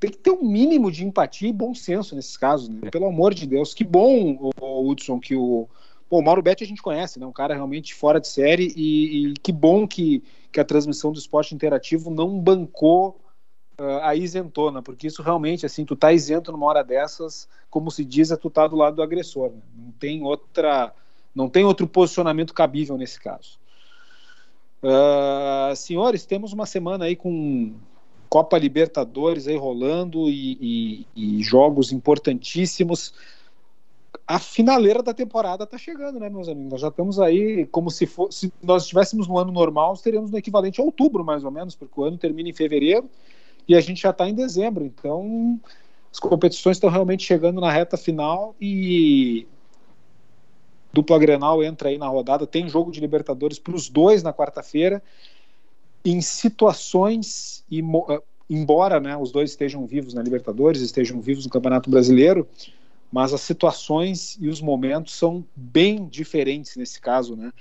tem 0.00 0.10
que 0.10 0.16
ter 0.16 0.30
um 0.30 0.42
mínimo 0.42 0.90
de 0.90 1.04
empatia 1.04 1.50
e 1.50 1.52
bom 1.52 1.74
senso 1.74 2.16
nesses 2.16 2.38
casos, 2.38 2.70
né? 2.70 2.88
Pelo 2.90 3.06
amor 3.06 3.34
de 3.34 3.46
Deus. 3.46 3.74
Que 3.74 3.84
bom, 3.84 4.50
o, 4.58 4.88
Hudson, 4.90 5.20
que 5.20 5.36
o. 5.36 5.68
Pô, 6.08 6.20
o 6.20 6.22
Mauro 6.22 6.40
Betti 6.40 6.64
a 6.64 6.66
gente 6.66 6.80
conhece, 6.80 7.20
né? 7.20 7.26
Um 7.26 7.32
cara 7.32 7.52
realmente 7.52 7.94
fora 7.94 8.18
de 8.18 8.28
série 8.28 8.72
e, 8.74 9.26
e 9.26 9.34
que 9.34 9.52
bom 9.52 9.86
que, 9.86 10.22
que 10.50 10.58
a 10.58 10.64
transmissão 10.64 11.12
do 11.12 11.18
esporte 11.18 11.54
interativo 11.54 12.10
não 12.10 12.40
bancou 12.40 13.20
uh, 13.80 14.02
a 14.02 14.14
isentona, 14.14 14.82
porque 14.82 15.06
isso 15.06 15.22
realmente, 15.22 15.66
assim, 15.66 15.84
tu 15.84 15.96
tá 15.96 16.12
isento 16.12 16.52
numa 16.52 16.66
hora 16.66 16.82
dessas, 16.82 17.48
como 17.70 17.90
se 17.90 18.04
diz, 18.04 18.30
é 18.30 18.36
tu 18.36 18.50
tá 18.50 18.66
do 18.66 18.76
lado 18.76 18.96
do 18.96 19.02
agressor. 19.02 19.50
Né? 19.50 19.60
Não 19.76 19.92
tem 19.92 20.22
outra, 20.22 20.92
não 21.34 21.48
tem 21.48 21.64
outro 21.64 21.86
posicionamento 21.86 22.54
cabível 22.54 22.96
nesse 22.96 23.20
caso. 23.20 23.58
Uh, 24.82 25.74
senhores, 25.74 26.26
temos 26.26 26.52
uma 26.52 26.66
semana 26.66 27.06
aí 27.06 27.16
com 27.16 27.74
Copa 28.28 28.58
Libertadores 28.58 29.48
aí 29.48 29.56
rolando 29.56 30.28
e, 30.28 31.06
e, 31.14 31.38
e 31.38 31.42
jogos 31.42 31.92
importantíssimos 31.92 33.14
a 34.26 34.40
finaleira 34.40 35.02
da 35.02 35.14
temporada 35.14 35.62
está 35.62 35.78
chegando, 35.78 36.18
né, 36.18 36.28
meus 36.28 36.48
amigos? 36.48 36.72
Nós 36.72 36.80
já 36.80 36.88
estamos 36.88 37.20
aí 37.20 37.64
como 37.66 37.90
se 37.90 38.06
fosse, 38.06 38.38
se 38.38 38.52
nós 38.60 38.82
estivéssemos 38.82 39.28
no 39.28 39.38
ano 39.38 39.52
normal, 39.52 39.94
estaríamos 39.94 40.32
no 40.32 40.38
equivalente 40.38 40.80
a 40.80 40.84
outubro, 40.84 41.24
mais 41.24 41.44
ou 41.44 41.50
menos, 41.50 41.76
porque 41.76 42.00
o 42.00 42.04
ano 42.04 42.18
termina 42.18 42.48
em 42.48 42.52
fevereiro 42.52 43.08
e 43.68 43.74
a 43.74 43.80
gente 43.80 44.02
já 44.02 44.10
está 44.10 44.28
em 44.28 44.34
dezembro, 44.34 44.84
então 44.84 45.60
as 46.12 46.18
competições 46.18 46.76
estão 46.76 46.90
realmente 46.90 47.24
chegando 47.24 47.60
na 47.60 47.70
reta 47.70 47.96
final 47.96 48.54
e 48.60 49.46
dupla 50.92 51.18
Grenal 51.18 51.62
entra 51.62 51.90
aí 51.90 51.98
na 51.98 52.08
rodada, 52.08 52.46
tem 52.46 52.68
jogo 52.68 52.90
de 52.90 53.00
Libertadores 53.00 53.58
para 53.58 53.74
os 53.74 53.88
dois 53.88 54.22
na 54.22 54.32
quarta-feira, 54.32 55.02
em 56.02 56.22
situações, 56.22 57.64
e, 57.70 57.80
eh, 57.80 58.22
embora 58.48 58.98
né, 58.98 59.14
os 59.16 59.30
dois 59.30 59.50
estejam 59.50 59.84
vivos 59.86 60.14
na 60.14 60.22
Libertadores, 60.22 60.80
estejam 60.80 61.20
vivos 61.20 61.44
no 61.44 61.50
Campeonato 61.50 61.90
Brasileiro, 61.90 62.48
mas 63.12 63.34
as 63.34 63.42
situações 63.42 64.38
e 64.40 64.48
os 64.48 64.60
momentos 64.60 65.14
são 65.14 65.44
bem 65.54 66.06
diferentes 66.06 66.76
nesse 66.76 67.00
caso, 67.00 67.36
né? 67.36 67.52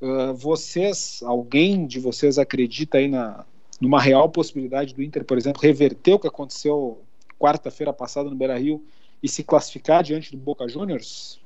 Uh, 0.00 0.34
vocês, 0.34 1.22
alguém 1.24 1.86
de 1.86 2.00
vocês 2.00 2.36
acredita 2.36 2.98
aí 2.98 3.06
na, 3.06 3.44
numa 3.82 4.00
real 4.00 4.28
possibilidade 4.28 4.94
do 4.94 5.02
Inter, 5.02 5.24
por 5.24 5.36
exemplo, 5.36 5.60
reverter 5.60 6.14
o 6.14 6.18
que 6.20 6.28
aconteceu 6.28 7.02
quarta-feira 7.36 7.92
passada 7.92 8.30
no 8.30 8.36
Beira-Rio 8.36 8.80
e 9.20 9.28
se 9.28 9.42
classificar 9.42 10.04
diante 10.04 10.30
do 10.30 10.36
Boca 10.36 10.68
Juniors? 10.68 11.40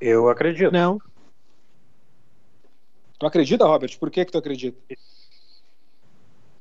Eu 0.00 0.30
acredito. 0.30 0.72
Não. 0.72 0.98
Tu 3.18 3.26
acredita, 3.26 3.66
Robert? 3.66 3.98
Por 3.98 4.10
que 4.10 4.24
que 4.24 4.32
tu 4.32 4.38
acredita? 4.38 4.78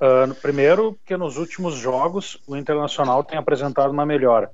Uh, 0.01 0.35
primeiro, 0.41 0.95
porque 0.95 1.15
nos 1.15 1.37
últimos 1.37 1.75
jogos 1.75 2.37
o 2.45 2.57
Internacional 2.57 3.23
tem 3.23 3.37
apresentado 3.37 3.91
uma 3.91 4.05
melhora. 4.05 4.51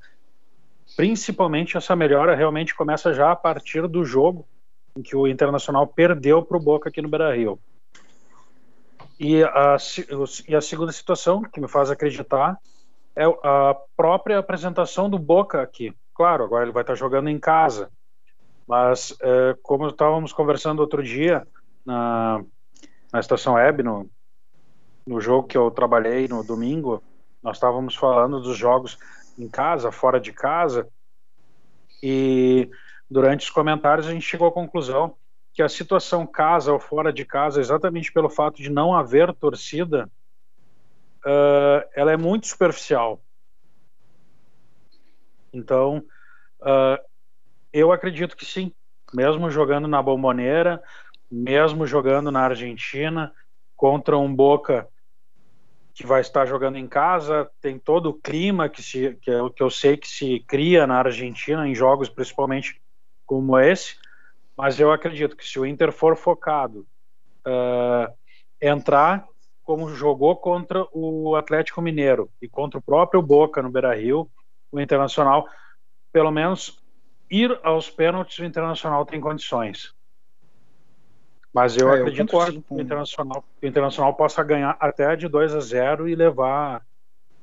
Principalmente 0.96 1.76
essa 1.76 1.96
melhora 1.96 2.36
realmente 2.36 2.76
começa 2.76 3.16
já 3.16 3.32
a 3.32 3.36
partir 3.36 3.88
do 3.88 4.06
jogo 4.06 4.46
em 4.96 5.02
que 5.02 5.16
o 5.16 5.28
Internacional 5.28 5.88
perdeu 5.88 6.44
para 6.44 6.58
o 6.58 6.62
Boca 6.62 6.90
aqui 6.90 7.02
no 7.02 7.10
Beira-Rio. 7.10 7.60
E 9.24 9.44
a, 9.44 9.78
e 10.48 10.56
a 10.56 10.62
segunda 10.62 10.92
situação 10.92 11.44
que 11.44 11.62
me 11.62 11.68
faz 11.68 11.92
acreditar 11.92 12.58
é 13.16 13.24
a 13.24 13.78
própria 13.96 14.40
apresentação 14.40 15.08
do 15.08 15.20
Boca 15.20 15.62
aqui. 15.62 15.96
Claro, 16.16 16.44
agora 16.44 16.64
ele 16.64 16.72
vai 16.72 16.82
estar 16.82 16.96
jogando 16.96 17.30
em 17.30 17.38
casa, 17.38 17.92
mas 18.68 19.16
é, 19.22 19.56
como 19.62 19.88
estávamos 19.88 20.34
conversando 20.34 20.80
outro 20.80 21.04
dia 21.04 21.48
na, 21.86 22.44
na 23.14 23.20
estação 23.20 23.54
web, 23.54 23.84
no, 23.84 24.10
no 25.06 25.22
jogo 25.22 25.48
que 25.48 25.56
eu 25.56 25.70
trabalhei 25.70 26.28
no 26.28 26.44
domingo, 26.44 27.04
nós 27.44 27.58
estávamos 27.58 27.96
falando 27.96 28.40
dos 28.40 28.58
jogos 28.58 28.98
em 29.38 29.48
casa, 29.48 29.92
fora 29.92 30.20
de 30.20 30.34
casa, 30.34 30.88
e 32.02 32.68
durante 33.08 33.42
os 33.42 33.52
comentários 33.52 34.08
a 34.08 34.12
gente 34.12 34.26
chegou 34.26 34.48
à 34.48 34.52
conclusão 34.52 35.16
que 35.54 35.62
a 35.62 35.70
situação 35.70 36.26
casa 36.26 36.72
ou 36.72 36.80
fora 36.80 37.12
de 37.12 37.26
casa, 37.26 37.60
exatamente 37.60 38.12
pelo 38.12 38.30
fato 38.30 38.62
de 38.62 38.70
não 38.70 38.96
haver 38.96 39.34
torcida, 39.34 40.10
uh, 41.26 41.88
ela 41.94 42.12
é 42.12 42.18
muito 42.18 42.48
superficial. 42.48 43.22
Então, 45.54 46.04
uh, 46.62 47.04
eu 47.74 47.92
acredito 47.92 48.38
que 48.38 48.46
sim, 48.46 48.74
mesmo 49.14 49.50
jogando 49.52 49.88
na 49.88 50.02
Bomboneira, 50.02 50.82
mesmo 51.30 51.86
jogando 51.86 52.32
na 52.32 52.42
Argentina, 52.42 53.34
contra 53.76 54.18
um 54.18 54.34
Boca 54.34 54.88
que 55.94 56.06
vai 56.06 56.22
estar 56.22 56.46
jogando 56.46 56.78
em 56.78 56.88
casa, 56.88 57.50
tem 57.60 57.78
todo 57.78 58.10
o 58.10 58.14
clima 58.14 58.70
que, 58.70 58.82
se, 58.82 59.16
que, 59.22 59.30
eu, 59.30 59.50
que 59.50 59.62
eu 59.62 59.70
sei 59.70 59.98
que 59.98 60.08
se 60.08 60.40
cria 60.48 60.88
na 60.88 61.00
Argentina, 61.00 61.68
em 61.68 61.76
jogos 61.76 62.08
principalmente 62.08 62.82
como 63.26 63.58
esse, 63.60 63.98
mas 64.58 64.80
eu 64.80 64.92
acredito 64.92 65.36
que 65.36 65.48
se 65.48 65.60
o 65.60 65.66
Inter 65.66 65.92
for 65.92 66.16
focado 66.16 66.86
uh, 67.48 68.14
entrar 68.62 69.26
como 69.64 69.90
jogou 69.90 70.36
contra 70.36 70.86
o 70.92 71.36
Atlético 71.36 71.82
Mineiro 71.82 72.30
e 72.42 72.48
contra 72.48 72.80
o 72.80 72.82
próprio 72.82 73.22
Boca 73.22 73.62
no 73.62 73.70
Beira-Rio, 73.70 74.30
o 74.72 74.80
Internacional, 74.80 75.48
pelo 76.12 76.32
menos 76.32 76.84
ir 77.30 77.58
aos 77.64 77.90
pênaltis, 77.90 78.38
o 78.40 78.46
Internacional 78.46 79.06
tem 79.06 79.22
condições. 79.22 79.94
Mas 81.54 81.78
eu 81.78 81.90
É, 81.90 81.98
eu 81.98 82.02
acredito 82.02 82.32
concordo 82.32 82.62
que 82.62 82.74
o 82.74 82.82
Internacional, 82.82 83.44
o 83.62 83.66
Internacional 83.66 84.14
possa 84.14 84.44
ganhar 84.44 84.76
até 84.80 85.16
de 85.16 85.28
2 85.28 85.56
a 85.56 85.60
0 85.60 86.08
e 86.08 86.16
levar 86.16 86.86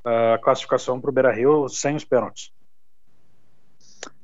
ah, 0.04 0.34
a 0.34 0.38
classificação 0.38 1.00
para 1.00 1.10
o 1.10 1.12
Beira-Rio 1.12 1.68
sem 1.68 1.94
os 1.94 2.04
pênaltis. 2.04 2.52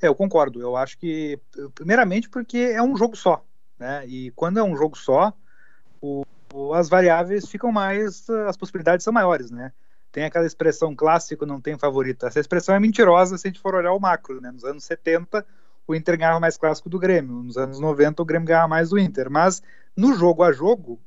É, 0.03 0.09
eu 0.09 0.15
concordo. 0.15 0.61
Eu 0.61 0.77
acho 0.77 0.99
que, 0.99 1.39
primeiramente, 1.75 2.29
porque 2.29 2.59
é 2.59 2.83
um 2.83 2.97
jogo 2.97 3.17
só, 3.17 3.45
né? 3.79 4.07
E 4.07 4.31
quando 4.33 4.59
é 4.59 4.63
um 4.63 4.77
jogo 4.77 4.97
só, 4.97 5.33
o- 6.01 6.75
as 6.75 6.89
variáveis 6.89 7.49
ficam 7.49 7.73
mais, 7.73 8.29
as 8.49 8.57
possibilidades 8.57 9.05
são 9.05 9.13
maiores, 9.13 9.51
né? 9.51 9.73
Tem 10.13 10.25
aquela 10.25 10.47
expressão 10.47 10.95
clássico, 10.95 11.45
não 11.47 11.61
tem 11.61 11.77
favorito. 11.77 12.27
Essa 12.27 12.39
expressão 12.41 12.75
é 12.75 12.81
mentirosa 12.81 13.37
se 13.37 13.47
a 13.47 13.51
gente 13.51 13.61
for 13.61 13.75
olhar 13.75 13.93
o 13.93 14.01
macro, 14.01 14.41
né? 14.41 14.51
Nos 14.53 14.65
anos 14.65 14.85
70, 14.85 15.45
o 15.87 15.95
Inter 15.95 16.17
ganhava 16.17 16.39
mais 16.41 16.57
clássico 16.57 16.89
do 16.89 16.99
Grêmio. 16.99 17.43
Nos 17.43 17.57
anos 17.57 17.81
90, 17.81 18.23
o 18.23 18.25
Grêmio 18.25 18.47
ganhava 18.47 18.69
mais 18.69 18.91
do 18.91 18.99
Inter. 18.99 19.29
Mas 19.31 19.63
no 19.97 20.15
jogo 20.15 20.43
a 20.45 20.53
jogo, 20.53 21.01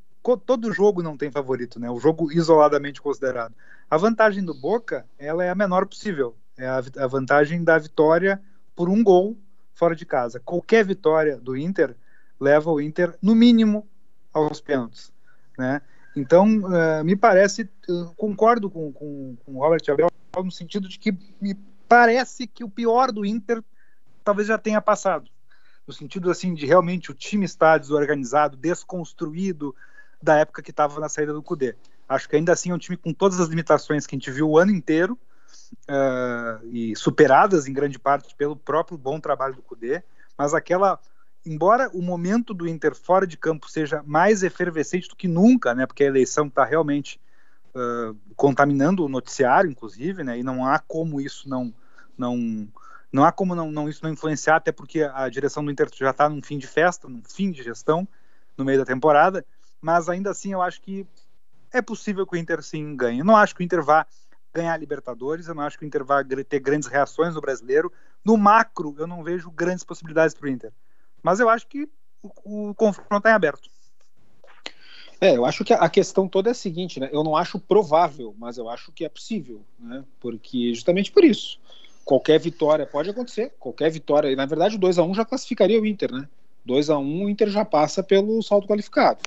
todo 0.46 0.74
jogo 0.74 1.02
não 1.02 1.16
tem 1.16 1.32
favorito, 1.32 1.80
né? 1.80 1.90
O 1.90 2.00
jogo 2.00 2.32
isoladamente 2.32 3.02
considerado. 3.02 3.56
A 3.90 3.96
vantagem 3.98 4.44
do 4.44 4.54
Boca, 4.54 5.06
ela 5.18 5.44
é 5.46 5.50
a 5.50 5.56
menor 5.56 5.86
possível. 5.88 6.36
É 6.58 6.68
a, 6.68 6.78
a 6.98 7.08
vantagem 7.08 7.64
da 7.64 7.78
vitória 7.78 8.42
por 8.78 8.88
um 8.90 9.04
gol 9.04 9.36
fora 9.74 9.96
de 9.96 10.06
casa. 10.06 10.40
Qualquer 10.40 10.86
vitória 10.86 11.38
do 11.38 11.58
Inter 11.58 11.96
leva 12.40 12.72
o 12.72 12.80
Inter, 12.80 13.18
no 13.20 13.34
mínimo, 13.34 13.88
aos 14.32 14.62
pênaltis. 14.62 15.12
Né? 15.58 15.82
Então, 16.16 16.48
eh, 16.74 17.04
me 17.04 17.16
parece, 17.16 17.68
concordo 18.16 18.70
com, 18.70 18.94
com, 18.94 19.36
com 19.44 19.56
o 19.56 19.60
Robert 19.60 19.82
Abel 19.90 20.10
no 20.38 20.52
sentido 20.52 20.88
de 20.88 21.00
que 21.00 21.12
me 21.42 21.56
parece 21.90 22.46
que 22.46 22.64
o 22.64 22.70
pior 22.70 23.12
do 23.12 23.26
Inter 23.26 23.64
talvez 24.24 24.48
já 24.48 24.60
tenha 24.60 24.80
passado. 24.80 25.32
No 25.88 25.94
sentido 25.94 26.30
assim 26.30 26.54
de 26.54 26.68
realmente 26.68 27.10
o 27.10 27.16
time 27.16 27.46
está 27.46 27.78
desorganizado, 27.78 28.56
desconstruído 28.56 29.76
da 30.22 30.36
época 30.36 30.62
que 30.62 30.70
estava 30.70 31.00
na 31.00 31.10
saída 31.10 31.34
do 31.34 31.42
Cudê. 31.42 31.76
Acho 32.08 32.30
que 32.30 32.36
ainda 32.36 32.54
assim 32.54 32.70
é 32.70 32.76
um 32.76 32.78
time 32.78 32.98
com 32.98 33.12
todas 33.12 33.40
as 33.40 33.48
limitações 33.48 34.06
que 34.06 34.16
a 34.16 34.18
gente 34.18 34.30
viu 34.30 34.50
o 34.50 34.58
ano 34.60 34.72
inteiro, 34.72 35.18
uh, 35.90 36.66
e 36.68 36.96
superadas 36.96 37.68
em 37.68 37.74
grande 37.74 38.00
parte 38.00 38.36
pelo 38.36 38.56
próprio 38.56 38.98
bom 38.98 39.20
trabalho 39.20 39.56
do 39.56 39.62
Cudê, 39.62 40.04
mas 40.38 40.54
aquela 40.54 41.00
embora 41.46 41.90
o 41.94 42.02
momento 42.02 42.54
do 42.54 42.68
Inter 42.68 42.94
fora 42.94 43.26
de 43.26 43.38
campo 43.38 43.70
seja 43.70 44.04
mais 44.06 44.44
efervescente 44.44 45.08
do 45.08 45.16
que 45.16 45.28
nunca, 45.28 45.74
né, 45.74 45.86
porque 45.86 46.04
a 46.04 46.08
eleição 46.08 46.48
está 46.48 46.66
realmente 46.66 47.20
uh, 47.74 48.18
contaminando 48.36 49.06
o 49.06 49.10
noticiário, 49.10 49.72
inclusive, 49.72 50.24
né, 50.24 50.38
e 50.38 50.44
não 50.44 50.66
há 50.66 50.80
como 50.80 51.22
isso 51.22 51.48
não 51.48 51.74
não 52.18 52.68
não 53.10 53.24
há 53.24 53.32
como 53.32 53.56
não, 53.56 53.72
não 53.72 53.88
isso 53.88 54.04
não 54.04 54.12
influenciar, 54.12 54.58
até 54.58 54.72
porque 54.72 55.02
a 55.02 55.30
direção 55.30 55.64
do 55.64 55.72
Inter 55.72 55.88
já 55.96 56.10
está 56.10 56.28
num 56.28 56.42
fim 56.42 56.58
de 56.58 56.68
festa, 56.68 57.08
num 57.08 57.22
fim 57.24 57.52
de 57.52 57.64
gestão 57.64 58.06
no 58.58 58.66
meio 58.66 58.80
da 58.80 58.86
temporada, 58.86 59.46
mas 59.80 60.10
ainda 60.10 60.32
assim 60.32 60.52
eu 60.52 60.62
acho 60.62 60.82
que 60.82 61.08
é 61.72 61.82
possível 61.82 62.26
que 62.26 62.36
o 62.36 62.38
Inter 62.38 62.62
sim 62.62 62.96
ganhe. 62.96 63.20
Eu 63.20 63.26
não 63.26 63.36
acho 63.36 63.56
que 63.56 63.62
o 63.62 63.64
Inter 63.64 63.84
vá 63.84 64.06
ganhar 64.58 64.74
a 64.74 64.78
Libertadores, 64.78 65.48
eu 65.48 65.56
não 65.56 65.64
acho 65.64 65.78
que 65.78 65.86
o 65.86 65.88
Inter 65.88 66.04
vai 66.04 66.24
ter 66.24 66.60
grandes 66.60 66.88
reações 66.88 67.36
no 67.36 67.42
brasileiro. 67.42 67.92
No 68.26 68.36
macro, 68.36 68.96
eu 68.98 69.06
não 69.06 69.24
vejo 69.24 69.52
grandes 69.52 69.84
possibilidades 69.84 70.36
para 70.36 70.48
o 70.48 70.50
Inter. 70.50 70.72
Mas 71.22 71.40
eu 71.40 71.48
acho 71.48 71.68
que 71.68 71.88
o, 72.22 72.70
o 72.70 72.76
confronto 72.76 73.28
em 73.28 73.32
aberto. 73.32 73.70
É, 75.20 75.36
eu 75.36 75.46
acho 75.46 75.64
que 75.64 75.74
a 75.74 75.90
questão 75.90 76.28
toda 76.28 76.50
é 76.50 76.52
a 76.52 76.56
seguinte, 76.56 77.00
né? 77.00 77.10
Eu 77.12 77.24
não 77.24 77.36
acho 77.36 77.60
provável, 77.60 78.36
mas 78.38 78.58
eu 78.58 78.70
acho 78.70 78.92
que 78.92 79.06
é 79.06 79.10
possível, 79.10 79.62
né? 79.80 80.04
Porque 80.20 80.74
justamente 80.74 81.12
por 81.12 81.24
isso. 81.24 81.60
Qualquer 82.06 82.40
vitória 82.40 82.86
pode 82.86 83.10
acontecer, 83.10 83.54
qualquer 83.60 83.92
vitória. 83.92 84.36
Na 84.36 84.46
verdade, 84.46 84.76
o 84.76 84.80
2 84.80 84.98
a 84.98 85.04
1 85.04 85.14
já 85.14 85.26
classificaria 85.26 85.82
o 85.82 85.86
Inter, 85.86 86.12
né? 86.12 86.28
2 86.66 86.90
a 86.90 86.98
1 86.98 87.26
o 87.26 87.30
Inter 87.30 87.50
já 87.50 87.66
passa 87.66 88.04
pelo 88.04 88.42
saldo 88.42 88.68
qualificado. 88.68 89.20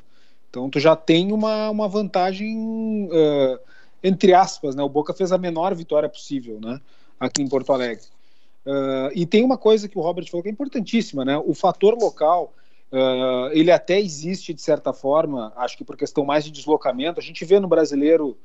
Então 0.48 0.68
tu 0.68 0.80
já 0.80 0.96
tem 0.96 1.32
uma, 1.32 1.70
uma 1.70 1.88
vantagem 1.88 3.06
uh, 3.06 3.58
entre 4.02 4.32
aspas, 4.32 4.74
né? 4.74 4.82
O 4.82 4.88
Boca 4.88 5.12
fez 5.12 5.32
a 5.32 5.38
menor 5.38 5.74
vitória 5.74 6.08
possível, 6.08 6.58
né? 6.60 6.80
Aqui 7.18 7.42
em 7.42 7.48
Porto 7.48 7.72
Alegre. 7.72 8.04
Uh, 8.64 9.10
e 9.14 9.24
tem 9.26 9.44
uma 9.44 9.56
coisa 9.56 9.88
que 9.88 9.98
o 9.98 10.02
Robert 10.02 10.28
falou 10.30 10.42
que 10.42 10.48
é 10.48 10.52
importantíssima, 10.52 11.24
né? 11.24 11.38
O 11.38 11.54
fator 11.54 11.94
local, 11.94 12.54
uh, 12.92 13.50
ele 13.52 13.70
até 13.70 13.98
existe 13.98 14.52
de 14.52 14.60
certa 14.60 14.92
forma, 14.92 15.52
acho 15.56 15.76
que 15.76 15.84
por 15.84 15.96
questão 15.96 16.24
mais 16.24 16.44
de 16.44 16.50
deslocamento. 16.50 17.20
A 17.20 17.22
gente 17.22 17.44
vê 17.44 17.58
no 17.58 17.68
brasileiro 17.68 18.36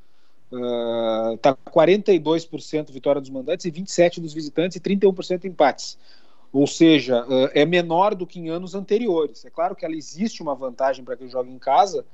uh, 0.51 1.37
tá 1.37 1.55
42% 1.55 2.91
vitória 2.91 3.21
dos 3.21 3.29
mandantes 3.29 3.65
e 3.65 3.71
27 3.71 4.21
dos 4.21 4.33
visitantes 4.33 4.77
e 4.77 4.79
31% 4.79 5.45
empates. 5.45 5.97
Ou 6.51 6.65
seja, 6.65 7.25
é 7.53 7.65
menor 7.65 8.15
do 8.15 8.25
que 8.25 8.39
em 8.39 8.47
anos 8.47 8.75
anteriores. 8.75 9.43
É 9.43 9.49
claro 9.49 9.75
que 9.75 9.83
ela 9.83 9.93
existe 9.93 10.41
uma 10.41 10.55
vantagem 10.55 11.03
para 11.03 11.17
quem 11.17 11.27
joga 11.27 11.49
em 11.49 11.59
casa, 11.59 12.05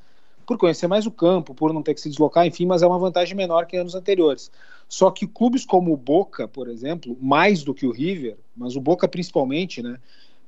por 0.51 0.57
conhecer 0.57 0.85
mais 0.85 1.05
o 1.05 1.11
campo, 1.11 1.55
por 1.55 1.71
não 1.71 1.81
ter 1.81 1.93
que 1.93 2.01
se 2.01 2.09
deslocar, 2.09 2.45
enfim, 2.45 2.65
mas 2.65 2.81
é 2.81 2.87
uma 2.87 2.99
vantagem 2.99 3.37
menor 3.37 3.65
que 3.65 3.77
anos 3.77 3.95
anteriores. 3.95 4.51
Só 4.89 5.09
que 5.09 5.25
clubes 5.25 5.63
como 5.63 5.93
o 5.93 5.95
Boca, 5.95 6.45
por 6.45 6.67
exemplo, 6.67 7.17
mais 7.21 7.63
do 7.63 7.73
que 7.73 7.85
o 7.85 7.91
River, 7.91 8.35
mas 8.53 8.75
o 8.75 8.81
Boca 8.81 9.07
principalmente, 9.07 9.81
né, 9.81 9.97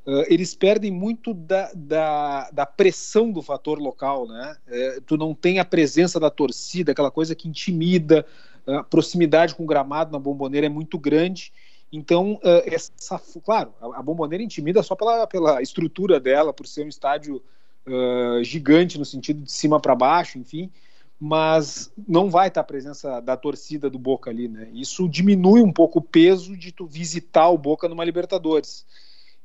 uh, 0.06 0.26
eles 0.28 0.54
perdem 0.54 0.92
muito 0.92 1.34
da, 1.34 1.72
da, 1.74 2.52
da, 2.52 2.66
pressão 2.66 3.32
do 3.32 3.42
fator 3.42 3.80
local, 3.80 4.28
né? 4.28 4.58
É, 4.68 5.00
tu 5.06 5.16
não 5.16 5.34
tem 5.34 5.60
a 5.60 5.64
presença 5.64 6.20
da 6.20 6.30
torcida, 6.30 6.92
aquela 6.92 7.10
coisa 7.10 7.34
que 7.34 7.48
intimida, 7.48 8.26
a 8.68 8.84
proximidade 8.84 9.56
com 9.56 9.64
o 9.64 9.68
gramado 9.68 10.12
na 10.12 10.20
bomboneira 10.20 10.68
é 10.68 10.70
muito 10.70 11.00
grande. 11.00 11.54
Então, 11.94 12.34
uh, 12.44 12.62
essa, 12.66 13.22
claro, 13.46 13.74
a, 13.80 14.00
a 14.00 14.04
bomboneira 14.04 14.44
intimida 14.44 14.84
só 14.84 14.96
pela, 14.96 15.26
pela 15.28 15.62
estrutura 15.62 16.20
dela, 16.20 16.52
por 16.52 16.68
ser 16.68 16.84
um 16.84 16.90
estádio 16.90 17.42
Uh, 17.86 18.42
gigante 18.46 18.98
no 18.98 19.04
sentido 19.04 19.44
de 19.44 19.52
cima 19.52 19.78
para 19.78 19.94
baixo, 19.94 20.40
enfim, 20.40 20.72
mas 21.20 21.92
não 22.08 22.30
vai 22.30 22.48
estar 22.48 22.62
a 22.62 22.64
presença 22.64 23.20
da 23.20 23.36
torcida 23.36 23.90
do 23.90 24.00
Boca 24.00 24.30
ali, 24.30 24.48
né? 24.48 24.70
Isso 24.74 25.08
diminui 25.10 25.62
um 25.62 25.72
pouco 25.72 26.00
o 26.00 26.02
peso 26.02 26.56
de 26.56 26.72
tu 26.72 26.86
visitar 26.86 27.50
o 27.50 27.58
Boca 27.58 27.90
numa 27.90 28.06
Libertadores. 28.06 28.86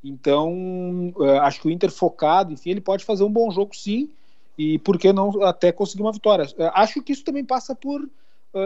Então, 0.05 1.13
uh, 1.17 1.41
acho 1.41 1.61
que 1.61 1.67
o 1.67 1.71
Inter 1.71 1.91
focado, 1.91 2.53
enfim, 2.53 2.71
ele 2.71 2.81
pode 2.81 3.05
fazer 3.05 3.25
um 3.25 3.33
bom 3.33 3.51
jogo 3.51 3.75
sim, 3.75 4.09
e 4.57 4.79
por 4.79 4.99
que 4.99 5.13
não 5.13 5.43
até 5.43 5.73
conseguir 5.73 6.03
uma 6.03 6.13
vitória. 6.13 6.45
Uh, 6.45 6.71
acho 6.75 7.03
que 7.03 7.13
isso 7.13 7.25
também 7.25 7.45
passa 7.45 7.75
por 7.75 8.09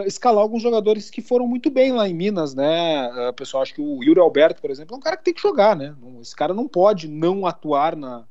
escalar 0.05 0.41
alguns 0.41 0.63
jogadores 0.63 1.09
que 1.09 1.21
foram 1.21 1.45
muito 1.45 1.69
bem 1.69 1.91
lá 1.91 2.07
em 2.07 2.13
Minas, 2.13 2.55
né? 2.55 3.31
pessoal, 3.35 3.61
acho 3.61 3.73
que 3.75 3.81
o 3.81 4.01
Yuri 4.01 4.19
Alberto, 4.19 4.61
por 4.61 4.71
exemplo, 4.71 4.95
é 4.95 4.97
um 4.97 5.01
cara 5.01 5.17
que 5.17 5.25
tem 5.25 5.33
que 5.33 5.41
jogar, 5.41 5.75
né? 5.75 5.93
Esse 6.21 6.33
cara 6.33 6.53
não 6.53 6.69
pode 6.69 7.07
não 7.09 7.45
atuar 7.45 7.95
na, 7.95 8.23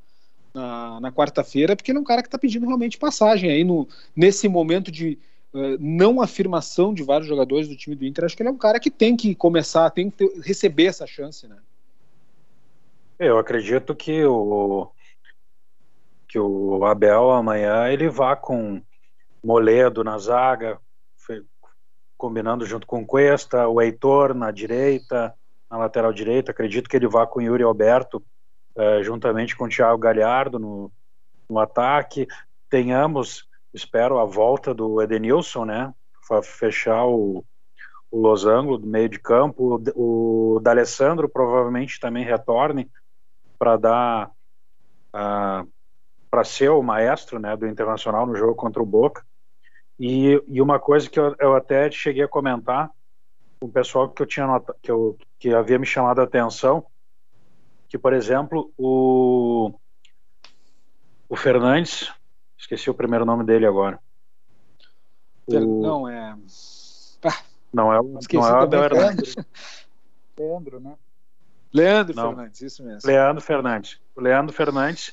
na, 0.53 0.99
na 0.99 1.11
quarta-feira, 1.11 1.75
porque 1.75 1.91
ele 1.91 1.97
é 1.97 2.01
um 2.01 2.05
cara 2.05 2.21
que 2.21 2.27
está 2.27 2.37
pedindo 2.37 2.65
realmente 2.65 2.97
passagem 2.97 3.49
aí 3.49 3.63
no, 3.63 3.87
nesse 4.15 4.47
momento 4.47 4.91
de 4.91 5.17
uh, 5.53 5.77
não 5.79 6.21
afirmação 6.21 6.93
de 6.93 7.03
vários 7.03 7.27
jogadores 7.27 7.67
do 7.67 7.75
time 7.75 7.95
do 7.95 8.05
Inter. 8.05 8.25
Acho 8.25 8.35
que 8.35 8.43
ele 8.43 8.49
é 8.49 8.53
um 8.53 8.57
cara 8.57 8.79
que 8.79 8.91
tem 8.91 9.15
que 9.15 9.33
começar, 9.33 9.89
tem 9.89 10.09
que 10.09 10.17
ter, 10.17 10.41
receber 10.41 10.85
essa 10.85 11.07
chance, 11.07 11.47
né? 11.47 11.57
Eu 13.17 13.37
acredito 13.37 13.95
que 13.95 14.23
o 14.25 14.89
que 16.27 16.39
o 16.39 16.83
Abel 16.83 17.29
amanhã 17.29 17.87
ele 17.89 18.09
vá 18.09 18.35
com 18.35 18.81
Moledo 19.43 20.03
na 20.03 20.17
zaga, 20.17 20.79
combinando 22.17 22.65
junto 22.65 22.87
com 22.87 23.05
Cuesta, 23.05 23.67
o 23.67 23.79
Heitor 23.79 24.33
na 24.33 24.49
direita, 24.49 25.35
na 25.69 25.77
lateral 25.77 26.11
direita. 26.11 26.51
Acredito 26.51 26.89
que 26.89 26.95
ele 26.95 27.07
vá 27.07 27.27
com 27.27 27.41
Yuri 27.41 27.61
Alberto 27.61 28.23
Uh, 28.75 29.03
juntamente 29.03 29.55
com 29.55 29.65
o 29.65 29.69
Thiago 29.69 29.97
Galhardo 29.99 30.57
no, 30.57 30.91
no 31.49 31.59
ataque. 31.59 32.27
Tenhamos, 32.69 33.47
espero, 33.73 34.17
a 34.17 34.25
volta 34.25 34.73
do 34.73 35.01
Edenilson, 35.01 35.65
né? 35.65 35.93
Para 36.27 36.41
fechar 36.41 37.05
o, 37.05 37.45
o 38.09 38.19
losango 38.19 38.77
do 38.77 38.87
meio 38.87 39.09
de 39.09 39.19
campo. 39.19 39.81
O, 39.95 40.55
o 40.55 40.59
D'Alessandro 40.59 41.29
provavelmente 41.29 41.99
também 41.99 42.23
retorne 42.23 42.89
para 43.59 43.77
dar. 43.77 44.31
Uh, 45.13 45.71
para 46.33 46.43
ser 46.43 46.69
o 46.69 46.81
maestro 46.81 47.37
né, 47.37 47.55
do 47.55 47.67
Internacional 47.67 48.25
no 48.25 48.35
jogo 48.35 48.55
contra 48.55 48.81
o 48.81 48.85
Boca. 48.87 49.23
E, 49.99 50.41
e 50.47 50.59
uma 50.63 50.79
coisa 50.79 51.07
que 51.07 51.19
eu, 51.19 51.35
eu, 51.39 51.55
até 51.55 51.91
cheguei 51.91 52.23
a 52.23 52.27
comentar 52.27 52.89
com 53.59 53.67
o 53.67 53.71
pessoal 53.71 54.09
que 54.09 54.19
eu 54.19 54.25
tinha 54.25 54.47
que, 54.81 54.89
eu, 54.89 55.15
que 55.37 55.53
havia 55.53 55.77
me 55.77 55.85
chamado 55.85 56.21
a 56.21 56.23
atenção 56.23 56.83
que, 57.93 57.97
por 57.99 58.11
exemplo, 58.11 58.73
o, 58.75 59.71
o 61.29 61.35
Fernandes, 61.35 62.11
esqueci 62.57 62.89
o 62.89 62.93
primeiro 62.95 63.23
nome 63.23 63.43
dele 63.43 63.67
agora. 63.67 63.99
O, 65.45 65.79
não, 65.79 66.09
é. 66.09 66.35
Ah, 67.23 67.43
não 67.71 67.93
é 67.93 67.99
o, 67.99 68.03
não 68.33 68.47
é 68.47 68.51
o 68.51 68.55
Abel 68.55 68.83
Hernandes. 68.83 69.35
Leandro, 70.35 70.79
né? 70.79 70.95
Leandro 71.71 72.15
não. 72.15 72.29
Fernandes, 72.29 72.61
isso 72.61 72.83
mesmo. 72.83 73.07
Leandro 73.07 73.43
Fernandes. 73.43 74.01
O 74.15 74.21
Leandro 74.21 74.55
Fernandes, 74.55 75.09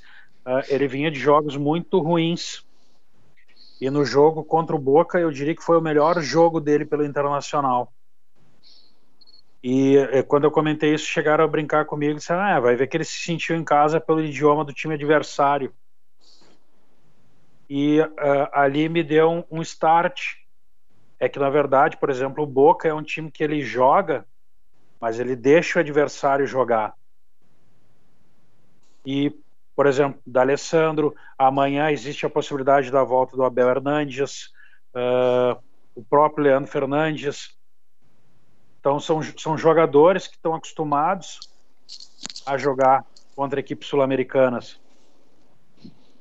uh, 0.47 0.65
ele 0.67 0.89
vinha 0.89 1.11
de 1.11 1.21
jogos 1.21 1.59
muito 1.59 1.99
ruins. 1.99 2.65
E 3.79 3.91
no 3.91 4.07
jogo 4.07 4.43
contra 4.43 4.75
o 4.75 4.79
Boca, 4.79 5.21
eu 5.21 5.31
diria 5.31 5.55
que 5.55 5.63
foi 5.63 5.77
o 5.77 5.83
melhor 5.83 6.19
jogo 6.23 6.59
dele 6.59 6.87
pelo 6.87 7.05
Internacional. 7.05 7.93
E 9.63 9.97
eh, 9.97 10.23
quando 10.23 10.45
eu 10.45 10.51
comentei 10.51 10.95
isso, 10.95 11.07
chegaram 11.07 11.45
a 11.45 11.49
brincar 11.49 11.85
comigo 11.85 12.13
e 12.13 12.17
disseram: 12.17 12.41
ah, 12.41 12.61
vai 12.61 12.75
ver 12.77 12.87
que 12.87 12.97
ele 12.97 13.05
se 13.05 13.19
sentiu 13.19 13.57
em 13.57 13.65
casa 13.65 14.01
pelo 14.01 14.25
idioma 14.25 14.65
do 14.65 14.73
time 14.73 14.95
adversário. 14.95 15.73
E 17.69 18.01
uh, 18.01 18.09
ali 18.53 18.89
me 18.89 19.03
deu 19.03 19.31
um, 19.31 19.45
um 19.51 19.63
start. 19.63 20.21
É 21.21 21.29
que, 21.29 21.39
na 21.39 21.51
verdade, 21.51 21.99
por 21.99 22.09
exemplo, 22.09 22.43
o 22.43 22.47
Boca 22.47 22.89
é 22.89 22.95
um 22.95 23.03
time 23.03 23.31
que 23.31 23.45
ele 23.45 23.61
joga, 23.61 24.27
mas 24.99 25.21
ele 25.21 25.37
deixa 25.37 25.79
o 25.79 25.81
adversário 25.81 26.47
jogar. 26.47 26.95
E, 29.05 29.33
por 29.77 29.87
exemplo, 29.87 30.21
da 30.27 30.41
Alessandro, 30.41 31.15
amanhã 31.39 31.91
existe 31.91 32.25
a 32.25 32.31
possibilidade 32.31 32.91
da 32.91 33.05
volta 33.05 33.37
do 33.37 33.45
Abel 33.45 33.69
Hernandes, 33.69 34.47
uh, 34.95 35.63
o 35.95 36.03
próprio 36.03 36.45
Leandro 36.45 36.71
Fernandes 36.71 37.60
então, 38.81 38.99
são, 38.99 39.21
são 39.37 39.59
jogadores 39.59 40.27
que 40.27 40.37
estão 40.37 40.55
acostumados 40.55 41.39
a 42.47 42.57
jogar 42.57 43.05
contra 43.37 43.61
equipes 43.61 43.87
sul-americanas. 43.89 44.81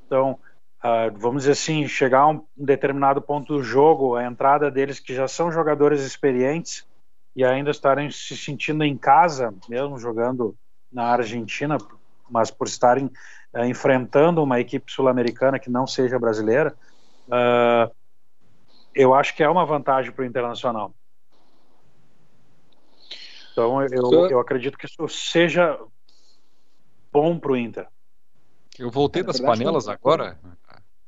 Então, 0.06 0.38
uh, 0.84 1.18
vamos 1.18 1.44
dizer 1.44 1.54
assim, 1.54 1.88
chegar 1.88 2.20
a 2.20 2.28
um 2.28 2.46
determinado 2.58 3.22
ponto 3.22 3.54
do 3.54 3.64
jogo, 3.64 4.16
a 4.16 4.26
entrada 4.26 4.70
deles, 4.70 5.00
que 5.00 5.16
já 5.16 5.28
são 5.28 5.50
jogadores 5.50 6.02
experientes, 6.02 6.86
e 7.34 7.46
ainda 7.46 7.72
estarem 7.72 8.12
se 8.12 8.36
sentindo 8.36 8.84
em 8.84 8.98
casa, 8.98 9.54
mesmo 9.70 9.98
jogando 9.98 10.54
na 10.92 11.06
Argentina, 11.06 11.78
mas 12.30 12.52
por 12.52 12.68
estarem 12.68 13.06
uh, 13.54 13.64
enfrentando 13.64 14.44
uma 14.44 14.60
equipe 14.60 14.92
sul-americana 14.92 15.60
que 15.60 15.70
não 15.70 15.88
seja 15.88 16.20
brasileira, 16.20 16.76
uh, 17.28 17.90
eu 18.94 19.14
acho 19.14 19.34
que 19.34 19.44
é 19.44 19.50
uma 19.50 19.66
vantagem 19.66 20.12
para 20.12 20.24
o 20.24 20.26
Internacional. 20.26 20.94
Então 23.60 23.84
eu, 24.14 24.30
eu 24.30 24.40
acredito 24.40 24.78
que 24.78 24.86
isso 24.86 25.08
seja 25.08 25.80
bom 27.12 27.38
para 27.38 27.52
o 27.52 27.58
Inter. 27.58 27.88
Eu 28.78 28.90
voltei 28.90 29.22
é, 29.22 29.26
das 29.26 29.38
verdade, 29.38 29.60
panelas 29.60 29.86
não, 29.86 29.94
agora. 29.94 30.40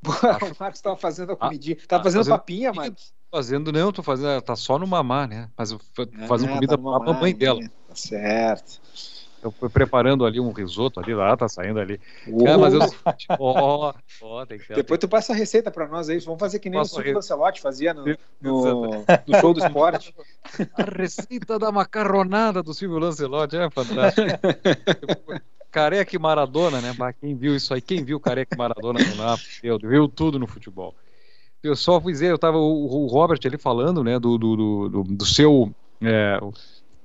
Acho... 0.05 0.45
o 0.53 0.57
Marcos 0.59 0.79
estava 0.79 0.97
fazendo 0.97 1.31
a 1.31 1.33
ah, 1.33 1.37
comidinha. 1.37 1.77
Estava 1.77 2.01
ah, 2.01 2.03
fazendo, 2.03 2.19
fazendo 2.19 2.33
papinha, 2.33 2.73
Marcos. 2.73 3.13
Fazendo, 3.31 3.71
não, 3.71 3.91
tô 3.91 4.03
fazendo. 4.03 4.41
Tá 4.41 4.55
só 4.55 4.77
no 4.77 4.85
mamar, 4.85 5.27
né? 5.27 5.49
Mas 5.55 5.71
fazendo 6.27 6.51
é, 6.51 6.53
comida 6.55 6.77
tá 6.77 6.83
para 6.83 6.95
a 6.97 7.13
mamãe 7.13 7.33
dela. 7.33 7.61
Tá 7.87 7.95
certo. 7.95 8.81
Eu 9.43 9.51
fui 9.51 9.69
preparando 9.69 10.25
ali 10.25 10.39
um 10.39 10.51
risoto 10.51 10.99
ali, 10.99 11.13
lá 11.13 11.35
tá 11.35 11.49
saindo 11.49 11.79
ali. 11.79 11.99
Cara, 12.43 12.57
mas 12.57 12.73
eu. 12.73 12.81
Oh, 13.39 13.93
oh, 14.21 14.45
tem 14.45 14.59
que 14.59 14.73
Depois 14.73 14.99
tu 14.99 15.07
passa 15.07 15.33
a 15.33 15.35
receita 15.35 15.71
pra 15.71 15.87
nós 15.87 16.09
aí. 16.09 16.19
Vamos 16.19 16.39
fazer 16.39 16.59
que 16.59 16.69
nem 16.69 16.79
Posso 16.79 16.93
o 16.93 16.95
Silvio 16.95 17.15
Lancelotti 17.15 17.61
fazia 17.61 17.93
no, 17.93 18.05
no, 18.41 19.03
no, 19.27 19.39
show 19.39 19.53
do 19.53 19.59
esporte. 19.65 20.13
A 20.77 20.83
receita 20.83 21.57
da 21.57 21.71
macarronada 21.71 22.61
do 22.61 22.73
Silvio 22.73 22.99
Lancelotti 22.99 23.57
é 23.57 23.69
fantástico. 23.69 24.27
Careca 25.71 26.15
e 26.15 26.19
Maradona, 26.19 26.81
né? 26.81 26.93
Quem 27.19 27.35
viu 27.35 27.55
isso 27.55 27.73
aí? 27.73 27.81
Quem 27.81 28.03
viu 28.03 28.19
Careca 28.19 28.53
e 28.53 28.57
Maradona 28.57 28.99
no 28.99 29.15
Napoli? 29.15 29.87
Viu 29.87 30.07
tudo 30.07 30.37
no 30.37 30.45
futebol. 30.45 30.93
Eu 31.63 31.75
só 31.75 32.01
fui 32.01 32.11
dizer, 32.11 32.31
eu 32.31 32.39
tava 32.39 32.57
o, 32.57 33.03
o 33.03 33.07
Robert 33.07 33.39
ali 33.45 33.57
falando, 33.57 34.03
né, 34.03 34.19
do, 34.19 34.37
do, 34.37 34.89
do, 34.89 35.03
do 35.03 35.25
seu. 35.25 35.73
É, 36.01 36.39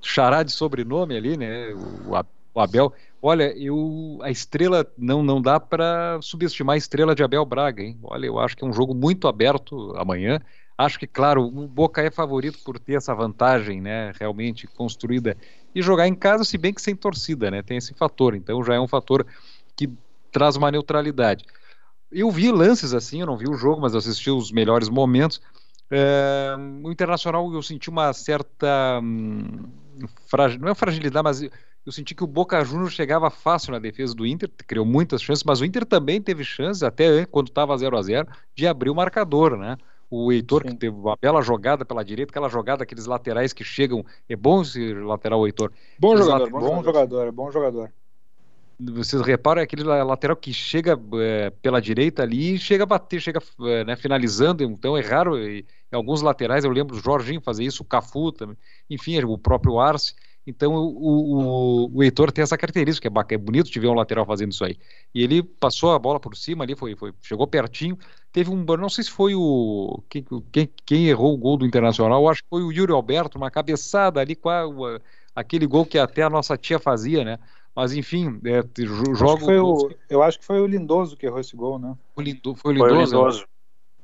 xará 0.01 0.43
de 0.43 0.51
sobrenome 0.51 1.15
ali, 1.15 1.37
né? 1.37 1.73
O, 1.73 2.11
o 2.53 2.59
Abel. 2.59 2.93
Olha, 3.21 3.55
eu, 3.57 4.19
a 4.21 4.29
estrela 4.29 4.85
não, 4.97 5.23
não 5.23 5.41
dá 5.41 5.59
para 5.59 6.19
subestimar 6.21 6.75
a 6.75 6.77
estrela 6.77 7.15
de 7.15 7.23
Abel 7.23 7.45
Braga, 7.45 7.81
hein? 7.81 7.97
Olha, 8.03 8.27
eu 8.27 8.39
acho 8.39 8.55
que 8.55 8.63
é 8.63 8.67
um 8.67 8.73
jogo 8.73 8.93
muito 8.93 9.27
aberto 9.27 9.93
amanhã. 9.97 10.39
Acho 10.77 10.99
que, 10.99 11.07
claro, 11.07 11.43
o 11.43 11.67
Boca 11.67 12.01
é 12.01 12.11
favorito 12.11 12.59
por 12.63 12.77
ter 12.77 12.93
essa 12.93 13.13
vantagem, 13.13 13.81
né? 13.81 14.11
Realmente 14.19 14.67
construída 14.67 15.35
e 15.73 15.81
jogar 15.81 16.07
em 16.07 16.13
casa, 16.13 16.43
se 16.43 16.57
bem 16.57 16.73
que 16.73 16.81
sem 16.81 16.95
torcida, 16.95 17.49
né? 17.49 17.63
Tem 17.63 17.77
esse 17.77 17.93
fator. 17.95 18.35
Então 18.35 18.63
já 18.63 18.75
é 18.75 18.79
um 18.79 18.87
fator 18.87 19.25
que 19.75 19.89
traz 20.31 20.55
uma 20.55 20.69
neutralidade. 20.69 21.43
Eu 22.11 22.29
vi 22.29 22.51
lances 22.51 22.93
assim, 22.93 23.21
eu 23.21 23.27
não 23.27 23.37
vi 23.37 23.49
o 23.49 23.55
jogo, 23.55 23.81
mas 23.81 23.95
assisti 23.95 24.29
os 24.29 24.51
melhores 24.51 24.87
momentos. 24.87 25.41
É, 25.89 26.55
o 26.83 26.91
Internacional 26.91 27.51
eu 27.53 27.61
senti 27.61 27.89
uma 27.89 28.11
certa 28.11 28.99
hum, 29.01 29.71
não 30.59 30.69
é 30.69 30.75
fragilidade, 30.75 31.23
mas 31.23 31.41
eu 31.41 31.91
senti 31.91 32.13
que 32.13 32.23
o 32.23 32.27
Boca 32.27 32.63
Juniors 32.63 32.93
chegava 32.93 33.29
fácil 33.29 33.71
na 33.71 33.79
defesa 33.79 34.13
do 34.13 34.25
Inter, 34.25 34.51
criou 34.67 34.85
muitas 34.85 35.21
chances, 35.21 35.43
mas 35.43 35.61
o 35.61 35.65
Inter 35.65 35.85
também 35.85 36.21
teve 36.21 36.43
chances, 36.43 36.83
até 36.83 37.25
quando 37.25 37.47
estava 37.47 37.77
0 37.77 37.97
a 37.97 38.01
0 38.01 38.27
de 38.53 38.67
abrir 38.67 38.89
o 38.89 38.95
marcador, 38.95 39.57
né? 39.57 39.77
O 40.09 40.31
Heitor, 40.31 40.61
Sim. 40.61 40.69
que 40.69 40.75
teve 40.75 40.95
uma 40.95 41.17
bela 41.19 41.41
jogada 41.41 41.83
pela 41.83 42.03
direita, 42.03 42.31
aquela 42.31 42.49
jogada, 42.49 42.83
aqueles 42.83 43.05
laterais 43.05 43.51
que 43.51 43.63
chegam. 43.63 44.05
É 44.27 44.35
bom 44.35 44.61
esse 44.61 44.93
lateral, 44.93 45.41
o 45.41 45.47
Heitor. 45.47 45.71
Bom 45.99 46.15
jogador, 46.15 46.49
bom, 46.49 46.59
bom 46.59 46.83
jogador, 46.83 47.31
bom 47.31 47.51
jogador. 47.51 47.91
Vocês 48.79 49.21
reparam, 49.23 49.59
é 49.59 49.63
aquele 49.63 49.83
lateral 49.83 50.37
que 50.37 50.53
chega 50.53 50.99
é, 51.15 51.49
pela 51.49 51.81
direita 51.81 52.21
ali 52.21 52.53
e 52.55 52.59
chega 52.59 52.83
a 52.83 52.85
bater, 52.85 53.19
chega 53.19 53.41
é, 53.61 53.83
né, 53.83 53.95
finalizando. 53.95 54.63
Então 54.63 54.95
é 54.95 55.01
raro. 55.01 55.37
E, 55.37 55.65
alguns 55.91 56.21
laterais, 56.21 56.63
eu 56.63 56.69
lembro 56.71 56.95
do 56.95 57.01
Jorginho 57.01 57.41
fazer 57.41 57.63
isso, 57.63 57.81
o 57.81 57.85
Cafu 57.85 58.31
também, 58.31 58.57
enfim, 58.89 59.19
o 59.23 59.37
próprio 59.37 59.79
Arce. 59.79 60.13
Então 60.45 60.73
o, 60.75 61.89
o, 61.89 61.97
o 61.97 62.03
Heitor 62.03 62.31
tem 62.31 62.41
essa 62.41 62.57
característica, 62.57 63.09
é, 63.09 63.33
é 63.33 63.37
bonito 63.37 63.69
de 63.69 63.79
ver 63.79 63.87
um 63.87 63.93
lateral 63.93 64.25
fazendo 64.25 64.51
isso 64.51 64.63
aí. 64.63 64.77
E 65.13 65.21
ele 65.23 65.43
passou 65.43 65.91
a 65.91 65.99
bola 65.99 66.19
por 66.19 66.37
cima 66.37 66.63
ali, 66.63 66.75
foi, 66.75 66.95
foi, 66.95 67.13
chegou 67.21 67.45
pertinho. 67.45 67.97
Teve 68.31 68.49
um, 68.49 68.63
não 68.63 68.89
sei 68.89 69.03
se 69.03 69.11
foi 69.11 69.35
o 69.35 70.03
quem, 70.09 70.23
quem, 70.51 70.69
quem 70.85 71.07
errou 71.07 71.33
o 71.33 71.37
gol 71.37 71.57
do 71.57 71.65
Internacional, 71.65 72.29
acho 72.29 72.43
que 72.43 72.49
foi 72.49 72.63
o 72.63 72.71
Yuri 72.71 72.93
Alberto, 72.93 73.37
uma 73.37 73.51
cabeçada 73.51 74.21
ali 74.21 74.35
com 74.35 74.49
a, 74.49 74.63
aquele 75.35 75.67
gol 75.67 75.85
que 75.85 75.97
até 75.97 76.23
a 76.23 76.29
nossa 76.29 76.55
tia 76.57 76.79
fazia, 76.79 77.25
né? 77.25 77.39
Mas 77.77 77.93
enfim, 77.93 78.41
é, 78.43 78.63
jogo. 79.13 79.91
eu 80.09 80.23
acho 80.23 80.39
que 80.39 80.45
foi 80.45 80.59
o 80.59 80.65
Lindoso 80.65 81.15
que 81.15 81.27
errou 81.27 81.39
esse 81.39 81.55
gol, 81.55 81.77
né? 81.77 81.95
O 82.15 82.21
Lindo, 82.23 82.55
foi 82.55 82.71
o 82.71 82.73
Lindoso. 82.73 82.95
Foi 82.95 82.97
o 82.97 83.05
Lindoso. 83.05 83.45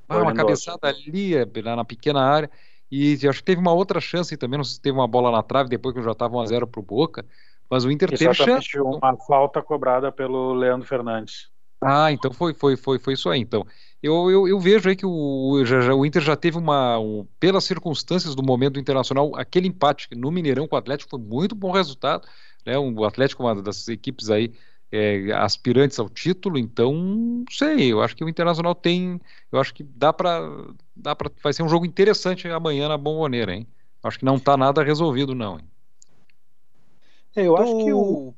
Ah, 0.07 0.17
uma 0.19 0.31
cabeçada 0.31 0.87
ali, 0.87 1.35
é, 1.35 1.43
na 1.75 1.83
pequena 1.83 2.21
área. 2.21 2.51
E 2.91 3.17
acho 3.27 3.39
que 3.39 3.43
teve 3.43 3.59
uma 3.59 3.73
outra 3.73 3.99
chance 3.99 4.37
também, 4.37 4.57
não 4.57 4.63
sei 4.63 4.75
se 4.75 4.81
teve 4.81 4.95
uma 4.95 5.07
bola 5.07 5.31
na 5.31 5.41
trave 5.41 5.69
depois 5.69 5.95
que 5.95 6.03
já 6.03 6.11
estava 6.11 6.35
1x0 6.35 6.67
pro 6.67 6.83
Boca. 6.83 7.25
Mas 7.67 7.83
o 7.83 7.89
Inter 7.89 8.15
teve 8.15 8.31
chance. 8.35 8.79
Uma 8.79 9.17
falta 9.17 9.59
cobrada 9.59 10.11
pelo 10.11 10.53
Leandro 10.53 10.87
Fernandes. 10.87 11.49
Ah, 11.81 12.11
então 12.11 12.31
foi, 12.31 12.53
foi, 12.53 12.77
foi, 12.77 12.99
foi 12.99 13.13
isso 13.13 13.27
aí. 13.27 13.41
Então, 13.41 13.65
eu, 14.03 14.29
eu, 14.29 14.47
eu 14.47 14.59
vejo 14.59 14.87
aí 14.87 14.95
que 14.95 15.05
o, 15.05 15.63
já, 15.65 15.81
já, 15.81 15.95
o 15.95 16.05
Inter 16.05 16.21
já 16.21 16.35
teve 16.35 16.59
uma, 16.59 16.99
um, 16.99 17.25
pelas 17.39 17.63
circunstâncias 17.63 18.35
do 18.35 18.43
momento 18.43 18.79
internacional, 18.79 19.35
aquele 19.35 19.67
empate 19.67 20.09
no 20.15 20.29
Mineirão 20.29 20.67
com 20.67 20.75
o 20.75 20.79
Atlético 20.79 21.09
foi 21.09 21.19
muito 21.19 21.55
bom 21.55 21.71
resultado. 21.71 22.27
Né? 22.65 22.77
O 22.77 23.05
Atlético, 23.05 23.43
uma 23.43 23.61
das 23.61 23.87
equipes 23.87 24.29
aí 24.29 24.53
é, 24.91 25.31
aspirantes 25.33 25.99
ao 25.99 26.09
título, 26.09 26.57
então 26.57 26.93
não 26.93 27.45
sei, 27.49 27.91
eu 27.91 28.01
acho 28.01 28.15
que 28.15 28.23
o 28.23 28.29
Internacional 28.29 28.75
tem, 28.75 29.19
eu 29.51 29.59
acho 29.59 29.73
que 29.73 29.83
dá 29.83 30.13
para 30.13 30.39
dá 30.95 31.15
para 31.15 31.31
vai 31.43 31.51
ser 31.51 31.63
um 31.63 31.69
jogo 31.69 31.85
interessante 31.85 32.47
amanhã 32.47 32.87
na 32.87 32.97
Bomboneira, 32.97 33.53
hein? 33.53 33.67
Acho 34.03 34.19
que 34.19 34.25
não 34.25 34.35
está 34.35 34.55
nada 34.55 34.83
resolvido 34.83 35.33
não. 35.33 35.57
Hein? 35.59 35.65
É, 37.35 37.47
eu 37.47 37.57
acho 37.57 37.77
que 37.77 37.91
o 37.91 38.35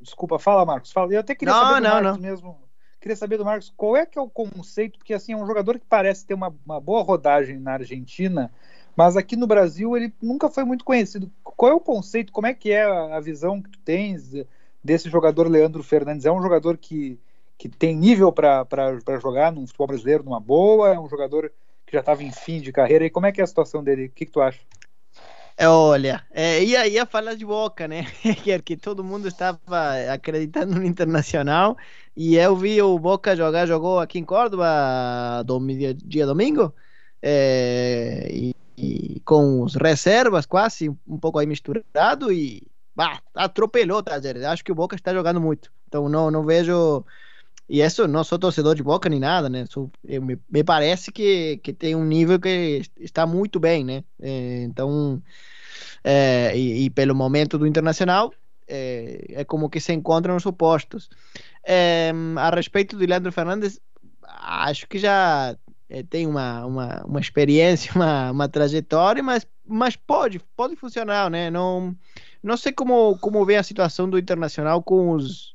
Desculpa, 0.00 0.38
fala 0.38 0.64
Marcos, 0.64 0.92
fala. 0.92 1.12
Eu 1.12 1.20
até 1.20 1.34
queria 1.34 1.52
não, 1.52 1.60
saber 1.60 1.74
do 1.74 1.82
não, 1.82 1.90
Marcos 1.90 2.12
não. 2.12 2.18
mesmo. 2.18 2.58
Queria 3.00 3.16
saber 3.16 3.36
do 3.36 3.44
Marcos 3.44 3.72
qual 3.76 3.96
é 3.96 4.04
que 4.04 4.18
é 4.18 4.22
o 4.22 4.28
conceito, 4.28 4.98
porque 4.98 5.14
assim 5.14 5.32
é 5.32 5.36
um 5.36 5.46
jogador 5.46 5.78
que 5.78 5.86
parece 5.86 6.26
ter 6.26 6.34
uma, 6.34 6.54
uma 6.64 6.80
boa 6.80 7.02
rodagem 7.02 7.58
na 7.58 7.74
Argentina, 7.74 8.50
mas 8.98 9.16
aqui 9.16 9.36
no 9.36 9.46
Brasil 9.46 9.96
ele 9.96 10.12
nunca 10.20 10.48
foi 10.48 10.64
muito 10.64 10.84
conhecido. 10.84 11.30
Qual 11.44 11.70
é 11.70 11.74
o 11.74 11.78
conceito? 11.78 12.32
Como 12.32 12.48
é 12.48 12.52
que 12.52 12.72
é 12.72 12.82
a 12.82 13.20
visão 13.20 13.62
que 13.62 13.70
tu 13.70 13.78
tens? 13.84 14.34
desse 14.82 15.08
jogador 15.08 15.48
Leandro 15.48 15.82
Fernandes? 15.82 16.26
É 16.26 16.32
um 16.32 16.42
jogador 16.42 16.76
que, 16.76 17.18
que 17.56 17.68
tem 17.68 17.94
nível 17.94 18.32
para 18.32 18.66
jogar 19.20 19.52
no 19.52 19.66
futebol 19.66 19.86
brasileiro 19.86 20.24
numa 20.24 20.40
boa? 20.40 20.94
É 20.94 20.98
um 20.98 21.08
jogador 21.08 21.52
que 21.86 21.92
já 21.92 22.00
estava 22.00 22.24
em 22.24 22.32
fim 22.32 22.60
de 22.60 22.72
carreira? 22.72 23.04
E 23.04 23.10
como 23.10 23.26
é 23.26 23.32
que 23.32 23.40
é 23.40 23.44
a 23.44 23.46
situação 23.46 23.84
dele? 23.84 24.06
O 24.06 24.10
que, 24.10 24.26
que 24.26 24.32
tu 24.32 24.40
acha? 24.40 24.60
É, 25.56 25.68
olha, 25.68 26.24
é, 26.32 26.62
ia, 26.62 26.86
ia 26.86 27.04
falar 27.04 27.34
de 27.34 27.44
Boca, 27.44 27.88
né? 27.88 28.06
que 28.64 28.76
todo 28.76 29.04
mundo 29.04 29.26
estava 29.26 29.58
acreditando 30.12 30.76
no 30.76 30.84
Internacional 30.84 31.76
e 32.16 32.36
eu 32.36 32.54
vi 32.54 32.80
o 32.80 32.98
Boca 32.98 33.34
jogar, 33.34 33.66
jogou 33.66 33.98
aqui 33.98 34.20
em 34.20 34.24
Córdoba 34.24 35.42
do, 35.44 35.58
dia 35.96 36.24
domingo 36.24 36.72
é, 37.20 38.28
e, 38.30 38.54
e, 38.78 39.20
com 39.24 39.62
os 39.62 39.74
reservas 39.74 40.46
quase 40.46 40.88
um 41.06 41.18
pouco 41.18 41.38
aí 41.38 41.46
misturado 41.46 42.32
e 42.32 42.62
bah, 42.94 43.20
atropelou, 43.34 44.02
tá, 44.02 44.20
Acho 44.50 44.64
que 44.64 44.72
o 44.72 44.74
Boca 44.74 44.94
está 44.94 45.12
jogando 45.12 45.40
muito. 45.40 45.70
Então 45.86 46.08
não, 46.08 46.30
não 46.30 46.44
vejo. 46.44 47.04
E 47.68 47.82
isso 47.82 48.08
não 48.08 48.24
sou 48.24 48.38
torcedor 48.38 48.74
de 48.74 48.82
Boca 48.82 49.08
nem 49.08 49.20
nada, 49.20 49.48
né? 49.48 49.66
Sou, 49.68 49.90
eu, 50.04 50.22
me, 50.22 50.38
me, 50.50 50.64
parece 50.64 51.12
que, 51.12 51.58
que 51.58 51.72
tem 51.72 51.94
um 51.94 52.04
nível 52.04 52.40
que 52.40 52.82
está 52.98 53.26
muito 53.26 53.60
bem, 53.60 53.84
né? 53.84 54.04
É, 54.20 54.62
então, 54.62 55.22
é, 56.02 56.56
e, 56.56 56.84
e, 56.84 56.90
pelo 56.90 57.14
momento 57.14 57.58
do 57.58 57.66
Internacional, 57.66 58.32
é, 58.66 59.26
é, 59.30 59.44
como 59.44 59.68
que 59.68 59.80
se 59.80 59.92
encontram 59.92 60.36
os 60.36 60.46
opostos. 60.46 61.10
É, 61.62 62.10
a 62.36 62.50
respeito 62.50 62.96
do 62.96 63.04
Leandro 63.04 63.32
Fernandes, 63.32 63.80
acho 64.24 64.86
que 64.88 64.98
já 64.98 65.56
é, 65.88 66.02
tem 66.02 66.26
uma, 66.26 66.64
uma, 66.66 67.04
uma 67.04 67.20
experiência, 67.20 67.92
uma, 67.96 68.30
uma 68.30 68.48
trajetória, 68.48 69.22
mas, 69.22 69.46
mas 69.66 69.96
pode, 69.96 70.40
pode 70.56 70.76
funcionar, 70.76 71.30
né? 71.30 71.50
Não, 71.50 71.96
não 72.42 72.56
sei 72.56 72.72
como, 72.72 73.18
como 73.18 73.44
vem 73.44 73.56
a 73.56 73.62
situação 73.62 74.08
do 74.08 74.18
Internacional 74.18 74.82
com 74.82 75.10
os, 75.10 75.54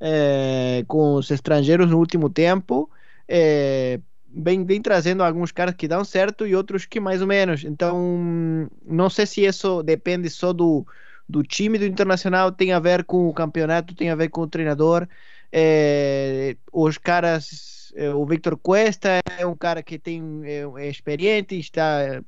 é, 0.00 0.84
com 0.88 1.14
os 1.14 1.30
estrangeiros 1.30 1.90
no 1.90 1.98
último 1.98 2.28
tempo. 2.30 2.90
É, 3.28 4.00
vem, 4.34 4.64
vem 4.64 4.82
trazendo 4.82 5.22
alguns 5.22 5.52
caras 5.52 5.74
que 5.74 5.88
dão 5.88 6.04
certo 6.04 6.46
e 6.46 6.54
outros 6.54 6.84
que 6.84 7.00
mais 7.00 7.20
ou 7.20 7.26
menos. 7.26 7.64
Então, 7.64 8.68
não 8.84 9.08
sei 9.08 9.26
se 9.26 9.44
isso 9.44 9.82
depende 9.82 10.28
só 10.28 10.52
do, 10.52 10.86
do 11.28 11.42
time 11.42 11.78
do 11.78 11.86
Internacional, 11.86 12.50
tem 12.52 12.72
a 12.72 12.80
ver 12.80 13.04
com 13.04 13.28
o 13.28 13.34
campeonato, 13.34 13.94
tem 13.94 14.10
a 14.10 14.14
ver 14.16 14.28
com 14.28 14.42
o 14.42 14.48
treinador. 14.48 15.06
É, 15.52 16.56
os 16.72 16.98
caras, 16.98 17.83
o 18.14 18.26
Victor 18.26 18.56
Cuesta 18.56 19.20
é 19.38 19.46
um 19.46 19.56
cara 19.56 19.82
que 19.82 19.98
tem 19.98 20.42
é, 20.44 20.66
é 20.76 20.88
experiente, 20.88 21.58
está 21.58 22.22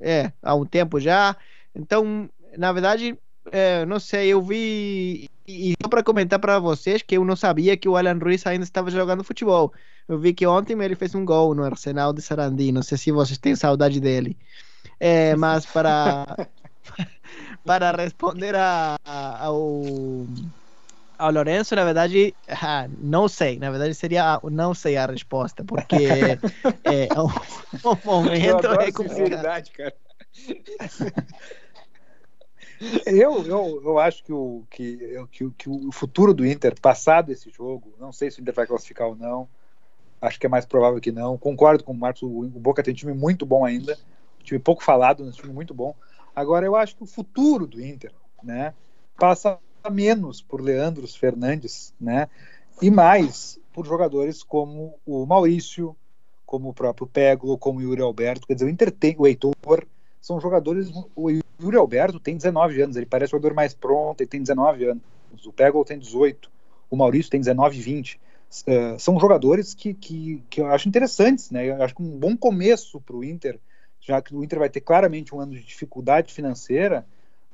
é, 0.00 0.32
há 0.42 0.54
um 0.54 0.64
tempo 0.64 1.00
já. 1.00 1.36
Então, 1.74 2.28
na 2.56 2.72
verdade, 2.72 3.18
é, 3.50 3.84
não 3.86 3.98
sei, 3.98 4.28
eu 4.28 4.42
vi 4.42 5.28
e 5.46 5.74
só 5.80 5.88
para 5.88 6.02
comentar 6.02 6.38
para 6.38 6.58
vocês 6.58 7.02
que 7.02 7.16
eu 7.16 7.24
não 7.24 7.36
sabia 7.36 7.76
que 7.76 7.88
o 7.88 7.96
Alan 7.96 8.18
Ruiz 8.18 8.46
ainda 8.46 8.64
estava 8.64 8.90
jogando 8.90 9.22
futebol. 9.22 9.72
Eu 10.08 10.18
vi 10.18 10.34
que 10.34 10.46
ontem 10.46 10.80
ele 10.82 10.96
fez 10.96 11.14
um 11.14 11.24
gol 11.24 11.54
no 11.54 11.64
Arsenal 11.64 12.12
de 12.12 12.20
Sarandi. 12.20 12.72
Não 12.72 12.82
sei 12.82 12.98
se 12.98 13.12
vocês 13.12 13.38
têm 13.38 13.54
saudade 13.54 14.00
dele. 14.00 14.36
É, 14.98 15.36
mas 15.36 15.64
para 15.66 16.48
para 17.64 17.92
responder 17.92 18.54
a, 18.54 18.96
a, 19.04 19.44
ao 19.46 20.26
ao 21.18 21.32
Lourenço, 21.32 21.74
na 21.74 21.84
verdade, 21.84 22.34
ah, 22.48 22.88
não 22.98 23.28
sei. 23.28 23.58
Na 23.58 23.70
verdade, 23.70 23.94
seria 23.94 24.40
não 24.44 24.74
sei 24.74 24.96
a 24.96 25.06
resposta, 25.06 25.64
porque 25.64 25.96
é, 26.84 27.08
um, 27.20 27.26
um 27.88 27.98
momento 28.04 28.66
é 28.80 28.92
complicado. 28.92 29.70
cara. 29.70 29.94
Eu, 33.06 33.46
eu, 33.46 33.82
eu 33.84 33.98
acho 33.98 34.22
que 34.22 34.32
o, 34.32 34.64
que, 34.70 34.98
que, 35.30 35.50
que 35.50 35.68
o 35.68 35.90
futuro 35.90 36.34
do 36.34 36.46
Inter, 36.46 36.78
passado 36.78 37.32
esse 37.32 37.50
jogo, 37.50 37.94
não 37.98 38.12
sei 38.12 38.30
se 38.30 38.38
o 38.38 38.42
Inter 38.42 38.54
vai 38.54 38.66
classificar 38.66 39.08
ou 39.08 39.16
não, 39.16 39.48
acho 40.20 40.38
que 40.38 40.46
é 40.46 40.48
mais 40.48 40.66
provável 40.66 41.00
que 41.00 41.10
não. 41.10 41.38
Concordo 41.38 41.82
com 41.82 41.92
o 41.92 41.96
Marcos, 41.96 42.22
o, 42.22 42.40
o 42.40 42.48
Boca 42.48 42.82
tem 42.82 42.92
um 42.92 42.96
time 42.96 43.14
muito 43.14 43.46
bom 43.46 43.64
ainda, 43.64 43.98
um 44.40 44.44
time 44.44 44.60
pouco 44.60 44.82
falado, 44.82 45.24
um 45.24 45.30
time 45.30 45.52
muito 45.52 45.72
bom. 45.72 45.94
Agora, 46.34 46.66
eu 46.66 46.76
acho 46.76 46.94
que 46.96 47.02
o 47.02 47.06
futuro 47.06 47.66
do 47.66 47.82
Inter 47.82 48.12
né, 48.42 48.74
passa 49.18 49.58
menos 49.90 50.42
por 50.42 50.60
Leandros 50.60 51.16
Fernandes, 51.16 51.94
né? 52.00 52.28
E 52.80 52.90
mais 52.90 53.58
por 53.72 53.86
jogadores 53.86 54.42
como 54.42 54.98
o 55.04 55.26
Maurício, 55.26 55.96
como 56.44 56.70
o 56.70 56.74
próprio 56.74 57.06
Peglo, 57.06 57.58
como 57.58 57.78
o 57.78 57.82
Yuri 57.82 58.00
Alberto. 58.00 58.46
Quer 58.46 58.54
dizer, 58.54 58.66
o 58.66 58.70
Inter 58.70 58.90
tem, 58.90 59.14
o 59.18 59.26
Heitor, 59.26 59.86
são 60.20 60.40
jogadores. 60.40 60.90
O 61.14 61.30
Yuri 61.30 61.76
Alberto 61.76 62.20
tem 62.20 62.36
19 62.36 62.82
anos, 62.82 62.96
ele 62.96 63.06
parece 63.06 63.34
o 63.34 63.36
jogador 63.36 63.54
mais 63.54 63.74
pronto, 63.74 64.20
ele 64.20 64.28
tem 64.28 64.40
19 64.40 64.84
anos. 64.84 65.02
O 65.44 65.52
Peglo 65.52 65.84
tem 65.84 65.98
18, 65.98 66.50
o 66.90 66.96
Maurício 66.96 67.30
tem 67.30 67.40
19, 67.40 67.80
20. 67.80 68.20
Uh, 68.66 68.98
são 68.98 69.18
jogadores 69.18 69.74
que, 69.74 69.92
que, 69.92 70.42
que 70.48 70.60
eu 70.60 70.66
acho 70.68 70.88
interessantes, 70.88 71.50
né? 71.50 71.66
Eu 71.66 71.82
acho 71.82 71.94
que 71.94 72.02
um 72.02 72.18
bom 72.18 72.36
começo 72.36 73.00
para 73.00 73.16
o 73.16 73.24
Inter, 73.24 73.58
já 74.00 74.22
que 74.22 74.34
o 74.34 74.42
Inter 74.42 74.58
vai 74.58 74.70
ter 74.70 74.80
claramente 74.80 75.34
um 75.34 75.40
ano 75.40 75.52
de 75.52 75.62
dificuldade 75.62 76.32
financeira, 76.32 77.04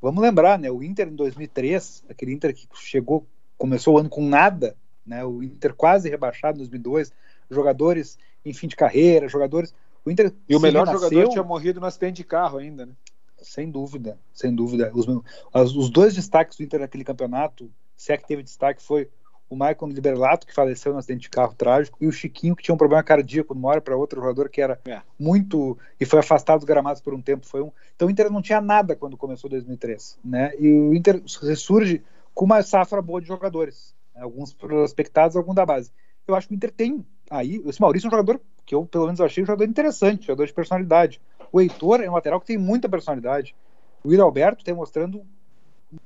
Vamos 0.02 0.20
lembrar, 0.20 0.58
né? 0.58 0.68
O 0.68 0.82
Inter 0.82 1.06
em 1.06 1.14
2003, 1.14 2.02
aquele 2.10 2.32
Inter 2.32 2.52
que 2.52 2.66
chegou, 2.74 3.24
começou 3.56 3.94
o 3.94 3.98
ano 3.98 4.08
com 4.08 4.26
nada, 4.26 4.76
né? 5.06 5.24
O 5.24 5.40
Inter 5.44 5.72
quase 5.72 6.10
rebaixado 6.10 6.56
em 6.56 6.58
2002, 6.58 7.12
jogadores 7.48 8.18
em 8.44 8.52
fim 8.52 8.66
de 8.66 8.74
carreira, 8.74 9.28
jogadores. 9.28 9.72
O 10.04 10.10
Inter 10.10 10.34
e 10.48 10.56
o 10.56 10.60
melhor 10.60 10.88
renasceu, 10.88 11.08
jogador 11.08 11.30
tinha 11.30 11.44
morrido 11.44 11.78
no 11.78 11.86
acidente 11.86 12.16
de 12.16 12.24
carro 12.24 12.58
ainda, 12.58 12.84
né? 12.84 12.92
Sem 13.40 13.70
dúvida, 13.70 14.18
sem 14.34 14.52
dúvida. 14.52 14.90
Os, 14.92 15.76
os 15.76 15.88
dois 15.88 16.16
destaques 16.16 16.58
do 16.58 16.64
Inter 16.64 16.80
naquele 16.80 17.04
campeonato, 17.04 17.70
se 17.96 18.12
é 18.12 18.16
que 18.16 18.26
teve 18.26 18.42
destaque, 18.42 18.82
foi 18.82 19.08
o 19.52 19.56
Maicon 19.56 19.86
Liberlato, 19.86 20.46
que 20.46 20.54
faleceu 20.54 20.94
no 20.94 20.98
acidente 20.98 21.22
de 21.22 21.30
carro 21.30 21.52
trágico, 21.54 21.98
e 22.00 22.06
o 22.06 22.12
Chiquinho, 22.12 22.56
que 22.56 22.62
tinha 22.62 22.74
um 22.74 22.78
problema 22.78 23.02
cardíaco 23.02 23.52
de 23.52 23.60
uma 23.60 23.68
hora 23.68 23.82
para 23.82 23.94
outra, 23.94 24.18
jogador 24.18 24.48
que 24.48 24.62
era 24.62 24.80
é. 24.86 25.02
muito. 25.18 25.76
e 26.00 26.06
foi 26.06 26.20
afastado 26.20 26.60
dos 26.60 26.64
gramados 26.64 27.02
por 27.02 27.12
um 27.12 27.20
tempo. 27.20 27.46
Foi 27.46 27.60
um, 27.60 27.70
então 27.94 28.08
o 28.08 28.10
Inter 28.10 28.30
não 28.30 28.40
tinha 28.40 28.62
nada 28.62 28.96
quando 28.96 29.14
começou 29.14 29.50
2003. 29.50 30.18
Né? 30.24 30.54
E 30.58 30.72
o 30.72 30.94
Inter 30.94 31.22
ressurge 31.42 32.02
com 32.32 32.46
uma 32.46 32.62
safra 32.62 33.02
boa 33.02 33.20
de 33.20 33.28
jogadores, 33.28 33.94
né? 34.14 34.22
alguns 34.22 34.54
prospectados, 34.54 35.36
alguns 35.36 35.54
da 35.54 35.66
base. 35.66 35.92
Eu 36.26 36.34
acho 36.34 36.48
que 36.48 36.54
o 36.54 36.56
Inter 36.56 36.72
tem 36.72 37.04
aí. 37.30 37.62
Esse 37.66 37.80
Maurício 37.80 38.06
é 38.06 38.08
um 38.08 38.10
jogador 38.10 38.40
que 38.64 38.74
eu, 38.74 38.86
pelo 38.86 39.04
menos, 39.04 39.20
achei 39.20 39.42
um 39.42 39.46
jogador 39.46 39.68
interessante, 39.68 40.22
um 40.22 40.26
jogador 40.28 40.46
de 40.46 40.54
personalidade. 40.54 41.20
O 41.52 41.60
Heitor 41.60 42.00
é 42.00 42.08
um 42.08 42.14
lateral 42.14 42.40
que 42.40 42.46
tem 42.46 42.56
muita 42.56 42.88
personalidade. 42.88 43.54
O 44.02 44.08
Yuri 44.08 44.22
Alberto 44.22 44.64
tem 44.64 44.72
mostrando 44.72 45.26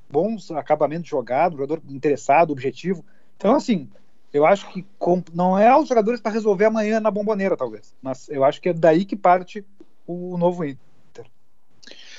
bons 0.09 0.51
acabamentos 0.51 1.05
de 1.05 1.11
jogado, 1.11 1.53
um 1.53 1.57
jogador 1.57 1.81
interessado, 1.89 2.51
objetivo. 2.51 3.05
Então, 3.37 3.55
assim, 3.55 3.87
eu 4.33 4.45
acho 4.45 4.67
que 4.71 4.85
não 5.33 5.57
é 5.57 5.75
os 5.77 5.87
jogadores 5.87 6.19
para 6.19 6.31
resolver 6.31 6.65
amanhã 6.65 6.99
na 6.99 7.11
bomboneira, 7.11 7.55
talvez. 7.55 7.93
Mas 8.01 8.27
eu 8.29 8.43
acho 8.43 8.61
que 8.61 8.69
é 8.69 8.73
daí 8.73 9.05
que 9.05 9.15
parte 9.15 9.63
o 10.05 10.37
novo 10.37 10.65
Inter. 10.65 11.25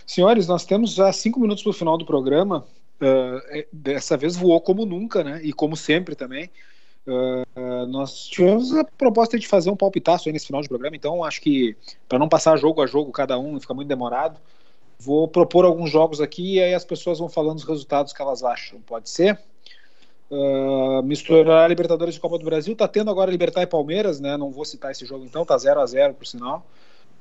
Senhores, 0.07 0.47
nós 0.47 0.64
temos 0.64 0.95
já 0.95 1.12
cinco 1.12 1.41
minutos 1.41 1.62
para 1.62 1.71
o 1.71 1.75
final 1.75 1.99
do 1.99 2.07
programa. 2.07 2.64
Uh, 3.01 3.66
dessa 3.73 4.16
vez 4.16 4.37
voou 4.37 4.61
como 4.61 4.87
nunca, 4.87 5.23
né? 5.23 5.41
E 5.43 5.53
como 5.53 5.77
sempre 5.77 6.14
também. 6.14 6.51
Uh, 7.07 7.87
nós 7.87 8.27
tivemos 8.27 8.75
a 8.75 8.85
proposta 8.85 9.39
de 9.39 9.49
fazer 9.49 9.71
um 9.71 9.77
palpitaço 9.77 10.29
aí 10.29 10.33
nesse 10.33 10.47
final 10.47 10.61
de 10.61 10.69
programa, 10.69 10.95
então 10.95 11.25
acho 11.25 11.41
que 11.41 11.75
para 12.07 12.19
não 12.19 12.29
passar 12.29 12.59
jogo 12.59 12.83
a 12.83 12.87
jogo 12.87 13.11
cada 13.11 13.39
um, 13.39 13.59
fica 13.59 13.73
muito 13.73 13.89
demorado, 13.89 14.39
vou 14.99 15.27
propor 15.27 15.64
alguns 15.64 15.91
jogos 15.91 16.21
aqui 16.21 16.57
e 16.57 16.62
aí 16.62 16.75
as 16.75 16.85
pessoas 16.85 17.19
vão 17.19 17.27
falando 17.27 17.57
os 17.57 17.64
resultados 17.64 18.12
que 18.12 18.21
elas 18.21 18.43
acham. 18.43 18.79
Pode 18.83 19.09
ser? 19.09 19.41
Uh, 20.31 21.03
misturar 21.05 21.68
Libertadores 21.70 22.16
e 22.16 22.20
Copa 22.20 22.39
do 22.39 22.45
Brasil. 22.45 22.76
Tá 22.76 22.87
tendo 22.87 23.11
agora 23.11 23.31
Libertar 23.31 23.62
e 23.62 23.66
Palmeiras, 23.66 24.20
né? 24.20 24.37
Não 24.37 24.51
vou 24.51 24.64
citar 24.64 24.91
esse 24.91 25.07
jogo 25.07 25.24
então, 25.24 25.45
tá 25.45 25.57
0 25.57 25.81
a 25.81 25.87
0 25.87 26.14
por 26.14 26.26
sinal. 26.26 26.66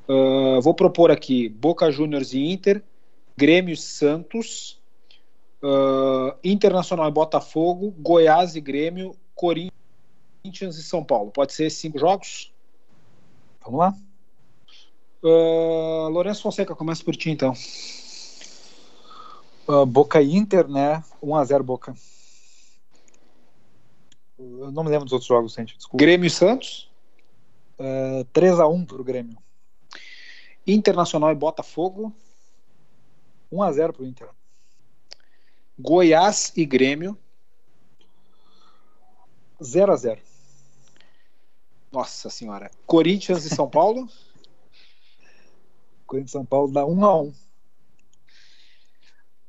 Uh, 0.08 0.62
vou 0.62 0.74
propor 0.74 1.12
aqui 1.12 1.49
Boca 1.49 1.91
Juniors 1.91 2.34
e 2.34 2.39
Inter, 2.39 2.82
Grêmio 3.38 3.74
e 3.74 3.78
Santos, 3.78 4.80
uh, 5.62 6.34
Internacional 6.43 7.08
e 7.08 7.12
Botafogo, 7.12 7.93
Goiás 7.97 8.55
e 8.55 8.62
Grêmio, 8.62 9.16
Corinthians 9.36 10.78
e 10.78 10.84
São 10.84 11.03
Paulo. 11.03 11.32
Pode 11.32 11.53
ser 11.53 11.70
cinco 11.70 11.99
jogos? 11.99 12.53
Vamos 13.64 13.80
lá. 13.80 13.93
Uh, 15.24 16.10
Lourenço 16.10 16.41
Fonseca, 16.41 16.76
começa 16.76 17.03
por 17.03 17.16
ti 17.16 17.30
então. 17.30 17.53
Boca 19.88 20.22
e 20.22 20.36
Inter, 20.36 20.68
né? 20.70 21.03
1 21.22 21.36
a 21.36 21.43
0 21.43 21.64
Boca. 21.64 21.93
Eu 24.38 24.71
não 24.71 24.83
me 24.83 24.89
lembro 24.89 25.05
dos 25.05 25.13
outros 25.13 25.27
jogos, 25.27 25.53
gente. 25.53 25.75
Desculpa. 25.75 25.97
Grêmio 25.97 26.27
e 26.27 26.29
Santos? 26.29 26.89
Uh, 27.79 28.23
3x1 28.33 28.85
pro 28.85 29.03
Grêmio. 29.03 29.38
Internacional 30.65 31.31
e 31.31 31.35
Botafogo? 31.35 32.13
1x0 33.51 33.93
pro 33.93 34.05
Inter. 34.05 34.29
Goiás 35.79 36.51
e 36.55 36.65
Grêmio? 36.65 37.17
0x0. 39.61 40.19
Nossa 41.91 42.29
senhora. 42.29 42.69
Corinthians 42.85 43.45
e 43.45 43.49
São 43.49 43.69
Paulo? 43.69 44.07
Corinthians 46.05 46.29
e 46.29 46.33
São 46.33 46.45
Paulo 46.45 46.71
dá 46.71 46.81
1x1. 46.81 47.33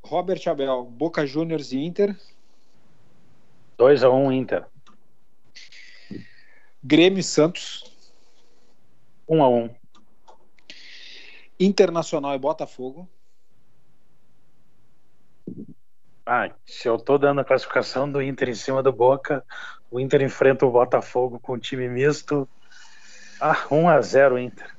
Robert 0.03 0.41
Abel, 0.47 0.85
Boca 0.85 1.27
Juniors 1.27 1.73
e 1.73 1.79
Inter? 1.79 2.19
2x1 3.79 4.33
Inter. 4.33 4.67
Grêmio 6.91 7.19
e 7.19 7.23
Santos. 7.23 7.85
1 9.29 9.43
a 9.43 9.49
1 9.51 9.77
Internacional 11.61 12.35
e 12.35 12.39
Botafogo. 12.39 13.07
Ah, 16.25 16.51
se 16.65 16.89
eu 16.89 16.97
tô 16.97 17.19
dando 17.19 17.43
a 17.43 17.45
classificação 17.45 18.11
do 18.11 18.23
Inter 18.23 18.49
em 18.49 18.55
cima 18.55 18.83
do 18.83 18.91
Boca, 18.91 19.45
o 19.91 20.01
Inter 20.01 20.23
enfrenta 20.23 20.65
o 20.65 20.71
Botafogo 20.71 21.39
com 21.39 21.59
time 21.59 21.91
misto. 21.91 22.49
Ah, 23.39 23.67
1 23.71 23.87
a 23.87 24.01
0 24.01 24.39
Inter. 24.39 24.75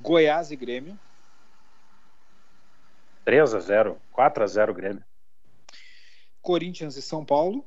Goiás 0.00 0.50
e 0.50 0.56
Grêmio. 0.56 1.00
3 3.24 3.54
a 3.54 3.60
0, 3.60 3.98
4 4.12 4.44
a 4.44 4.46
0 4.46 4.74
Grêmio. 4.74 5.04
Corinthians 6.42 6.98
e 6.98 7.00
São 7.00 7.24
Paulo. 7.24 7.66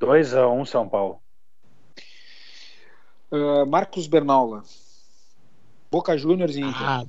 2x1 0.00 0.60
um, 0.60 0.64
São 0.64 0.88
Paulo. 0.88 1.20
Uh, 3.30 3.66
Marcos 3.66 4.06
Bernaula. 4.06 4.62
Boca 5.90 6.16
Juniors 6.16 6.56
e 6.56 6.60
Inter. 6.60 6.82
Ah, 6.82 7.04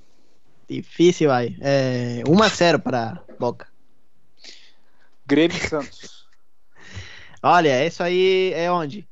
difícil 0.67 1.31
aí. 1.31 1.57
É, 1.61 2.23
1x0 2.25 2.81
para 2.81 3.23
Boca. 3.39 3.67
Grêmio 5.25 5.55
e 5.55 5.67
Santos. 5.67 6.27
Olha, 7.43 7.85
isso 7.85 8.01
aí 8.01 8.51
é 8.53 8.71
onde? 8.71 9.07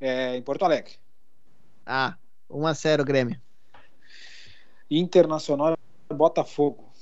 É 0.00 0.36
em 0.36 0.42
Porto 0.42 0.64
Alegre. 0.64 0.92
Ah, 1.84 2.16
1x0 2.50 3.04
Grêmio. 3.04 3.40
Internacional 4.90 5.76
Botafogo. 6.08 6.92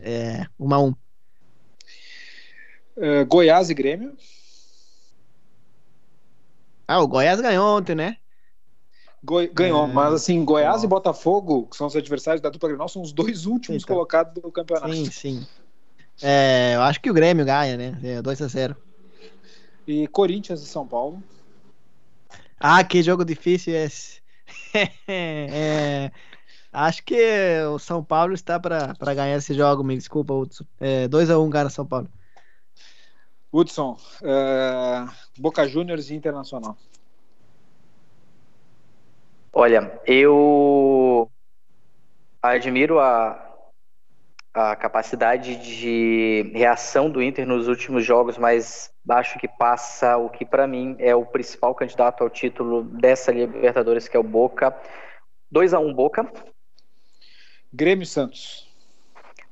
É, 0.00 0.46
1x1. 0.58 0.96
É, 2.96 3.24
Goiás 3.24 3.68
e 3.68 3.74
Grêmio. 3.74 4.16
Ah, 6.88 7.00
o 7.00 7.08
Goiás 7.08 7.40
ganhou 7.40 7.76
ontem, 7.76 7.94
né? 7.94 8.16
Goi- 9.24 9.48
ganhou, 9.52 9.84
É. 9.88 9.92
mas 9.92 10.14
assim, 10.14 10.44
Goiás 10.44 10.84
e 10.84 10.86
Botafogo, 10.86 11.66
que 11.66 11.76
são 11.76 11.86
os 11.88 11.96
adversários 11.96 12.40
da 12.40 12.48
dupla 12.48 12.68
Grenal, 12.68 12.88
são 12.88 13.02
os 13.02 13.12
dois 13.12 13.44
últimos 13.46 13.82
Então. 13.82 13.96
colocados 13.96 14.34
do 14.40 14.52
campeonato. 14.52 14.94
Sim, 14.94 15.10
sim. 15.10 15.46
É, 16.22 16.74
eu 16.76 16.82
acho 16.82 17.00
que 17.00 17.10
o 17.10 17.14
Grêmio 17.14 17.44
ganha, 17.44 17.76
né? 17.76 17.98
É 18.04 18.22
2x0. 18.22 18.76
E 19.86 20.06
Corinthians 20.08 20.62
e 20.62 20.66
São 20.66 20.86
Paulo. 20.86 21.22
Ah, 22.58 22.82
que 22.84 23.02
jogo 23.02 23.24
difícil 23.24 23.74
esse. 23.74 24.20
É, 25.08 26.10
acho 26.72 27.02
que 27.04 27.16
o 27.72 27.78
São 27.78 28.02
Paulo 28.04 28.32
está 28.34 28.60
para 28.60 28.94
ganhar 29.14 29.36
esse 29.36 29.54
jogo, 29.54 29.82
me 29.82 29.96
desculpa, 29.96 30.32
Hudson. 30.34 30.64
É, 30.78 31.08
2x1 31.08 31.50
cara 31.50 31.68
São 31.70 31.86
Paulo. 31.86 32.08
Hudson, 33.56 33.96
é, 34.22 35.06
Boca 35.38 35.66
Juniors 35.66 36.10
e 36.10 36.14
Internacional. 36.14 36.76
Olha, 39.50 39.98
eu 40.06 41.30
admiro 42.42 43.00
a, 43.00 43.42
a 44.52 44.76
capacidade 44.76 45.56
de 45.56 46.52
reação 46.54 47.08
do 47.08 47.22
Inter 47.22 47.46
nos 47.46 47.66
últimos 47.66 48.04
jogos, 48.04 48.36
mas 48.36 48.92
acho 49.08 49.38
que 49.38 49.48
passa 49.48 50.18
o 50.18 50.28
que 50.28 50.44
para 50.44 50.66
mim 50.66 50.94
é 50.98 51.14
o 51.14 51.24
principal 51.24 51.74
candidato 51.74 52.22
ao 52.22 52.28
título 52.28 52.82
dessa 52.82 53.32
Libertadores, 53.32 54.06
que 54.06 54.16
é 54.16 54.20
o 54.20 54.22
Boca. 54.22 54.78
2 55.50 55.72
a 55.72 55.78
1 55.78 55.94
Boca, 55.94 56.30
Grêmio 57.72 58.04
Santos. 58.04 58.65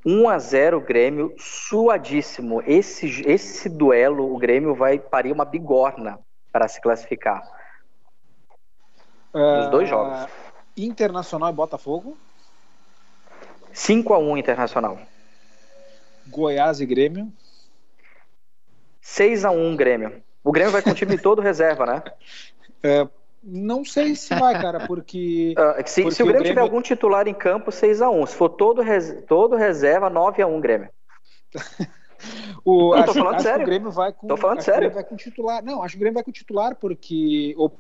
1 0.05 0.29
a 0.29 0.39
0 0.39 0.81
Grêmio, 0.81 1.35
suadíssimo. 1.39 2.63
Esse, 2.67 3.23
esse 3.27 3.69
duelo, 3.69 4.35
o 4.35 4.39
Grêmio 4.39 4.75
vai 4.75 4.99
parir 4.99 5.33
uma 5.33 5.45
bigorna 5.45 6.19
para 6.53 6.69
se 6.69 6.81
classificar. 6.81 7.43
Os 9.33 9.71
dois 9.71 9.87
É, 9.89 9.91
jogos. 9.91 10.31
Internacional 10.77 11.51
e 11.51 11.55
Botafogo. 11.55 12.17
5 13.73 14.15
a 14.15 14.19
1 14.19 14.37
Internacional. 14.37 14.99
Goiás 16.27 16.81
e 16.81 16.87
Grêmio. 16.87 17.33
6 19.01 19.45
a 19.45 19.51
1 19.51 19.77
Grêmio. 19.77 20.23
O 20.43 20.53
Grêmio 20.53 20.73
vai 20.73 20.83
com 20.83 20.91
o 20.91 20.95
time 20.95 21.19
todo 21.19 21.41
reserva, 21.43 21.87
né? 21.87 22.03
É, 22.87 23.09
não 23.47 23.85
sei 23.85 24.15
se 24.17 24.35
vai, 24.35 24.61
cara, 24.61 24.85
porque. 24.89 25.55
Ah, 25.57 25.77
se, 25.87 26.03
Porque 26.03 26.15
se 26.17 26.23
o 26.23 26.27
o 26.27 26.29
Grêmio 26.29 26.43
tiver 26.43 26.55
Grêmio- 26.55 26.63
algum 26.63 26.81
titular 26.83 27.27
em 27.29 27.35
campo, 27.35 27.71
6 27.71 28.01
a 28.03 28.11
1 28.11 28.27
Se 28.27 28.35
for 28.37 28.49
todo, 28.49 28.83
res- 28.83 29.23
todo 29.29 29.57
reserva, 29.57 30.09
9 30.11 30.43
a 30.43 30.47
1 30.47 30.61
Grêmio. 30.61 30.89
O, 32.65 32.95
Não, 32.97 33.05
tô 33.05 33.11
acho, 33.11 33.19
falando 33.19 33.35
acho 33.35 33.37
que 33.37 33.43
sério. 33.51 33.63
o 33.63 33.67
Grêmio 33.67 33.91
vai 33.91 34.13
com. 34.13 34.27
Tô 34.27 34.37
falando 34.39 34.57
que 34.59 34.65
sério. 34.65 34.81
Grêmio 34.81 34.95
vai 34.95 35.05
com 35.05 35.15
titular. 35.17 35.63
Não, 35.63 35.83
acho 35.83 35.93
que 35.93 35.97
o 35.99 36.01
Grêmio 36.01 36.15
vai 36.15 36.23
com 36.25 36.33
titular, 36.33 36.75
porque. 36.75 37.55
Ou 37.59 37.71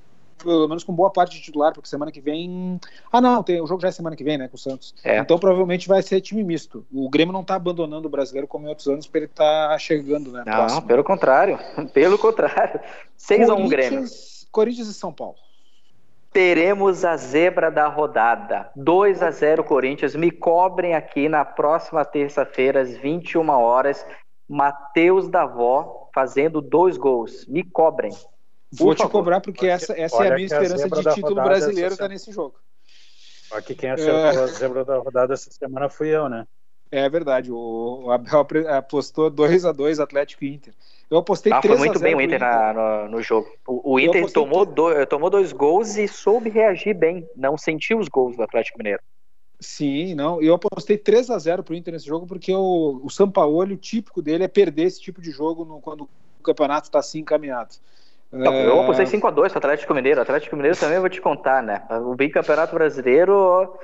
pelo 0.42 0.68
menos 0.68 0.84
com 0.84 0.92
boa 0.92 1.10
parte 1.10 1.36
de 1.36 1.42
titular, 1.42 1.72
porque 1.72 1.88
semana 1.88 2.12
que 2.12 2.20
vem. 2.20 2.78
Ah, 3.10 3.22
não, 3.22 3.42
tem, 3.42 3.62
o 3.62 3.66
jogo 3.66 3.80
já 3.80 3.88
é 3.88 3.90
semana 3.92 4.14
que 4.16 4.24
vem, 4.24 4.36
né, 4.36 4.46
com 4.48 4.56
o 4.56 4.58
Santos. 4.58 4.94
É. 5.02 5.16
Então 5.18 5.38
provavelmente 5.38 5.88
vai 5.88 6.02
ser 6.02 6.20
time 6.20 6.42
misto. 6.44 6.84
O 6.92 7.08
Grêmio 7.08 7.32
não 7.32 7.42
tá 7.42 7.54
abandonando 7.54 8.06
o 8.06 8.10
brasileiro 8.10 8.46
como 8.46 8.66
em 8.66 8.68
outros 8.68 8.86
anos, 8.88 9.06
porque 9.06 9.18
ele 9.18 9.28
tá 9.28 9.74
chegando, 9.78 10.30
né? 10.30 10.42
Não, 10.44 10.52
próximo. 10.56 10.82
pelo 10.82 11.04
contrário. 11.04 11.58
Pelo 11.94 12.18
contrário. 12.18 12.80
6 13.16 13.48
a 13.48 13.54
1 13.54 13.68
Grêmio. 13.68 14.04
Corinthians 14.50 14.88
e 14.88 14.94
São 14.94 15.12
Paulo. 15.12 15.36
Teremos 16.34 17.04
a 17.04 17.16
zebra 17.16 17.70
da 17.70 17.86
rodada. 17.86 18.68
2 18.74 19.22
a 19.22 19.30
0 19.30 19.62
Corinthians. 19.62 20.16
Me 20.16 20.32
cobrem 20.32 20.92
aqui 20.96 21.28
na 21.28 21.44
próxima 21.44 22.04
terça-feira, 22.04 22.80
às 22.80 22.90
21 22.96 23.48
horas. 23.50 24.04
Matheus 24.48 25.28
Davó 25.28 26.10
fazendo 26.12 26.60
dois 26.60 26.96
gols. 26.96 27.46
Me 27.46 27.62
cobrem. 27.62 28.10
Vou 28.72 28.96
te 28.96 29.08
cobrar, 29.08 29.40
porque 29.40 29.68
essa, 29.68 29.92
essa 29.96 30.24
é 30.24 30.32
a 30.32 30.34
minha 30.34 30.38
a 30.38 30.40
esperança 30.40 30.76
zebra 30.78 31.02
de 31.02 31.14
título 31.14 31.36
rodada 31.36 31.48
brasileiro, 31.50 31.90
tá 31.90 31.96
semana. 31.96 32.14
nesse 32.14 32.32
jogo. 32.32 32.56
Aqui 33.52 33.76
quem 33.76 33.90
acertou 33.90 34.42
a 34.42 34.46
zebra 34.48 34.84
da 34.84 34.98
rodada 34.98 35.34
essa 35.34 35.52
semana 35.52 35.88
fui 35.88 36.08
eu, 36.08 36.28
né? 36.28 36.48
É 36.96 37.08
verdade, 37.08 37.50
o, 37.50 38.08
Abel 38.10 38.46
apostou 38.68 39.28
2x2 39.28 39.98
Atlético 39.98 40.44
e 40.44 40.54
Inter. 40.54 40.72
Eu 41.10 41.18
apostei 41.18 41.52
Ah, 41.52 41.60
3 41.60 41.76
foi 41.76 41.86
muito 41.88 41.96
a 41.96 41.98
0 41.98 42.04
bem 42.04 42.14
o 42.14 42.16
pro 42.16 42.24
Inter 42.36 42.40
na- 42.40 43.08
no, 43.08 43.20
jogo. 43.20 43.48
O, 43.66 43.94
o 43.94 44.00
Inter 44.00 44.30
tomou, 44.32 44.64
tudo. 44.64 44.94
do- 44.94 45.06
tomou 45.06 45.28
dois 45.28 45.52
gols 45.52 45.96
e 45.96 46.06
soube 46.06 46.50
reagir 46.50 46.94
bem. 46.94 47.28
Não 47.34 47.58
sentiu 47.58 47.98
os 47.98 48.08
gols 48.08 48.36
do 48.36 48.42
Atlético 48.44 48.78
Mineiro. 48.78 49.00
Sim, 49.60 50.14
não. 50.14 50.40
Eu 50.40 50.54
apostei 50.54 50.96
3 50.96 51.30
a 51.30 51.38
0 51.38 51.64
pro 51.64 51.74
Inter 51.74 51.92
nesse 51.94 52.06
jogo 52.06 52.26
porque 52.26 52.52
o, 52.54 53.00
o 53.02 53.10
Sampaoli, 53.10 53.74
o 53.74 53.78
típico 53.78 54.22
dele 54.22 54.44
é 54.44 54.48
perder 54.48 54.84
esse 54.84 55.00
tipo 55.00 55.20
de 55.20 55.30
jogo 55.30 55.64
no- 55.64 55.80
quando 55.80 56.02
o 56.02 56.42
campeonato 56.42 56.86
está 56.86 57.00
assim 57.00 57.20
encaminhado. 57.20 57.74
Não, 58.30 58.52
É, 58.52 58.66
Eu 58.66 58.80
apostei 58.82 59.06
5x2 59.06 59.50
pro 59.50 59.58
Atlético 59.58 59.94
Mineiro. 59.94 60.20
Atlético 60.20 60.56
Mineiro 60.56 60.78
também 60.78 60.98
vou 61.00 61.08
te 61.08 61.20
contar, 61.20 61.62
né? 61.62 61.86
O 62.04 62.14
bicampeonato 62.14 62.74
brasileiro. 62.74 63.74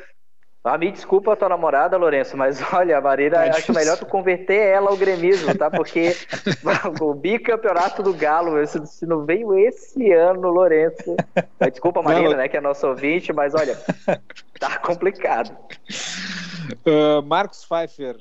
Ah, 0.63 0.77
me 0.77 0.93
desculpa 0.93 1.33
a 1.33 1.37
tua 1.37 1.49
namorada, 1.49 1.97
Lourenço, 1.97 2.37
mas 2.37 2.61
olha, 2.73 2.99
a 2.99 3.01
Marília, 3.01 3.37
É 3.37 3.51
acho 3.51 3.73
melhor 3.73 3.97
tu 3.97 4.05
converter 4.05 4.61
ela 4.61 4.91
ao 4.91 4.97
gremismo, 4.97 5.57
tá? 5.57 5.71
Porque 5.71 6.15
o 7.01 7.15
bicampeonato 7.15 8.03
do 8.03 8.13
Galo, 8.13 8.65
se, 8.67 8.87
se 8.87 9.07
não 9.07 9.25
veio 9.25 9.59
esse 9.59 10.13
ano, 10.13 10.51
Lourenço. 10.51 11.17
Desculpa, 11.71 12.03
Marina, 12.03 12.31
Não, 12.31 12.37
né, 12.37 12.49
que 12.49 12.59
é 12.59 12.61
nosso 12.61 12.87
ouvinte, 12.87 13.33
mas 13.33 13.55
olha, 13.55 13.75
tá 14.59 14.79
complicado. 14.85 15.57
ah, 16.87 17.23
Marcos 17.23 17.65
Pfeiffer, 17.65 18.17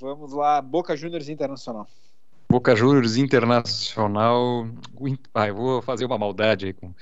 vamos 0.00 0.32
lá, 0.32 0.60
Boca 0.60 0.96
Juniors 0.96 1.28
Internacional. 1.28 1.86
Boca 2.50 2.74
Juniors 2.74 3.16
Internacional. 3.16 4.66
Ah, 5.34 5.48
eu 5.48 5.54
vou 5.54 5.82
fazer 5.82 6.06
uma 6.06 6.18
maldade 6.18 6.66
aí 6.66 6.72
com. 6.72 6.92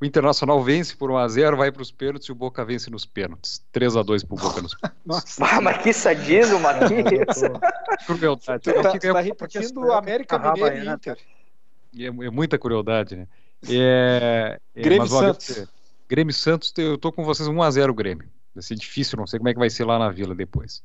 O 0.00 0.04
Internacional 0.04 0.62
vence 0.62 0.94
por 0.94 1.10
1x0, 1.10 1.56
vai 1.56 1.72
para 1.72 1.80
os 1.80 1.90
pênaltis 1.90 2.28
e 2.28 2.32
o 2.32 2.34
Boca 2.34 2.62
vence 2.64 2.90
nos 2.90 3.06
pênaltis. 3.06 3.64
3x2 3.72 4.26
pro 4.26 4.36
Boca 4.36 4.60
nos 4.60 4.74
pênaltis. 4.76 5.00
Nossa, 5.06 5.44
Ah, 5.46 5.60
mas 5.60 5.78
que 5.82 5.92
sadismo, 5.92 6.60
Marquinhos. 6.60 7.40
Crueldade. 8.06 8.62
tu 8.62 8.70
É 8.70 8.78
o 8.78 8.82
tá, 8.82 8.92
que- 8.92 8.98
tu 8.98 9.12
tá 9.12 9.20
é- 9.20 9.22
repetindo 9.22 9.90
é- 9.90 9.94
América 9.96 10.38
Mineiro 10.38 10.58
e 10.58 10.62
Havaiana, 10.70 10.94
Inter. 10.94 11.18
É, 11.98 12.04
é 12.06 12.30
muita 12.30 12.58
crueldade, 12.58 13.16
né? 13.16 13.26
É, 13.70 14.58
é, 14.74 14.82
Grêmio 14.82 15.06
Santos. 15.08 15.64
Grêmio 16.08 16.34
Santos, 16.34 16.72
eu 16.76 16.98
tô 16.98 17.10
com 17.10 17.24
vocês 17.24 17.48
1x0 17.48 17.94
Grêmio. 17.94 18.28
Vai 18.54 18.62
ser 18.62 18.74
difícil, 18.74 19.16
não 19.18 19.26
sei 19.26 19.38
como 19.38 19.48
é 19.48 19.52
que 19.54 19.58
vai 19.58 19.70
ser 19.70 19.84
lá 19.86 19.98
na 19.98 20.10
Vila 20.10 20.34
depois. 20.34 20.82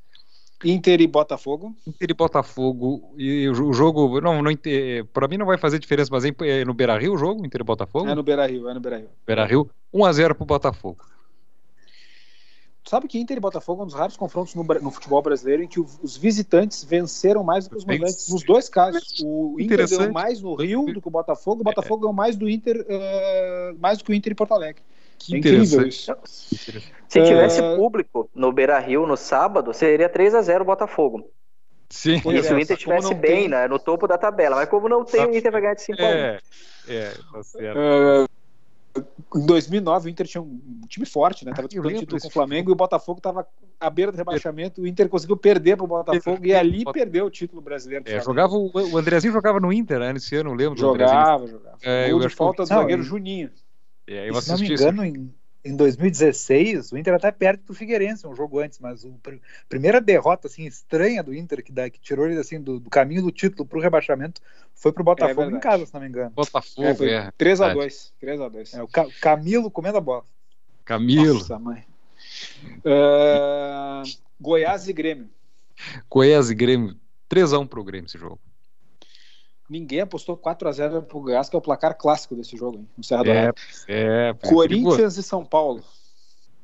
Inter 0.63 1.01
e 1.01 1.07
Botafogo. 1.07 1.75
Inter 1.87 2.11
e 2.11 2.13
Botafogo, 2.13 3.13
e 3.17 3.49
o 3.49 3.53
jo- 3.53 3.69
o 3.69 3.73
jogo, 3.73 4.21
não, 4.21 4.41
não 4.41 4.51
ente- 4.51 5.03
pra 5.11 5.27
mim 5.27 5.37
não 5.37 5.45
vai 5.45 5.57
fazer 5.57 5.79
diferença, 5.79 6.09
mas 6.11 6.23
é 6.25 6.31
é 6.41 6.65
no 6.65 6.73
Beira 6.73 6.97
Rio 6.97 7.13
o 7.13 7.17
jogo, 7.17 7.45
Inter 7.45 7.61
e 7.61 7.63
Botafogo? 7.63 8.07
É 8.07 8.13
no 8.15 8.23
Beira 8.23 8.45
Rio, 8.45 8.69
é 8.69 8.73
no 8.73 8.79
Beira 8.79 8.97
Rio. 8.97 9.09
Beira 9.25 9.45
Rio, 9.45 9.69
1x0 9.93 10.35
pro 10.35 10.45
Botafogo. 10.45 11.03
Sabe 12.83 13.07
que 13.07 13.19
Inter 13.19 13.37
e 13.37 13.39
Botafogo 13.39 13.81
é 13.81 13.83
um 13.83 13.87
dos 13.87 13.95
raros 13.95 14.17
confrontos 14.17 14.55
no, 14.55 14.63
no 14.63 14.91
futebol 14.91 15.21
brasileiro 15.21 15.63
em 15.63 15.67
que 15.67 15.79
o- 15.79 15.87
os 16.01 16.17
visitantes 16.17 16.83
venceram 16.83 17.43
mais 17.43 17.65
do 17.65 17.71
que 17.71 17.77
os 17.77 17.85
mandantes. 17.85 18.27
Nos 18.29 18.43
dois 18.43 18.67
casos, 18.67 19.21
o 19.23 19.55
Inter 19.59 19.87
ganhou 19.87 20.11
mais 20.11 20.41
no 20.41 20.55
Rio 20.55 20.85
do 20.91 20.99
que 21.01 21.07
o 21.07 21.11
Botafogo, 21.11 21.61
o 21.61 21.63
Botafogo 21.63 22.01
ganhou 22.01 22.13
mais 22.13 22.35
do 22.35 22.49
Inter, 22.49 22.83
eh, 22.89 23.75
mais 23.79 23.99
do 23.99 24.03
que 24.03 24.11
o 24.11 24.13
Inter 24.15 24.31
em 24.33 24.35
Porto 24.35 24.53
Alegre. 24.53 24.81
Que 25.25 25.35
é 25.35 25.37
incrível 25.39 25.79
interessante. 25.81 26.11
Se 27.07 27.21
tivesse 27.23 27.61
É. 27.61 27.75
público 27.75 28.29
no 28.33 28.51
Beira 28.51 28.79
Rio 28.79 29.05
no 29.05 29.17
sábado, 29.17 29.73
seria 29.73 30.07
3x0 30.09 30.63
Botafogo. 30.63 31.29
Sim, 31.89 32.15
E 32.15 32.41
se 32.43 32.49
é, 32.51 32.55
o 32.55 32.59
Inter 32.59 32.77
estivesse 32.77 33.13
bem 33.13 33.35
tem- 33.41 33.47
né, 33.49 33.67
no 33.67 33.77
topo 33.77 34.07
da 34.07 34.17
tabela. 34.17 34.55
Mas 34.55 34.69
como 34.69 34.87
não 34.87 35.03
tem, 35.03 35.25
o 35.25 35.35
Inter 35.35 35.51
vai 35.51 35.61
ganhar 35.61 35.73
de 35.73 35.81
5x1. 35.81 36.05
é, 36.05 36.39
é, 36.87 37.11
tá 37.33 37.43
certo. 37.43 37.77
Eh, 37.77 38.25
em 39.35 39.45
2009, 39.45 40.07
o 40.07 40.11
Inter 40.11 40.25
tinha 40.27 40.41
um 40.41 40.81
time 40.87 41.05
forte, 41.05 41.45
né? 41.45 41.51
Tava 41.51 41.65
Ah, 41.65 41.67
disputando 41.67 41.87
lembro 41.91 41.99
título 42.01 42.21
com 42.21 42.27
o 42.27 42.31
Flamengo 42.31 42.71
e 42.71 42.73
o 42.73 42.75
Botafogo 42.75 43.19
estava 43.19 43.47
à 43.79 43.89
beira 43.89 44.11
do 44.11 44.17
rebaixamento. 44.17 44.81
O 44.81 44.87
Inter 44.87 45.07
conseguiu 45.09 45.35
perder 45.37 45.75
para 45.75 45.83
o 45.85 45.87
Botafogo 45.87 46.45
e 46.45 46.53
ali 46.53 46.83
perdeu 46.91 47.25
o 47.25 47.29
título 47.29 47.61
brasileiro. 47.61 48.03
É, 48.07 48.21
jogava 48.21 48.53
o, 48.53 48.71
o 48.73 48.97
Andrezinho 48.97 49.33
jogava 49.33 49.59
no 49.59 49.71
Inter 49.71 49.99
né, 49.99 50.13
nesse 50.13 50.35
ano, 50.35 50.51
eu 50.51 50.55
lembro. 50.55 50.77
Jogava, 50.79 51.47
jogava. 51.47 51.77
É, 51.81 52.09
Gol 52.09 52.19
de 52.21 52.29
falta 52.29 52.63
do 52.63 52.67
zagueiro 52.67 53.03
Juninho. 53.03 53.51
É, 54.11 54.29
eu 54.29 54.41
se 54.41 54.49
não 54.49 54.57
me 54.57 54.67
engano, 54.67 55.05
em, 55.05 55.33
em 55.63 55.75
2016, 55.75 56.91
o 56.91 56.97
Inter 56.97 57.13
até 57.13 57.31
perde 57.31 57.63
pro 57.63 57.73
Figueirense, 57.73 58.27
um 58.27 58.35
jogo 58.35 58.59
antes, 58.59 58.79
mas 58.79 59.05
a 59.05 59.09
primeira 59.69 60.01
derrota 60.01 60.47
assim 60.47 60.65
estranha 60.65 61.23
do 61.23 61.33
Inter, 61.33 61.63
que, 61.63 61.71
dá, 61.71 61.89
que 61.89 61.99
tirou 61.99 62.25
ele 62.27 62.39
assim, 62.39 62.59
do, 62.59 62.79
do 62.79 62.89
caminho 62.89 63.21
do 63.21 63.31
título 63.31 63.65
pro 63.65 63.79
rebaixamento, 63.79 64.41
foi 64.73 64.91
pro 64.91 65.03
Botafogo 65.03 65.49
É 65.51 65.57
em 65.57 65.59
casa, 65.59 65.85
se 65.85 65.93
não 65.93 66.01
me 66.01 66.07
engano. 66.07 66.31
Botafogo, 66.31 66.87
É, 66.87 66.95
foi 66.95 67.09
é. 67.09 67.31
3x2. 67.37 68.11
3x2. 68.21 68.73
É, 68.73 68.83
o 68.83 68.87
Ca- 68.87 69.07
Camilo 69.21 69.69
comendo 69.71 69.97
a 69.97 70.01
bola. 70.01 70.25
Camilo, 70.83 71.35
Nossa, 71.35 71.59
mãe. 71.59 71.85
Ah, 72.85 74.03
Goiás 74.39 74.87
e 74.87 74.93
Grêmio. 74.93 75.29
Goiás 76.09 76.49
e 76.49 76.55
Grêmio, 76.55 76.95
3x1 77.29 77.67
pro 77.67 77.83
Grêmio 77.83 78.07
esse 78.07 78.17
jogo. 78.17 78.39
Ninguém 79.71 80.01
apostou 80.01 80.35
4x0 80.35 81.03
pro 81.03 81.21
Goiás, 81.21 81.47
que 81.47 81.55
é 81.55 81.59
o 81.59 81.61
placar 81.61 81.97
clássico 81.97 82.35
desse 82.35 82.57
jogo, 82.57 82.79
hein, 82.79 82.87
no 82.97 83.03
Serra 83.05 83.21
É, 83.21 83.23
Dourada. 83.23 83.53
é, 83.87 84.29
é 84.29 84.49
Corinthians 84.49 85.15
e 85.15 85.23
São 85.23 85.45
Paulo. 85.45 85.81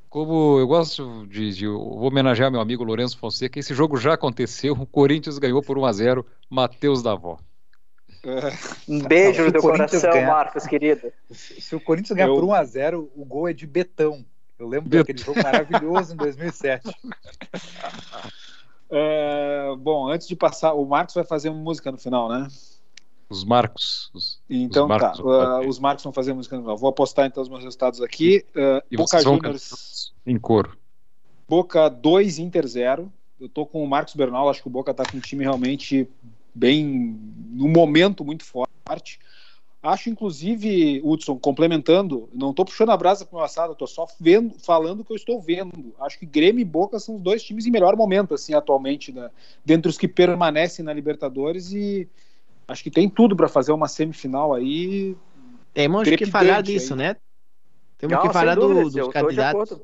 Como 0.10 0.60
eu 0.60 0.68
gosto 0.68 1.26
de, 1.28 1.54
de- 1.54 1.64
eu 1.66 1.78
vou 1.80 2.08
homenagear 2.10 2.52
meu 2.52 2.60
amigo 2.60 2.84
Lourenço 2.84 3.18
Fonseca, 3.18 3.58
esse 3.60 3.74
jogo 3.74 3.96
já 3.96 4.14
aconteceu, 4.14 4.74
o 4.74 4.86
Corinthians 4.86 5.38
ganhou 5.38 5.62
por 5.62 5.78
1 5.78 5.86
a 5.86 5.94
0 5.94 6.26
Matheus 6.50 7.02
Davó. 7.02 7.38
Um 8.90 9.00
beijo 9.04 9.46
no 9.46 9.52
teu 9.54 9.62
coração, 9.62 10.12
ganhar- 10.12 10.28
Marcos, 10.28 10.68
querido. 10.68 11.10
Se 11.32 11.74
o 11.78 11.80
Corinthians 11.80 12.18
ganhar 12.18 12.28
Eu- 12.28 12.36
por 12.36 12.44
1x0, 12.44 13.10
o 13.16 13.24
gol 13.24 13.48
é 13.48 13.54
de 13.54 13.66
Betão. 13.66 14.26
Eu 14.60 14.68
lembro 14.68 14.90
Bet- 14.90 15.00
daquele 15.04 15.20
jogo 15.24 15.42
maravilhoso 15.42 16.14
em 16.14 16.18
2007. 16.18 16.90
É, 18.90 19.76
bom, 19.78 20.10
antes 20.10 20.28
de 20.28 20.36
passar, 20.36 20.74
o 20.74 20.86
Marcos 20.86 21.16
vai 21.16 21.24
fazer 21.24 21.50
uma 21.50 21.60
música 21.62 21.92
no 21.92 21.98
final, 21.98 22.28
né? 22.30 22.48
Os 23.30 23.44
Marcos. 23.44 24.10
Os, 24.14 24.40
Então 24.50 24.84
os 24.84 24.90
Marcos 24.90 25.20
tá, 25.20 25.62
uh, 25.62 25.68
os 25.68 25.80
Marcos 25.80 26.04
vão 26.04 26.14
fazer 26.14 26.34
música 26.34 26.58
no. 26.58 26.78
Vou 26.78 26.90
apostar 26.90 27.26
então 27.26 27.44
os 27.44 27.50
meus 27.50 27.64
resultados 27.64 28.02
aqui. 28.02 28.46
Uh, 28.56 28.82
E 28.90 28.98
Boca 28.98 29.22
Juniors, 29.22 30.14
em 30.26 30.40
coro. 30.40 30.78
Boca 31.48 31.90
2, 31.90 32.40
Inter 32.40 32.68
0. 32.68 33.12
Eu 33.40 33.50
tô 33.50 33.66
com 33.66 33.84
o 33.84 33.88
Marcos 33.88 34.16
Bernal, 34.16 34.50
acho 34.50 34.62
que 34.62 34.68
o 34.68 34.72
Boca 34.72 34.94
tá 34.94 35.04
com 35.06 35.18
um 35.18 35.22
time 35.22 35.44
realmente 35.44 36.10
bem, 36.54 37.18
num 37.52 37.70
momento 37.70 38.26
muito 38.26 38.44
forte. 38.44 39.20
Acho, 39.82 40.10
inclusive, 40.10 41.00
Hudson, 41.04 41.38
complementando, 41.38 42.28
não 42.34 42.52
tô 42.52 42.66
puxando 42.66 42.90
a 42.90 42.98
brasa 42.98 43.26
pro 43.26 43.38
meu 43.38 43.46
assado, 43.46 43.76
tô 43.76 43.86
só 43.86 44.08
vendo, 44.20 44.56
falando 44.60 45.02
o 45.02 45.06
que 45.06 45.12
eu 45.14 45.16
estou 45.16 45.40
vendo. 45.40 45.94
Acho 46.00 46.18
que 46.18 46.26
Grêmio 46.26 46.62
e 46.62 46.66
Boca 46.66 47.00
são 47.00 47.16
os 47.16 47.22
dois 47.22 47.44
times 47.44 47.66
em 47.66 47.72
melhor 47.72 47.96
momento, 47.96 48.34
assim, 48.34 48.54
atualmente, 48.56 49.12
né? 49.12 49.30
dentre 49.64 49.90
os 49.90 49.98
que 49.98 50.08
permanecem 50.08 50.84
na 50.84 50.92
Libertadores 50.92 51.72
e 51.72 52.10
acho 52.68 52.84
que 52.84 52.92
tem 52.92 53.10
tudo 53.10 53.36
para 53.36 53.48
fazer 53.48 53.72
uma 53.72 53.88
semifinal 53.88 54.54
aí. 54.54 55.16
Temos 55.74 56.10
que 56.10 56.26
falar 56.26 56.62
disso, 56.62 56.94
aí. 56.94 57.00
né? 57.00 57.16
Temos 57.98 58.16
Não, 58.16 58.22
que 58.28 58.34
falar 58.34 58.56
do- 58.56 58.90
dos 58.90 59.08
candidatos. 59.10 59.80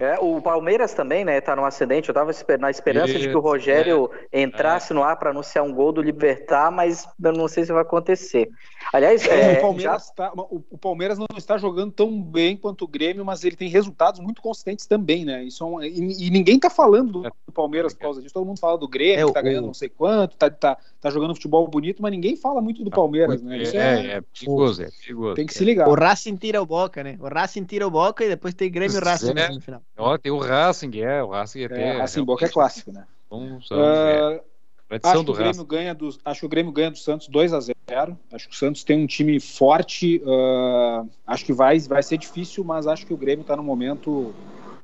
É, 0.00 0.18
o 0.18 0.40
Palmeiras 0.40 0.94
também, 0.94 1.24
né, 1.24 1.40
tá 1.40 1.54
no 1.54 1.64
acidente. 1.64 2.08
Eu 2.08 2.14
tava 2.14 2.30
esper- 2.30 2.58
na 2.58 2.70
esperança 2.70 3.12
de 3.12 3.18
que 3.20 3.26
o 3.26 3.30
Isso, 3.30 3.40
Rogério 3.40 4.10
entrasse 4.32 4.94
no 4.94 5.02
ar 5.02 5.16
para 5.18 5.30
anunciar 5.30 5.64
um 5.64 5.72
gol 5.72 5.92
do 5.92 6.00
Libertar, 6.00 6.70
mas 6.70 7.06
eu 7.22 7.32
não 7.32 7.46
sei 7.46 7.64
se 7.64 7.72
vai 7.72 7.82
acontecer. 7.82 8.48
Aliás, 8.92 9.26
é, 9.26 9.58
o, 9.58 9.60
Palmeiras 9.60 10.10
tá- 10.10 10.32
o- 10.34 10.64
o 10.70 10.78
Palmeiras 10.78 11.18
não 11.18 11.26
está 11.36 11.58
jogando 11.58 11.92
tão 11.92 12.20
bem 12.22 12.56
quanto 12.56 12.84
o 12.84 12.88
Grêmio, 12.88 13.24
mas 13.24 13.44
ele 13.44 13.54
tem 13.54 13.68
resultados 13.68 14.18
muito 14.20 14.40
consistentes 14.40 14.86
também, 14.86 15.24
né? 15.24 15.44
Isso 15.44 15.62
é 15.62 15.66
um- 15.66 15.82
e, 15.82 16.26
e 16.26 16.30
ninguém 16.30 16.58
tá 16.58 16.70
falando 16.70 17.22
do, 17.22 17.32
Palmeiras 17.52 17.92
por 17.92 18.00
causa 18.00 18.22
disso. 18.22 18.32
Todo 18.32 18.46
mundo 18.46 18.58
fala 18.58 18.78
do 18.78 18.88
Grêmio, 18.88 19.24
É, 19.24 19.26
que 19.26 19.32
tá 19.32 19.40
o- 19.40 19.42
ganhando 19.42 19.66
não 19.66 19.74
sei 19.74 19.90
quanto, 19.90 20.36
tá, 20.36 20.50
tá, 20.50 20.76
tá 21.00 21.10
jogando 21.10 21.34
futebol 21.34 21.68
bonito, 21.68 22.00
mas 22.02 22.10
ninguém 22.10 22.34
fala 22.34 22.62
muito 22.62 22.82
do 22.82 22.90
Palmeiras, 22.90 23.42
né? 23.42 23.58
Isso 23.58 23.76
é, 23.76 24.06
é, 24.06 24.10
é 24.16 24.20
perigoso, 24.22 24.82
é 24.82 24.88
perigoso. 25.02 25.34
tem 25.34 25.46
que 25.46 25.52
se 25.52 25.64
ligar. 25.64 25.86
O 25.86 25.94
Racing 25.94 26.36
tira 26.36 26.62
o 26.62 26.66
Boca, 26.66 27.04
né? 27.04 27.16
O 27.20 27.28
Racing 27.28 27.64
tira 27.64 27.86
o 27.86 27.90
Boca 27.90 28.24
e 28.24 28.28
depois 28.28 28.54
tem 28.54 28.70
Grêmio 28.70 28.96
e 28.96 29.00
Racing 29.00 29.34
é. 29.38 29.48
no 29.50 29.60
final. 29.60 29.82
Ó, 30.02 30.18
tem 30.18 30.32
o 30.32 30.38
Racing, 30.38 30.98
é, 31.00 31.22
o 31.22 31.28
Racing 31.28 31.64
até. 31.64 31.98
É, 31.98 32.00
assim, 32.00 32.24
Boca 32.24 32.44
é 32.44 32.48
clássico, 32.48 32.90
né? 32.90 33.06
São, 33.28 33.62
são, 33.62 33.80
é, 33.80 34.18
Ah, 34.18 34.42
tradição 34.88 35.12
acho, 35.12 35.20
que 35.20 35.26
do 35.26 35.32
o 35.32 35.34
Grêmio 35.36 35.52
Racing. 35.52 35.66
ganha 35.66 35.94
do, 35.94 36.08
acho 36.24 36.40
que 36.40 36.46
o 36.46 36.48
Grêmio 36.48 36.72
ganha 36.72 36.90
do 36.90 36.98
Santos 36.98 37.28
2 37.28 37.52
a 37.52 37.60
0 37.60 38.18
Acho 38.32 38.48
que 38.48 38.54
o 38.54 38.58
Santos 38.58 38.82
tem 38.82 38.98
um 38.98 39.06
time 39.06 39.38
forte. 39.38 40.20
ah, 40.26 41.04
acho 41.28 41.44
que 41.44 41.52
vai, 41.52 41.78
vai 41.78 42.02
ser 42.02 42.18
difícil, 42.18 42.64
mas 42.64 42.88
acho 42.88 43.06
que 43.06 43.14
o 43.14 43.16
Grêmio 43.16 43.42
está 43.42 43.56
no 43.56 43.62
momento 43.62 44.34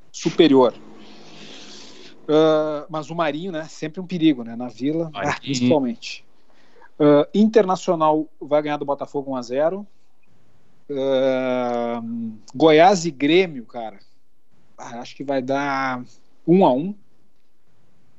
superior. 0.09 0.73
Ah, 2.29 2.85
mas 2.89 3.09
o 3.09 3.15
Marinho, 3.15 3.51
né? 3.51 3.65
Sempre 3.65 3.99
um 3.99 4.07
perigo, 4.07 4.43
né? 4.45 4.55
Na 4.55 4.69
Vila, 4.69 5.11
ah, 5.13 5.35
principalmente. 5.41 6.23
Ah, 6.97 7.27
Internacional 7.33 8.25
vai 8.39 8.61
ganhar 8.61 8.77
do 8.77 8.85
Botafogo 8.85 9.31
1 9.31 9.35
a 9.35 9.41
0 9.41 9.87
Ah, 10.89 12.01
Goiás 12.55 13.03
e 13.05 13.11
Grêmio, 13.11 13.65
cara. 13.65 13.99
Ah, 14.79 14.99
acho 15.01 15.15
que 15.15 15.23
vai 15.23 15.41
dar 15.41 16.03
1 16.47 16.65
a 16.65 16.73
1 16.73 16.95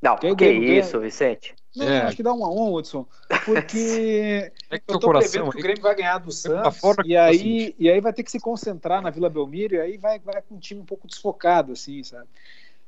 Não, 0.03 0.17
Quem 0.17 0.35
que 0.37 0.45
ganha- 0.45 0.79
isso, 0.79 0.99
Vicente? 1.01 1.55
Não, 1.77 1.87
É. 1.87 2.03
acho 2.03 2.17
que 2.17 2.23
dá 2.23 2.33
1 2.33 2.45
a 2.45 2.51
1 2.51 2.75
Hudson. 2.75 3.07
Porque 3.45 4.53
É 4.71 4.79
que 4.79 4.85
eu 4.85 4.87
teu 4.87 4.99
tô 5.01 5.07
coração 5.09 5.31
prevendo 5.31 5.53
que 5.53 5.59
o. 5.59 5.63
Grêmio 5.63 5.83
vai 5.83 5.95
ganhar 5.95 6.19
do 6.19 6.25
pra 6.25 6.33
Santos 6.33 6.83
e 7.05 7.15
tá 7.15 7.25
aí, 7.25 7.75
e 7.79 7.91
aí 7.91 8.01
vai 8.01 8.13
ter 8.13 8.23
que 8.23 8.31
se 8.31 8.41
concentrar 8.41 9.03
na 9.03 9.11
Vila 9.11 9.29
Belmiro 9.31 9.75
e 9.75 9.81
aí 9.81 9.97
vai, 9.97 10.19
vai 10.19 10.43
com 10.43 10.55
um 10.55 10.59
time 10.59 10.81
um 10.81 10.85
pouco 10.85 11.07
desfocado, 11.07 11.73
assim, 11.73 12.03
sabe? 12.03 12.29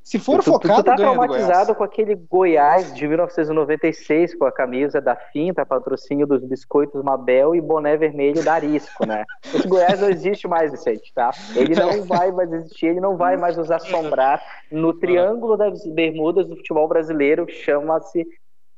Se 0.02 0.18
for 0.18 0.42
tu, 0.42 0.50
focado, 0.50 0.82
tu 0.82 0.86
tá 0.86 0.96
traumatizado 0.96 1.74
com 1.74 1.84
aquele 1.84 2.16
Goiás 2.16 2.92
de 2.92 3.06
1996, 3.06 4.34
com 4.34 4.44
a 4.44 4.52
camisa 4.52 5.00
da 5.00 5.14
Finta, 5.14 5.64
patrocínio 5.64 6.26
dos 6.26 6.44
biscoitos 6.44 7.02
Mabel 7.04 7.54
e 7.54 7.60
boné 7.60 7.96
vermelho 7.96 8.44
da 8.44 8.54
Arisco, 8.54 9.06
né? 9.06 9.24
Esse 9.54 9.68
Goiás 9.68 10.00
não 10.00 10.08
existe 10.08 10.48
mais, 10.48 10.72
Vicente, 10.72 11.12
tá? 11.14 11.30
Ele 11.54 11.76
não 11.76 12.02
vai 12.06 12.32
mais 12.32 12.52
existir, 12.52 12.86
ele 12.86 13.00
não 13.00 13.16
vai 13.16 13.36
mais 13.36 13.56
nos 13.56 13.70
assombrar 13.70 14.42
no 14.70 14.92
triângulo 14.92 15.56
das 15.56 15.86
bermudas 15.86 16.48
do 16.48 16.56
futebol 16.56 16.88
brasileiro, 16.88 17.46
chama-se 17.48 18.26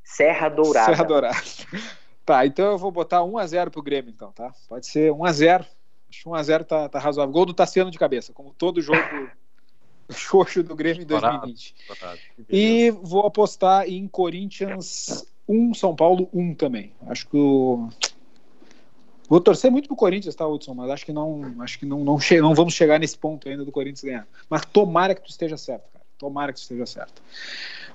Serra 0.03 0.51
Dourada. 0.51 0.87
Serra 0.87 1.05
Dourada. 1.05 1.37
Tá, 2.27 2.47
então 2.47 2.73
eu 2.73 2.79
vou 2.79 2.91
botar 2.91 3.19
1x0 3.19 3.69
pro 3.69 3.83
Grêmio, 3.83 4.11
então, 4.11 4.33
tá? 4.33 4.51
Pode 4.67 4.87
ser 4.87 5.13
1x0. 5.13 5.61
Acho 5.61 6.23
que 6.23 6.25
1x0 6.27 6.65
tá, 6.65 6.89
tá 6.89 6.99
razoável. 6.99 7.31
Gol 7.31 7.45
do 7.45 7.53
Tassiano 7.53 7.91
de 7.91 7.99
cabeça, 7.99 8.33
como 8.33 8.55
todo 8.55 8.81
jogo 8.81 8.99
xoxo 10.13 10.63
do 10.63 10.75
Grêmio 10.75 11.03
em 11.03 11.07
2020. 11.07 11.75
E 12.49 12.91
vou 12.91 13.27
apostar 13.27 13.89
em 13.89 14.07
Corinthians 14.09 15.27
1, 15.49 15.75
São 15.75 15.95
Paulo 15.95 16.29
1 16.33 16.55
também. 16.55 16.93
Acho 17.07 17.29
que 17.29 17.37
o. 17.37 17.89
Vou 19.29 19.41
torcer 19.41 19.71
muito 19.71 19.89
pro 19.89 19.97
Corinthians, 19.97 20.35
tá, 20.35 20.47
Hudson? 20.47 20.75
Mas 20.75 20.91
acho 20.91 21.07
que 21.07 21.13
não, 21.13 21.55
acho 21.61 21.79
que 21.79 21.87
não, 21.87 22.05
não, 22.05 22.19
che 22.21 22.41
não 22.41 22.55
vamos 22.55 22.75
chegar 22.75 22.99
nesse 22.99 23.17
ponto 23.17 23.49
ainda 23.49 23.65
do 23.65 23.73
Corinthians 23.73 24.05
ganhar. 24.05 24.29
Mas 24.51 24.65
tomara 24.67 25.15
que 25.15 25.23
tu 25.23 25.31
esteja 25.31 25.57
certo, 25.57 25.91
cara. 25.93 26.05
Tomara 26.19 26.53
que 26.53 26.59
tu 26.59 26.63
esteja 26.63 26.87
certo. 26.87 27.23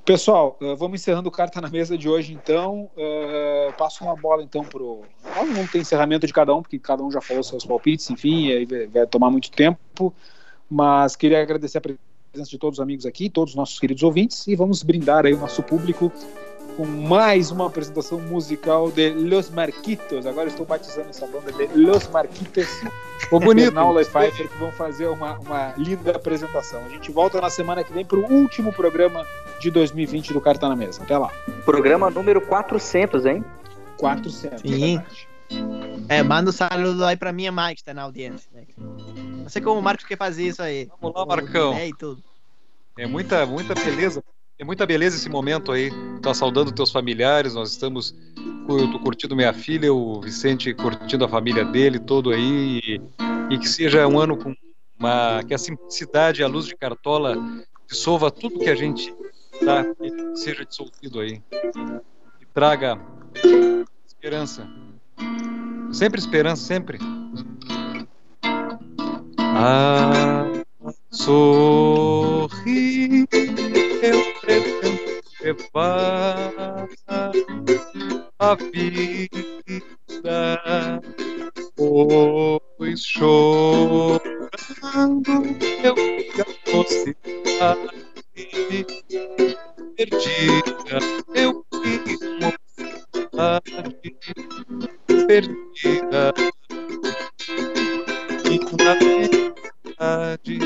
Pessoal, 0.03 0.57
uh, 0.59 0.75
vamos 0.75 1.01
encerrando 1.01 1.29
o 1.29 1.31
carta 1.31 1.61
na 1.61 1.69
mesa 1.69 1.97
de 1.97 2.09
hoje, 2.09 2.33
então. 2.33 2.89
Uh, 2.97 3.71
passo 3.77 4.03
uma 4.03 4.15
bola 4.15 4.41
então 4.41 4.63
pro. 4.63 5.03
Ah, 5.23 5.43
Não 5.45 5.67
tem 5.67 5.81
encerramento 5.81 6.25
de 6.25 6.33
cada 6.33 6.53
um, 6.55 6.61
porque 6.61 6.79
cada 6.79 7.03
um 7.03 7.11
já 7.11 7.21
falou 7.21 7.43
seus 7.43 7.63
palpites, 7.63 8.09
enfim, 8.09 8.51
aí 8.51 8.65
vai 8.65 9.05
tomar 9.05 9.29
muito 9.29 9.51
tempo. 9.51 10.13
Mas 10.69 11.15
queria 11.15 11.41
agradecer 11.41 11.79
a 11.79 11.81
presença 11.81 12.49
de 12.49 12.57
todos 12.57 12.79
os 12.79 12.83
amigos 12.83 13.05
aqui, 13.05 13.29
todos 13.29 13.51
os 13.51 13.55
nossos 13.55 13.79
queridos 13.79 14.03
ouvintes, 14.03 14.47
e 14.47 14.55
vamos 14.55 14.83
brindar 14.83 15.25
aí 15.25 15.33
o 15.33 15.39
nosso 15.39 15.63
público 15.63 16.11
com 16.79 16.85
mais 16.85 17.51
uma 17.51 17.67
apresentação 17.67 18.21
musical 18.21 18.89
de 18.89 19.09
Los 19.09 19.49
Marquitos. 19.49 20.25
Agora 20.25 20.47
estou 20.47 20.65
batizando 20.65 21.09
essa 21.09 21.27
banda 21.27 21.51
de 21.51 21.67
Los 21.77 22.07
Marquitos. 22.07 22.67
Ficou 23.19 23.39
bonito. 23.39 23.65
Bernal 23.65 23.99
e 23.99 24.05
Pfeiffer 24.05 24.47
que 24.47 24.57
vão 24.57 24.71
fazer 24.71 25.07
uma, 25.07 25.37
uma 25.39 25.73
linda 25.77 26.11
apresentação. 26.11 26.81
A 26.85 26.89
gente 26.89 27.11
volta 27.11 27.41
na 27.41 27.49
semana 27.49 27.83
que 27.83 27.91
vem 27.91 28.05
para 28.05 28.17
o 28.17 28.31
último 28.31 28.71
programa 28.71 29.25
de 29.59 29.69
2020 29.69 30.31
do 30.31 30.39
Carta 30.39 30.69
na 30.69 30.75
Mesa. 30.75 31.03
Até 31.03 31.17
lá. 31.17 31.29
Programa 31.65 32.09
número 32.09 32.39
400, 32.39 33.25
hein? 33.25 33.43
400. 33.97 34.61
Sim. 34.61 34.73
é 34.73 34.77
verdade. 34.95 35.28
É, 36.09 36.23
manda 36.23 36.49
um 36.49 36.53
saludo 36.53 37.05
aí 37.05 37.15
pra 37.15 37.31
minha 37.31 37.51
mãe 37.51 37.75
que 37.75 37.83
tá 37.83 37.93
na 37.93 38.01
audiência. 38.01 38.49
Né? 38.51 38.65
Não 38.77 39.49
sei 39.49 39.61
como 39.61 39.79
o 39.79 39.83
Marcos 39.83 40.05
quer 40.05 40.17
fazer 40.17 40.47
isso 40.47 40.61
aí. 40.61 40.89
Vamos 40.99 41.15
lá, 41.15 41.25
Marcão. 41.25 41.73
É, 41.73 41.87
e 41.87 41.93
tudo. 41.93 42.23
É 42.97 43.05
muita, 43.05 43.45
muita 43.45 43.75
beleza. 43.75 44.23
É 44.57 44.65
muita 44.65 44.85
beleza 44.85 45.15
esse 45.15 45.29
momento 45.29 45.71
aí. 45.71 45.91
Tá 46.21 46.33
saudando 46.33 46.71
teus 46.71 46.91
familiares. 46.91 47.53
Nós 47.53 47.71
estamos. 47.71 48.15
Eu 48.67 48.91
tô 48.91 48.99
curtindo 48.99 49.35
minha 49.35 49.53
filha, 49.53 49.93
o 49.93 50.19
Vicente 50.19 50.73
curtindo 50.73 51.25
a 51.25 51.29
família 51.29 51.63
dele, 51.63 51.99
todo 51.99 52.31
aí. 52.31 52.79
E, 52.79 53.01
e 53.51 53.57
que 53.57 53.69
seja 53.69 54.07
um 54.07 54.19
ano 54.19 54.35
com 54.35 54.53
uma. 54.97 55.43
Que 55.43 55.53
a 55.53 55.57
simplicidade, 55.57 56.43
a 56.43 56.47
luz 56.47 56.65
de 56.65 56.75
cartola 56.75 57.37
dissolva 57.87 58.29
tudo 58.29 58.59
que 58.59 58.69
a 58.69 58.75
gente 58.75 59.13
tá, 59.63 59.83
que 59.95 60.35
seja 60.37 60.65
dissolvido 60.65 61.19
aí. 61.19 61.41
E 62.41 62.45
traga 62.53 62.99
esperança. 64.07 64.67
Sempre 65.91 66.19
esperança, 66.19 66.63
sempre. 66.63 66.99
Ah, 69.39 70.45
sorri, 71.11 73.27
eu 74.01 74.33
pretendo 74.41 75.19
levar 75.41 76.87
a 78.39 78.55
vida, 78.55 79.29
pois 82.77 83.03
chorando 83.03 84.21
eu 85.83 85.95
a 86.39 86.45
mocidade 86.75 87.89
perdida, 89.97 90.99
eu 91.35 91.65
vi 91.73 91.99
mocidade 93.39 94.17
perdida 95.27 96.33
e 98.45 98.59
na 98.83 98.93
verdade 99.95 100.59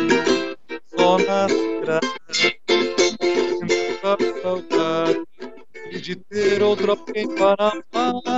só 0.97 1.17
nas 1.19 1.51
graças 1.82 2.38
sinto 3.59 4.07
a 4.07 4.17
saudade 4.41 5.21
de 6.01 6.15
ter 6.15 6.63
outro 6.63 6.91
alguém 6.91 7.28
para 7.36 7.74
amar 7.93 8.32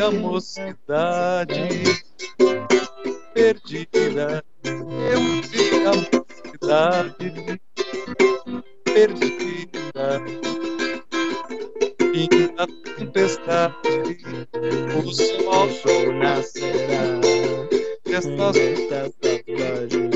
A 0.00 0.10
mocidade 0.10 2.02
perdida. 3.32 4.44
Eu 4.64 5.20
vi 5.48 5.86
a 5.86 5.92
mocidade 5.94 7.60
perdida. 8.84 10.20
Fim 12.12 12.28
da 12.54 12.66
tempestade, 12.96 14.48
o 14.96 15.12
sol, 15.12 15.70
sol 15.70 16.12
nascerá. 16.14 17.20
Esta 18.06 18.52
tatuagem. 18.88 20.10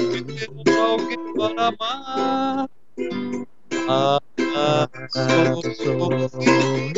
alguém 0.77 1.35
para 1.35 1.69
amar. 1.69 2.69
Ah, 3.89 4.21
ah, 4.55 4.89
sou, 5.13 6.13
Eu 6.13 6.98